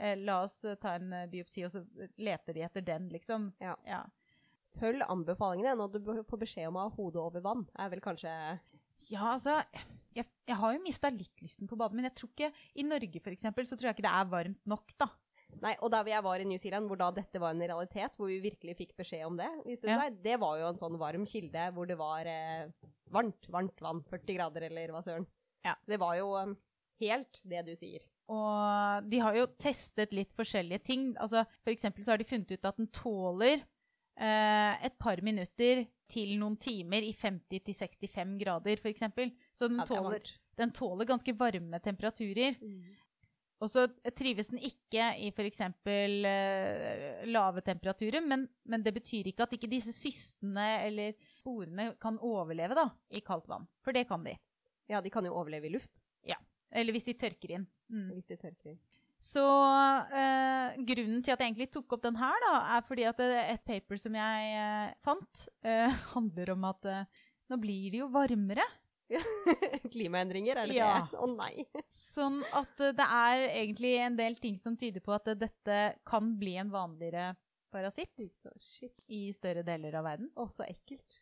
Eh, 0.00 0.16
la 0.18 0.42
oss 0.42 0.64
eh, 0.64 0.78
ta 0.80 0.94
en 0.96 1.12
eh, 1.12 1.26
biopsi, 1.28 1.64
og 1.66 1.72
så 1.74 1.82
leter 2.16 2.56
de 2.56 2.64
etter 2.64 2.84
den, 2.84 3.08
liksom. 3.12 3.50
Ja. 3.60 3.74
ja. 3.84 4.00
Følg 4.78 5.02
anbefalingene 5.06 5.76
når 5.78 5.96
du 5.96 6.10
får 6.28 6.42
beskjed 6.44 6.68
om 6.70 6.78
å 6.78 6.84
ha 6.86 6.92
hodet 6.94 7.22
over 7.22 7.42
vann. 7.44 7.64
er 7.78 7.90
vel 7.92 8.02
kanskje 8.04 8.34
Ja, 9.10 9.32
altså 9.32 9.56
Jeg, 10.14 10.26
jeg 10.46 10.56
har 10.60 10.74
jo 10.74 10.84
mista 10.84 11.10
litt 11.10 11.42
lysten 11.42 11.66
på 11.70 11.74
å 11.76 11.80
bade, 11.80 11.96
men 11.96 12.06
jeg 12.08 12.16
tror 12.18 12.30
ikke 12.34 12.52
I 12.78 12.86
Norge, 12.86 13.22
for 13.24 13.34
eksempel, 13.34 13.66
så 13.66 13.78
tror 13.78 13.90
jeg 13.90 13.98
ikke 13.98 14.06
det 14.08 14.14
er 14.20 14.30
varmt 14.30 14.70
nok, 14.70 14.94
da. 15.00 15.10
Nei, 15.60 15.74
og 15.82 15.90
der 15.90 16.06
jeg 16.06 16.22
var 16.22 16.42
i 16.42 16.46
New 16.46 16.60
Zealand, 16.62 16.86
hvor 16.86 16.98
da 17.00 17.10
dette 17.14 17.40
var 17.42 17.54
en 17.54 17.62
realitet, 17.64 18.14
hvor 18.16 18.30
vi 18.30 18.38
virkelig 18.44 18.76
fikk 18.78 18.94
beskjed 18.98 19.26
om 19.26 19.38
det, 19.40 19.48
Ja. 19.82 19.98
seg, 19.98 20.20
det 20.22 20.38
var 20.38 20.58
jo 20.60 20.68
en 20.68 20.78
sånn 20.78 20.98
varm 21.00 21.26
kilde 21.26 21.66
hvor 21.74 21.88
det 21.90 21.98
var 21.98 22.28
eh, 22.30 22.70
varmt, 23.10 23.48
varmt 23.50 23.82
vann. 23.82 24.02
40 24.10 24.38
grader, 24.38 24.68
eller 24.70 24.94
hva 24.94 25.02
søren. 25.02 25.26
Ja. 25.66 25.74
Det 25.86 25.98
var 26.00 26.14
jo 26.16 26.30
um, 26.38 26.54
helt 27.02 27.42
det 27.44 27.64
du 27.66 27.74
sier. 27.76 28.06
Og 28.30 29.10
de 29.10 29.18
har 29.18 29.34
jo 29.34 29.48
testet 29.58 30.14
litt 30.14 30.32
forskjellige 30.38 30.84
ting. 30.86 31.10
Altså, 31.18 31.42
for 31.64 31.74
eksempel 31.74 32.06
så 32.06 32.14
har 32.14 32.22
de 32.22 32.28
funnet 32.30 32.54
ut 32.54 32.68
at 32.70 32.78
den 32.78 32.90
tåler 32.94 33.64
et 34.20 34.96
par 35.00 35.22
minutter 35.24 35.84
til 36.10 36.34
noen 36.40 36.56
timer 36.60 37.06
i 37.06 37.12
50-65 37.16 38.34
grader, 38.42 38.82
eksempel. 38.90 39.30
Så 39.56 39.68
den 39.70 39.80
er 39.80 39.88
tåler, 39.88 40.32
den 40.60 40.74
tåler 40.76 41.08
ganske 41.08 41.34
varme 41.38 41.80
temperaturer. 41.80 42.58
Og 43.60 43.68
så 43.68 43.84
trives 44.16 44.48
den 44.48 44.60
ikke 44.64 45.10
i 45.20 45.28
f.eks. 45.34 45.60
Uh, 45.84 47.26
lave 47.28 47.64
temperaturer, 47.64 48.24
men, 48.24 48.46
men 48.64 48.84
det 48.84 48.94
betyr 48.96 49.28
ikke 49.28 49.44
at 49.44 49.52
ikke 49.56 49.68
disse 49.70 49.92
systene 49.92 50.68
eller 50.86 51.18
sporene 51.42 51.90
kan 52.00 52.16
overleve 52.24 52.78
da, 52.78 52.86
i 53.12 53.20
kaldt 53.24 53.50
vann. 53.50 53.68
For 53.84 53.96
det 53.96 54.06
kan 54.08 54.24
de. 54.24 54.38
Ja, 54.90 55.02
de 55.04 55.12
kan 55.12 55.28
jo 55.28 55.36
overleve 55.36 55.68
i 55.68 55.74
luft 55.76 55.92
Ja. 56.26 56.40
Eller 56.70 56.94
hvis 56.94 57.04
de 57.04 57.16
tørker 57.18 57.56
inn. 57.58 57.66
Mm. 57.90 58.08
hvis 58.14 58.28
de 58.30 58.36
tørker. 58.38 58.78
Så 59.20 59.42
eh, 60.16 60.78
grunnen 60.88 61.20
til 61.22 61.34
at 61.34 61.42
jeg 61.42 61.50
egentlig 61.50 61.70
tok 61.74 61.92
opp 61.92 62.02
den 62.06 62.16
her, 62.16 62.36
da, 62.46 62.52
er 62.78 62.84
fordi 62.88 63.04
at 63.10 63.18
det- 63.20 63.42
et 63.52 63.64
paper 63.68 63.98
som 64.00 64.14
jeg 64.16 64.54
eh, 64.56 64.94
fant, 65.04 65.42
eh, 65.62 65.90
handler 66.14 66.54
om 66.54 66.64
at 66.70 66.88
eh, 66.88 67.04
nå 67.52 67.58
blir 67.60 67.90
det 67.92 68.00
jo 68.00 68.08
varmere. 68.14 68.64
Klimaendringer, 69.92 70.56
er 70.62 70.66
det 70.70 70.76
Ja. 70.78 70.90
det? 71.10 71.18
Å 71.20 71.26
nei. 71.34 71.66
Sånn 71.90 72.40
at 72.56 72.80
eh, 72.80 72.94
det 72.96 73.06
er 73.06 73.44
egentlig 73.50 73.92
en 74.06 74.16
del 74.16 74.36
ting 74.40 74.56
som 74.60 74.76
tyder 74.80 75.02
på 75.04 75.12
at 75.16 75.28
eh, 75.32 75.38
dette 75.44 75.80
kan 76.08 76.32
bli 76.40 76.56
en 76.62 76.70
vanligere 76.72 77.34
parasitt 77.70 78.24
Shit. 78.58 78.94
i 79.12 79.28
større 79.36 79.62
deler 79.66 79.94
av 80.00 80.06
verden. 80.08 80.30
Å, 80.34 80.48
så 80.50 80.64
ekkelt. 80.66 81.20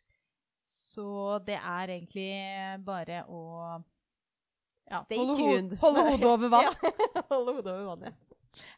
Så 0.65 1.37
det 1.45 1.57
er 1.59 1.91
egentlig 1.97 2.29
bare 2.85 3.23
å 3.29 3.43
ja, 4.89 5.03
holde. 5.11 5.77
Ho 5.79 5.85
holde 5.85 6.03
hodet 6.09 6.27
over 6.33 6.51
vann 6.53 6.67
Ja, 7.15 7.23
holde 7.29 7.55
hodet 7.59 7.73
over 7.73 7.85
vann, 7.93 8.09
ja. 8.09 8.13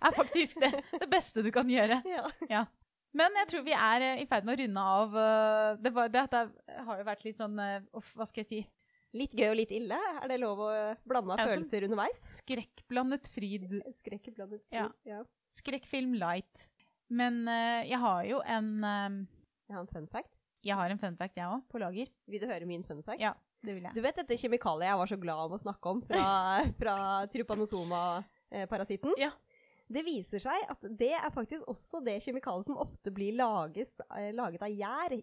er 0.08 0.16
faktisk 0.18 0.60
det, 0.64 0.72
det 1.00 1.08
beste 1.12 1.44
du 1.46 1.52
kan 1.56 1.70
gjøre. 1.72 2.02
ja. 2.56 2.66
Men 3.16 3.36
jeg 3.42 3.50
tror 3.52 3.64
vi 3.68 3.74
er 3.76 4.04
eh, 4.08 4.22
i 4.24 4.28
ferd 4.30 4.46
med 4.48 4.56
å 4.56 4.62
runde 4.64 4.84
av. 4.98 5.16
eh, 5.20 5.80
Det, 5.84 5.92
var, 5.96 6.12
det, 6.14 6.22
det 6.32 6.44
har 6.88 7.02
jo 7.02 7.08
vært 7.10 7.26
litt 7.28 7.40
sånn 7.42 7.58
eh, 7.60 7.82
Hva 8.16 8.28
skal 8.30 8.44
jeg 8.46 8.50
si? 8.52 8.62
Litt 9.20 9.34
gøy 9.36 9.50
og 9.50 9.58
litt 9.60 9.72
ille. 9.76 9.98
Er 10.22 10.30
det 10.32 10.38
lov 10.40 10.62
å 10.64 10.70
blande 11.04 11.34
av 11.36 11.42
Ja, 11.42 11.48
sånn- 11.50 11.58
følelser 11.66 11.84
underveis? 11.90 12.22
Skrekkblandet 12.38 13.28
fryd. 13.34 13.66
Skrekkblandet. 13.98 14.62
Ja. 14.72 14.86
ja. 15.04 15.18
Skrekkfilm 15.58 16.14
light. 16.16 16.68
Men 17.12 17.42
uh, 17.44 17.82
jeg 17.84 18.00
har 18.00 18.22
jo 18.30 18.38
en 18.48 18.70
eh, 18.88 19.18
Jeg 19.68 19.76
har 19.76 19.82
en 19.84 19.92
fun 19.92 20.08
fact. 20.08 20.32
Jeg 20.64 20.78
har 20.80 20.94
en 20.94 21.00
fun 21.02 21.18
fact, 21.20 21.36
jeg 21.36 21.44
òg, 21.52 21.66
på 21.68 21.82
lager. 21.84 22.08
Vil 22.32 22.40
du 22.40 22.48
høre 22.48 22.68
min 22.70 22.84
fun 22.88 23.02
fact? 23.04 23.20
Ja, 23.20 23.34
det 23.62 23.78
vil 23.78 23.86
jeg. 23.88 23.94
Du 23.96 24.02
vet 24.04 24.20
dette 24.22 24.38
kjemikaliet 24.42 24.90
jeg 24.90 25.00
var 25.02 25.10
så 25.12 25.18
glad 25.22 25.46
om 25.46 25.56
å 25.56 25.62
snakke 25.62 25.94
om 25.94 26.02
fra, 26.06 26.26
fra 26.82 26.98
trypanosoma-parasitten? 27.34 29.16
Ja. 29.22 29.32
Det 29.92 30.06
viser 30.08 30.40
seg 30.40 30.70
at 30.72 30.86
det 31.00 31.12
er 31.18 31.34
faktisk 31.36 31.68
også 31.68 32.00
det 32.06 32.22
kjemikaliet 32.24 32.70
som 32.70 32.80
ofte 32.80 33.12
blir 33.12 33.36
lages, 33.36 33.92
eh, 34.16 34.30
laget 34.36 34.64
av 34.64 34.72
gjær, 34.72 35.18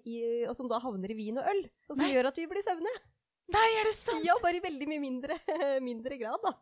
og 0.50 0.56
som 0.58 0.68
da 0.68 0.80
havner 0.84 1.14
i 1.14 1.16
vin 1.16 1.40
og 1.40 1.48
øl. 1.48 1.62
Og 1.88 1.94
som 1.94 2.04
Nei. 2.04 2.10
gjør 2.12 2.28
at 2.28 2.40
vi 2.40 2.48
blir 2.50 2.66
søvne. 2.66 2.92
Nei, 3.48 3.68
er 3.80 3.88
det 3.88 3.94
sant?! 3.96 4.26
Ja, 4.26 4.36
bare 4.44 4.60
i 4.60 4.64
veldig 4.64 4.90
mye 4.90 5.00
mindre, 5.00 5.38
mindre 5.88 6.18
grad, 6.20 6.42
da. 6.44 6.52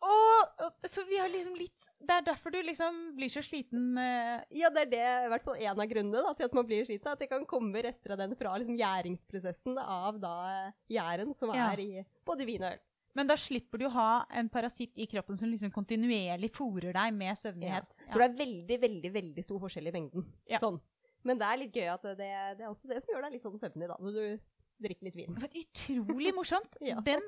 Åh, 0.00 0.70
så 0.88 1.02
vi 1.04 1.18
har 1.20 1.28
liksom 1.28 1.56
litt 1.60 1.82
Det 2.00 2.14
er 2.14 2.22
derfor 2.24 2.54
du 2.54 2.56
liksom 2.64 3.00
blir 3.18 3.28
så 3.28 3.42
sliten 3.44 3.98
eh, 4.00 4.40
Ja, 4.56 4.70
det 4.72 4.86
er 4.86 4.90
det, 4.94 5.02
i 5.26 5.30
hvert 5.32 5.44
fall 5.44 5.58
en 5.60 5.82
av 5.84 5.90
grunnene 5.90 6.22
da, 6.24 6.32
til 6.38 6.48
at 6.48 6.54
man 6.56 6.66
blir 6.68 6.86
sliten. 6.88 7.10
At 7.12 7.20
det 7.20 7.28
kan 7.28 7.44
komme 7.48 7.82
rester 7.84 8.14
av 8.14 8.22
den 8.22 8.32
fra 8.38 8.54
liksom, 8.56 8.78
gjæringsprosessen 8.80 9.76
av 9.82 10.20
da 10.22 10.34
eh, 10.54 10.70
gjæren 10.96 11.34
som 11.36 11.52
Ja. 11.54 11.68
er 11.74 11.82
i 11.84 12.04
både 12.24 12.46
vin 12.48 12.64
og 12.64 12.72
øl. 12.72 12.80
Men 13.18 13.26
da 13.26 13.34
slipper 13.34 13.80
du 13.82 13.88
å 13.88 13.92
ha 13.96 14.10
en 14.38 14.48
parasitt 14.48 14.94
i 15.02 15.06
kroppen 15.10 15.36
som 15.36 15.50
liksom 15.50 15.72
kontinuerlig 15.74 16.52
fòrer 16.54 16.94
deg 16.94 17.12
med 17.16 17.36
søvnighet. 17.40 17.92
For 18.12 18.22
det 18.22 18.28
er 18.30 18.36
veldig, 18.38 18.76
veldig 18.84 19.10
veldig 19.16 19.44
stor 19.44 19.58
forskjell 19.64 19.90
i 19.90 19.94
mengden. 19.96 20.26
Ja. 20.48 20.60
Sånn. 20.62 20.78
Men 21.26 21.36
det 21.40 21.48
er 21.50 21.58
litt 21.60 21.74
gøy 21.76 21.88
at 21.92 22.06
det, 22.06 22.16
det 22.22 22.64
er 22.64 22.70
også 22.70 22.88
det 22.88 23.02
som 23.02 23.12
gjør 23.12 23.26
deg 23.26 23.34
litt 23.34 23.42
sånn 23.44 23.58
søvnig 23.60 23.90
da, 23.90 23.96
når 24.00 24.14
du 24.14 24.46
drikker 24.86 25.08
litt 25.10 25.18
vin. 25.18 25.34
Det 25.36 25.42
var 25.42 25.58
utrolig 25.64 26.32
morsomt. 26.38 26.78
Ja. 26.92 27.02
den, 27.04 27.26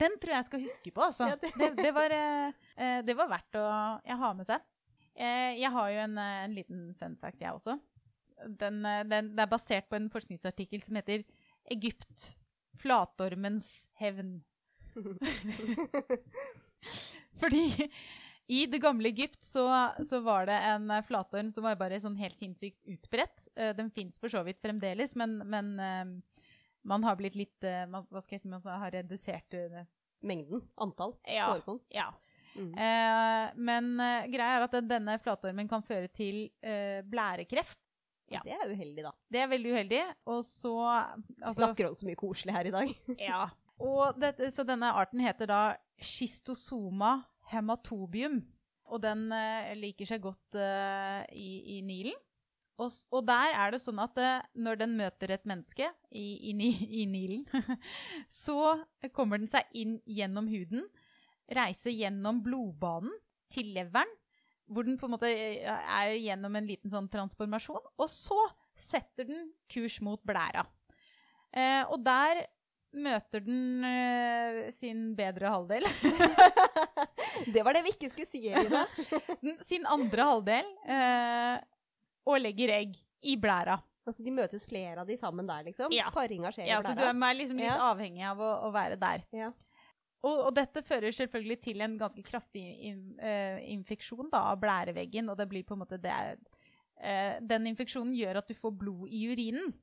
den 0.00 0.14
tror 0.22 0.34
jeg 0.36 0.46
skal 0.48 0.62
huske 0.64 0.90
på, 0.94 1.02
altså. 1.06 1.28
Ja, 1.30 1.36
det- 1.40 1.52
det, 1.60 1.68
det, 1.78 1.90
var, 1.94 2.10
eh, 2.14 2.52
eh, 2.76 3.00
det 3.06 3.14
var 3.18 3.28
verdt 3.30 3.58
å 3.60 3.64
ha 4.24 4.30
med 4.34 4.46
seg. 4.48 4.62
Eh, 5.14 5.52
jeg 5.60 5.70
har 5.70 5.90
jo 5.94 5.98
en, 6.08 6.18
en 6.18 6.54
liten 6.56 6.80
fun 6.98 7.14
fact, 7.20 7.40
jeg 7.40 7.52
også. 7.54 7.76
Den, 8.58 8.80
den, 9.08 9.28
det 9.36 9.44
er 9.44 9.50
basert 9.52 9.86
på 9.88 9.96
en 9.96 10.08
forskningsartikkel 10.10 10.82
som 10.82 10.96
heter 10.98 11.22
'Egypt 11.70 12.32
flatormens 12.82 13.86
hevn'. 14.00 14.40
Fordi 17.40 17.90
i 18.52 18.66
det 18.68 18.80
gamle 18.82 19.08
Egypt 19.08 19.42
så, 19.44 19.64
så 20.04 20.20
var 20.20 20.46
det 20.50 20.58
en 20.68 20.90
flatorm 21.06 21.50
som 21.54 21.64
var 21.64 21.78
bare 21.80 22.00
sånn 22.02 22.18
helt 22.20 22.36
sinnssykt 22.38 22.82
utbredt. 22.92 23.46
Den 23.78 23.90
fins 23.94 24.18
for 24.20 24.28
så 24.32 24.42
vidt 24.44 24.60
fremdeles, 24.62 25.14
men, 25.16 25.38
men 25.48 25.72
man 26.84 27.04
har 27.06 27.16
blitt 27.18 27.36
litt 27.38 27.64
eh, 27.66 27.84
man, 27.90 28.06
Hva 28.12 28.22
skal 28.24 28.36
jeg 28.36 28.44
si, 28.44 28.50
man 28.52 28.64
har 28.64 28.92
redusert 28.94 29.56
eh, 29.56 29.70
det. 29.72 29.86
Mengden, 30.24 30.62
antall, 30.80 31.18
Ja. 31.28 31.50
forekomst. 31.52 31.84
Ja. 31.92 32.06
Mm. 32.54 32.70
Eh, 32.78 33.48
men 33.66 33.90
uh, 33.98 34.22
greia 34.30 34.60
er 34.60 34.64
at 34.64 34.76
denne 34.86 35.18
flatormen 35.20 35.68
kan 35.68 35.82
føre 35.84 36.08
til 36.08 36.46
uh, 36.64 37.02
blærekreft. 37.10 37.80
ja. 38.32 38.40
Det 38.46 38.54
er 38.54 38.72
uheldig 38.72 39.04
da. 39.04 39.12
Det 39.28 39.42
er 39.42 39.50
veldig 39.50 39.74
uheldig. 39.74 40.00
Og 40.32 40.40
så 40.46 40.72
altså, 40.88 41.58
snakker 41.58 41.90
om 41.90 41.98
så 41.98 42.08
mye 42.08 42.20
koselig 42.20 42.56
her 42.56 42.70
i 42.70 42.74
dag. 42.74 42.94
Ja. 43.28 43.42
Og 43.84 44.16
det, 44.22 44.36
så 44.54 44.62
denne 44.62 44.92
arten 44.94 45.18
heter 45.20 45.50
da 45.50 45.60
schistosoma 46.00 47.16
hematobium. 47.50 48.38
Og 48.86 49.02
den 49.02 49.26
uh, 49.34 49.74
liker 49.76 50.08
seg 50.08 50.22
godt 50.24 50.56
i, 51.34 51.48
i 51.76 51.80
Nilen. 51.84 52.16
Og, 52.82 52.90
og 53.14 53.22
der 53.28 53.54
er 53.54 53.74
det 53.74 53.82
sånn 53.84 54.00
at 54.02 54.18
eh, 54.18 54.46
når 54.58 54.80
den 54.80 54.96
møter 54.98 55.34
et 55.34 55.44
menneske 55.46 55.86
i, 56.10 56.50
i, 56.50 56.54
i 57.02 57.04
Nilen, 57.06 57.44
så 58.44 58.74
kommer 59.14 59.38
den 59.38 59.50
seg 59.50 59.68
inn 59.78 60.00
gjennom 60.10 60.48
huden, 60.50 60.88
reiser 61.54 61.94
gjennom 61.94 62.42
blodbanen 62.42 63.14
til 63.52 63.70
leveren, 63.76 64.10
hvor 64.66 64.86
den 64.86 64.96
på 64.98 65.06
en 65.06 65.14
måte 65.14 65.30
eh, 65.30 65.62
er 65.68 66.16
gjennom 66.18 66.56
en 66.58 66.66
liten 66.66 66.90
sånn 66.90 67.10
transformasjon, 67.12 67.92
og 67.94 68.10
så 68.10 68.40
setter 68.74 69.28
den 69.28 69.52
kurs 69.70 70.00
mot 70.02 70.22
blæra. 70.26 70.64
Eh, 71.54 71.84
og 71.86 72.00
der 72.02 72.42
møter 72.94 73.42
den 73.42 73.84
eh, 73.86 74.70
sin 74.74 75.12
bedre 75.18 75.50
halvdel. 75.50 75.86
det 77.54 77.62
var 77.66 77.76
det 77.76 77.84
vi 77.86 77.94
ikke 77.94 78.10
skulle 78.12 78.30
si, 78.30 78.46
Eline. 78.48 78.84
Sin 79.68 79.86
andre 79.90 80.28
halvdel. 80.30 80.74
Eh, 80.86 81.56
og 82.24 82.40
legger 82.40 82.72
egg 82.78 82.96
i 83.24 83.36
blæra. 83.40 83.80
altså, 84.04 84.22
de 84.24 84.32
møtes 84.36 84.66
flere 84.68 85.00
av 85.00 85.08
de 85.08 85.16
sammen 85.16 85.46
der, 85.48 85.64
liksom. 85.64 85.92
Ja. 85.92 86.10
Paringa 86.12 86.50
skjer 86.52 86.66
Ja, 86.68 86.80
i 86.80 86.84
så 86.84 86.94
du 86.96 87.04
er 87.04 87.34
liksom 87.38 87.56
litt 87.56 87.70
Ja. 87.70 87.92
avhengig 87.92 88.24
av 88.28 88.40
å, 88.40 88.50
å 88.68 88.72
være 88.72 88.98
der. 89.00 89.24
Ja. 89.32 89.52
Og, 90.24 90.46
og 90.48 90.54
dette 90.56 90.82
fører 90.84 91.12
selvfølgelig 91.12 91.60
til 91.62 91.80
en 91.84 91.98
ganske 92.00 92.22
kraftig 92.24 92.64
in, 92.88 93.18
uh, 93.20 93.60
infeksjon 93.60 94.30
da, 94.32 94.40
av 94.52 94.60
blæreveggen. 94.60 95.28
Og 95.28 95.36
det 95.36 95.48
blir 95.48 95.64
på 95.64 95.74
en 95.76 95.82
måte 95.84 95.98
det 96.00 96.12
eh, 97.00 97.40
Den 97.44 97.66
infeksjonen 97.66 98.14
gjør 98.16 98.40
at 98.40 98.48
du 98.48 98.54
får 98.56 98.72
blod 98.72 99.08
i 99.12 99.26
urinen. 99.28 99.74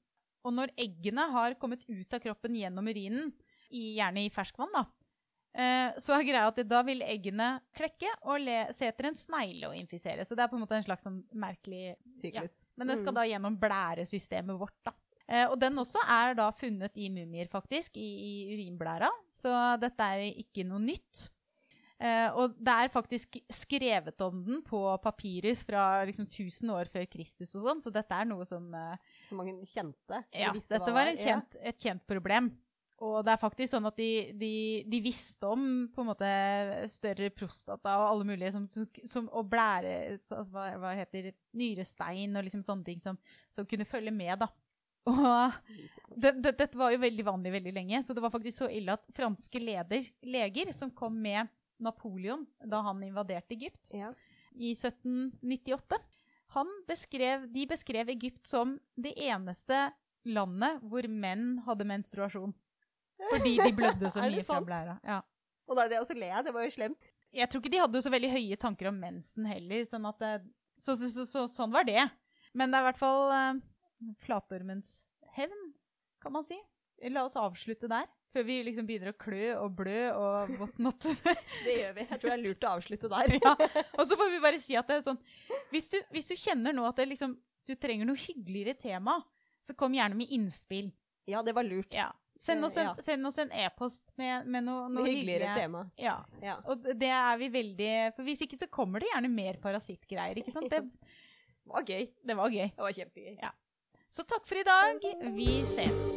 Og 0.45 0.53
når 0.53 0.73
eggene 0.77 1.27
har 1.33 1.53
kommet 1.61 1.85
ut 1.89 2.13
av 2.13 2.21
kroppen 2.23 2.55
gjennom 2.57 2.87
urinen, 2.89 3.33
i, 3.69 3.95
gjerne 3.99 4.25
i 4.25 4.31
ferskvann, 4.33 4.73
da, 4.73 4.85
Eh, 4.85 5.00
så 5.53 6.13
er 6.15 6.23
greia 6.23 6.47
at 6.47 6.59
da 6.67 6.81
vil 6.87 7.01
eggene 7.03 7.59
klekke 7.75 8.07
og 8.23 8.39
le, 8.39 8.59
se 8.73 8.85
etter 8.87 9.09
en 9.09 9.17
snegle 9.19 9.67
å 9.67 9.75
infisere. 9.75 10.23
Så 10.23 10.35
det 10.35 10.45
er 10.45 10.47
på 10.47 10.55
en 10.55 10.63
måte 10.63 10.77
en 10.77 10.85
slags 10.85 11.03
sånn 11.03 11.17
merkelig 11.33 11.97
Syklus. 12.21 12.59
Men 12.77 12.87
den 12.87 12.97
skal 13.01 13.11
Mm. 13.11 13.17
da 13.19 13.25
gjennom 13.27 13.57
blæresystemet 13.59 14.57
vårt, 14.57 14.77
da. 14.87 14.93
Eh, 15.27 15.45
og 15.47 15.59
den 15.59 15.75
også 15.75 15.99
er 16.07 16.33
da 16.35 16.51
funnet 16.51 16.95
i 16.95 17.09
mumier, 17.09 17.47
faktisk, 17.51 17.95
i, 17.97 18.09
i 18.29 18.33
urinblæra. 18.55 19.09
Så 19.31 19.51
dette 19.79 19.99
er 19.99 20.31
ikke 20.39 20.65
noe 20.67 20.79
nytt. 20.79 21.29
Uh, 22.01 22.33
og 22.33 22.55
det 22.57 22.73
er 22.73 22.89
faktisk 22.89 23.35
skrevet 23.53 24.19
om 24.25 24.39
den 24.43 24.63
på 24.65 24.79
papyrus 25.03 25.61
fra 25.67 26.01
liksom 26.09 26.25
1000 26.25 26.71
år 26.73 26.89
før 26.89 27.05
Kristus 27.05 27.53
og 27.53 27.61
sånn, 27.61 27.81
så 27.83 27.91
dette 27.93 28.09
er 28.17 28.25
noe 28.25 28.43
som 28.49 28.73
uh, 28.73 28.95
Som 29.29 29.37
mange 29.37 29.53
kjente. 29.69 30.23
Ja, 30.33 30.49
dette 30.51 30.91
var 30.95 31.05
Ja. 31.11 31.13
kjent, 31.13 31.55
et 31.61 31.77
kjent 31.77 32.01
problem. 32.09 32.49
Og 33.01 33.23
det 33.25 33.31
er 33.33 33.39
faktisk 33.41 33.71
sånn 33.73 33.87
at 33.89 33.95
de, 33.97 34.09
de, 34.37 34.49
de 34.85 34.99
visste 35.01 35.47
om 35.49 35.63
på 35.89 36.03
en 36.03 36.09
måte 36.11 36.31
større 36.91 37.31
prostata 37.33 37.95
og 37.97 38.07
alle 38.11 38.27
mulige 38.29 38.51
som, 38.53 38.67
som, 39.09 39.29
og 39.33 39.47
blære 39.49 40.19
så- 40.21 40.37
altså, 40.37 40.53
hva, 40.53 40.67
hva 40.83 40.91
heter 40.99 41.31
nyrestein 41.57 42.37
og 42.37 42.45
liksom 42.45 42.61
sånne 42.67 42.85
ting 42.85 43.01
som, 43.01 43.17
som 43.49 43.65
kunne 43.65 43.87
følge 43.89 44.13
med, 44.13 44.35
da. 44.43 44.47
Og 45.09 45.57
det, 46.13 46.35
det, 46.43 46.53
dette 46.59 46.77
var 46.77 46.93
jo 46.93 47.01
veldig 47.01 47.25
vanlig 47.25 47.55
veldig 47.55 47.73
lenge, 47.73 48.03
så 48.05 48.13
det 48.13 48.21
var 48.21 48.29
faktisk 48.35 48.59
så 48.61 48.69
ille 48.69 48.93
at 48.93 49.07
franske 49.17 49.57
leder, 49.63 50.05
leger 50.21 50.69
som 50.77 50.93
kom 50.93 51.17
med 51.17 51.49
Napoleon 51.81 52.45
da 52.69 52.83
han 52.85 53.01
invaderte 53.03 53.55
Egypt 53.57 53.89
Ja. 53.97 54.11
i 54.53 54.75
1798, 54.77 55.97
han 56.53 56.69
beskrev, 56.85 57.47
de 57.49 57.65
beskrev 57.65 58.09
Egypt 58.13 58.45
som 58.45 58.75
det 58.99 59.15
eneste 59.17 59.87
landet 60.29 60.83
hvor 60.85 61.07
menn 61.09 61.55
hadde 61.65 61.87
menstruasjon. 61.89 62.53
Fordi 63.29 63.53
de 63.59 63.73
blødde 63.77 64.11
så 64.13 64.23
mye 64.27 64.45
fra 64.45 64.61
blæra. 64.65 64.97
Ja. 65.05 65.19
Og 65.69 65.77
da 65.77 65.85
er 65.85 65.93
det 65.93 66.01
også 66.01 66.17
le 66.17 66.31
av. 66.31 66.45
Det 66.45 66.53
var 66.55 66.65
jo 66.65 66.73
slemt. 66.73 67.11
Jeg 67.31 67.47
tror 67.47 67.61
ikke 67.63 67.71
de 67.71 67.83
hadde 67.83 68.01
så 68.03 68.11
veldig 68.11 68.31
høye 68.33 68.57
tanker 68.59 68.89
om 68.91 68.97
mensen 68.99 69.47
heller. 69.47 69.85
Sånn 69.87 70.07
at 70.09 70.23
det, 70.23 70.31
så, 70.81 70.97
så, 70.99 71.07
så, 71.13 71.27
så, 71.29 71.45
sånn 71.51 71.71
var 71.73 71.87
det. 71.87 72.01
Men 72.57 72.71
det 72.71 72.79
er 72.79 72.83
i 72.83 72.89
hvert 72.89 72.99
fall 72.99 73.31
eh, 73.31 73.61
flatormens 74.25 74.89
hevn, 75.37 75.69
kan 76.23 76.35
man 76.35 76.47
si. 76.47 76.57
La 77.11 77.23
oss 77.25 77.37
avslutte 77.39 77.87
der, 77.89 78.09
før 78.35 78.45
vi 78.45 78.57
liksom 78.67 78.85
begynner 78.89 79.13
å 79.13 79.17
klø 79.17 79.53
og 79.55 79.77
blø 79.79 80.01
og 80.11 80.51
whatnot. 80.59 81.07
Det 81.65 81.77
gjør 81.77 81.95
vi. 81.97 82.07
Jeg 82.09 82.17
tror 82.17 82.27
det 82.27 82.35
er 82.35 82.43
lurt 82.43 82.67
å 82.67 82.73
avslutte 82.75 83.11
der. 83.11 83.37
ja. 83.45 83.55
Og 83.95 84.03
så 84.09 84.17
får 84.19 84.33
vi 84.35 84.41
bare 84.43 84.61
si 84.61 84.77
at 84.77 84.89
det 84.91 84.99
er 84.99 85.05
sånn 85.07 85.19
Hvis 85.71 85.89
du, 85.93 85.97
hvis 86.13 86.29
du 86.29 86.35
kjenner 86.35 86.75
nå 86.75 86.85
at 86.89 86.99
det 86.99 87.07
liksom, 87.13 87.37
du 87.67 87.73
trenger 87.79 88.09
noe 88.09 88.19
hyggeligere 88.19 88.75
tema, 88.77 89.21
så 89.63 89.77
kom 89.77 89.95
gjerne 89.95 90.17
med 90.17 90.33
innspill. 90.33 90.91
Ja, 91.29 91.41
det 91.45 91.55
var 91.55 91.65
lurt. 91.65 91.93
Ja. 91.95 92.09
Send 92.41 92.65
oss 92.65 92.75
en 92.81 92.87
Ja. 92.89 92.95
send 93.05 93.27
oss 93.29 93.37
en 93.37 93.51
e-post 93.53 94.03
med, 94.17 94.47
med 94.49 94.63
noe, 94.65 94.87
noe 94.89 95.05
Hyggeligere 95.05 95.45
hyggelige- 95.45 95.61
tema. 95.61 95.83
Ja. 96.01 96.15
Ja. 96.41 96.55
Og 96.65 96.81
det 96.97 97.09
er 97.13 97.37
vi 97.37 97.49
veldig 97.53 97.91
For 98.15 98.23
hvis 98.25 98.41
ikke 98.47 98.57
så 98.57 98.67
kommer 98.69 98.99
det 98.99 99.11
gjerne 99.13 99.29
mer 99.29 99.59
parasittgreier. 99.61 100.41
ikke 100.41 100.51
sant? 100.55 100.69
Det 100.71 100.81
var 101.69 101.83
gøy. 101.85 102.07
det 102.25 102.35
var 102.35 102.49
gøy. 102.49 102.71
Det 102.73 102.81
var 102.81 102.91
kjempegøy. 102.97 103.37
Ja. 103.43 103.51
Så 104.09 104.25
takk 104.27 104.47
for 104.49 104.57
i 104.57 104.63
dag. 104.65 105.05
Vi 105.37 105.61
ses. 105.75 106.10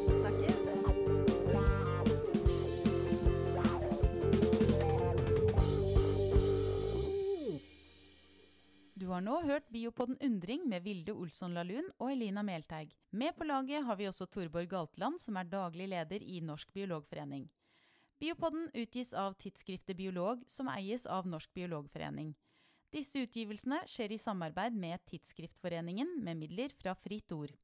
Har 9.15 9.23
nå 9.23 9.35
hørt 9.47 9.69
Biopodden 9.71 10.17
Undring 10.27 10.65
med 10.67 10.83
Vilde 10.83 11.13
Olsson 11.15 11.53
Lahlun 11.55 11.87
og 12.03 12.11
Elina 12.11 12.43
Melteig. 12.43 12.95
Med 13.15 13.37
på 13.39 13.47
laget 13.47 13.85
har 13.87 13.97
vi 13.97 14.09
også 14.09 14.27
Torborg 14.27 14.67
Galtland, 14.71 15.21
som 15.23 15.37
er 15.39 15.47
daglig 15.47 15.87
leder 15.93 16.23
i 16.23 16.41
Norsk 16.43 16.73
biologforening. 16.75 17.45
Biopodden 18.19 18.71
utgis 18.75 19.13
av 19.15 19.37
tidsskriftet 19.39 19.97
Biolog, 19.99 20.43
som 20.51 20.71
eies 20.73 21.07
av 21.07 21.29
Norsk 21.31 21.53
biologforening. 21.55 22.33
Disse 22.95 23.23
utgivelsene 23.27 23.81
skjer 23.91 24.15
i 24.15 24.19
samarbeid 24.19 24.75
med 24.79 25.03
Tidsskriftforeningen 25.11 26.17
med 26.25 26.41
midler 26.43 26.75
fra 26.79 26.97
Fritt 26.99 27.31
Ord. 27.35 27.55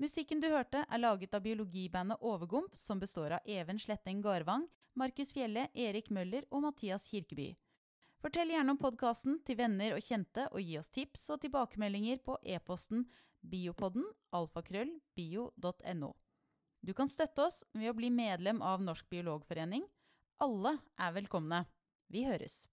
Musikken 0.00 0.40
du 0.40 0.48
hørte, 0.52 0.84
er 0.84 1.00
laget 1.00 1.36
av 1.36 1.44
biologibandet 1.44 2.20
Overgump, 2.20 2.72
som 2.76 3.00
består 3.00 3.36
av 3.36 3.48
Even 3.48 3.80
Sletteng 3.80 4.24
Garvang, 4.24 4.66
Markus 4.96 5.32
Fjelle, 5.36 5.68
Erik 5.74 6.08
Møller 6.12 6.44
og 6.50 6.64
Mathias 6.68 7.08
Kirkeby. 7.12 7.54
Fortell 8.26 8.50
gjerne 8.50 8.72
om 8.74 8.78
podkasten 8.82 9.36
til 9.46 9.54
venner 9.54 9.92
og 9.94 10.02
kjente, 10.02 10.48
og 10.50 10.58
gi 10.58 10.72
oss 10.80 10.88
tips 10.90 11.28
og 11.30 11.44
tilbakemeldinger 11.44 12.18
på 12.26 12.34
e-posten 12.42 13.04
biopodden 13.38 14.02
alfakrøll 14.34 14.90
bio.no. 15.14 16.08
Du 16.82 16.90
kan 16.98 17.06
støtte 17.06 17.44
oss 17.44 17.60
ved 17.70 17.92
å 17.92 17.94
bli 17.94 18.10
medlem 18.10 18.58
av 18.66 18.82
Norsk 18.82 19.06
biologforening. 19.14 19.86
Alle 20.42 20.72
er 20.98 21.14
velkomne. 21.14 21.60
Vi 22.10 22.24
høres. 22.26 22.64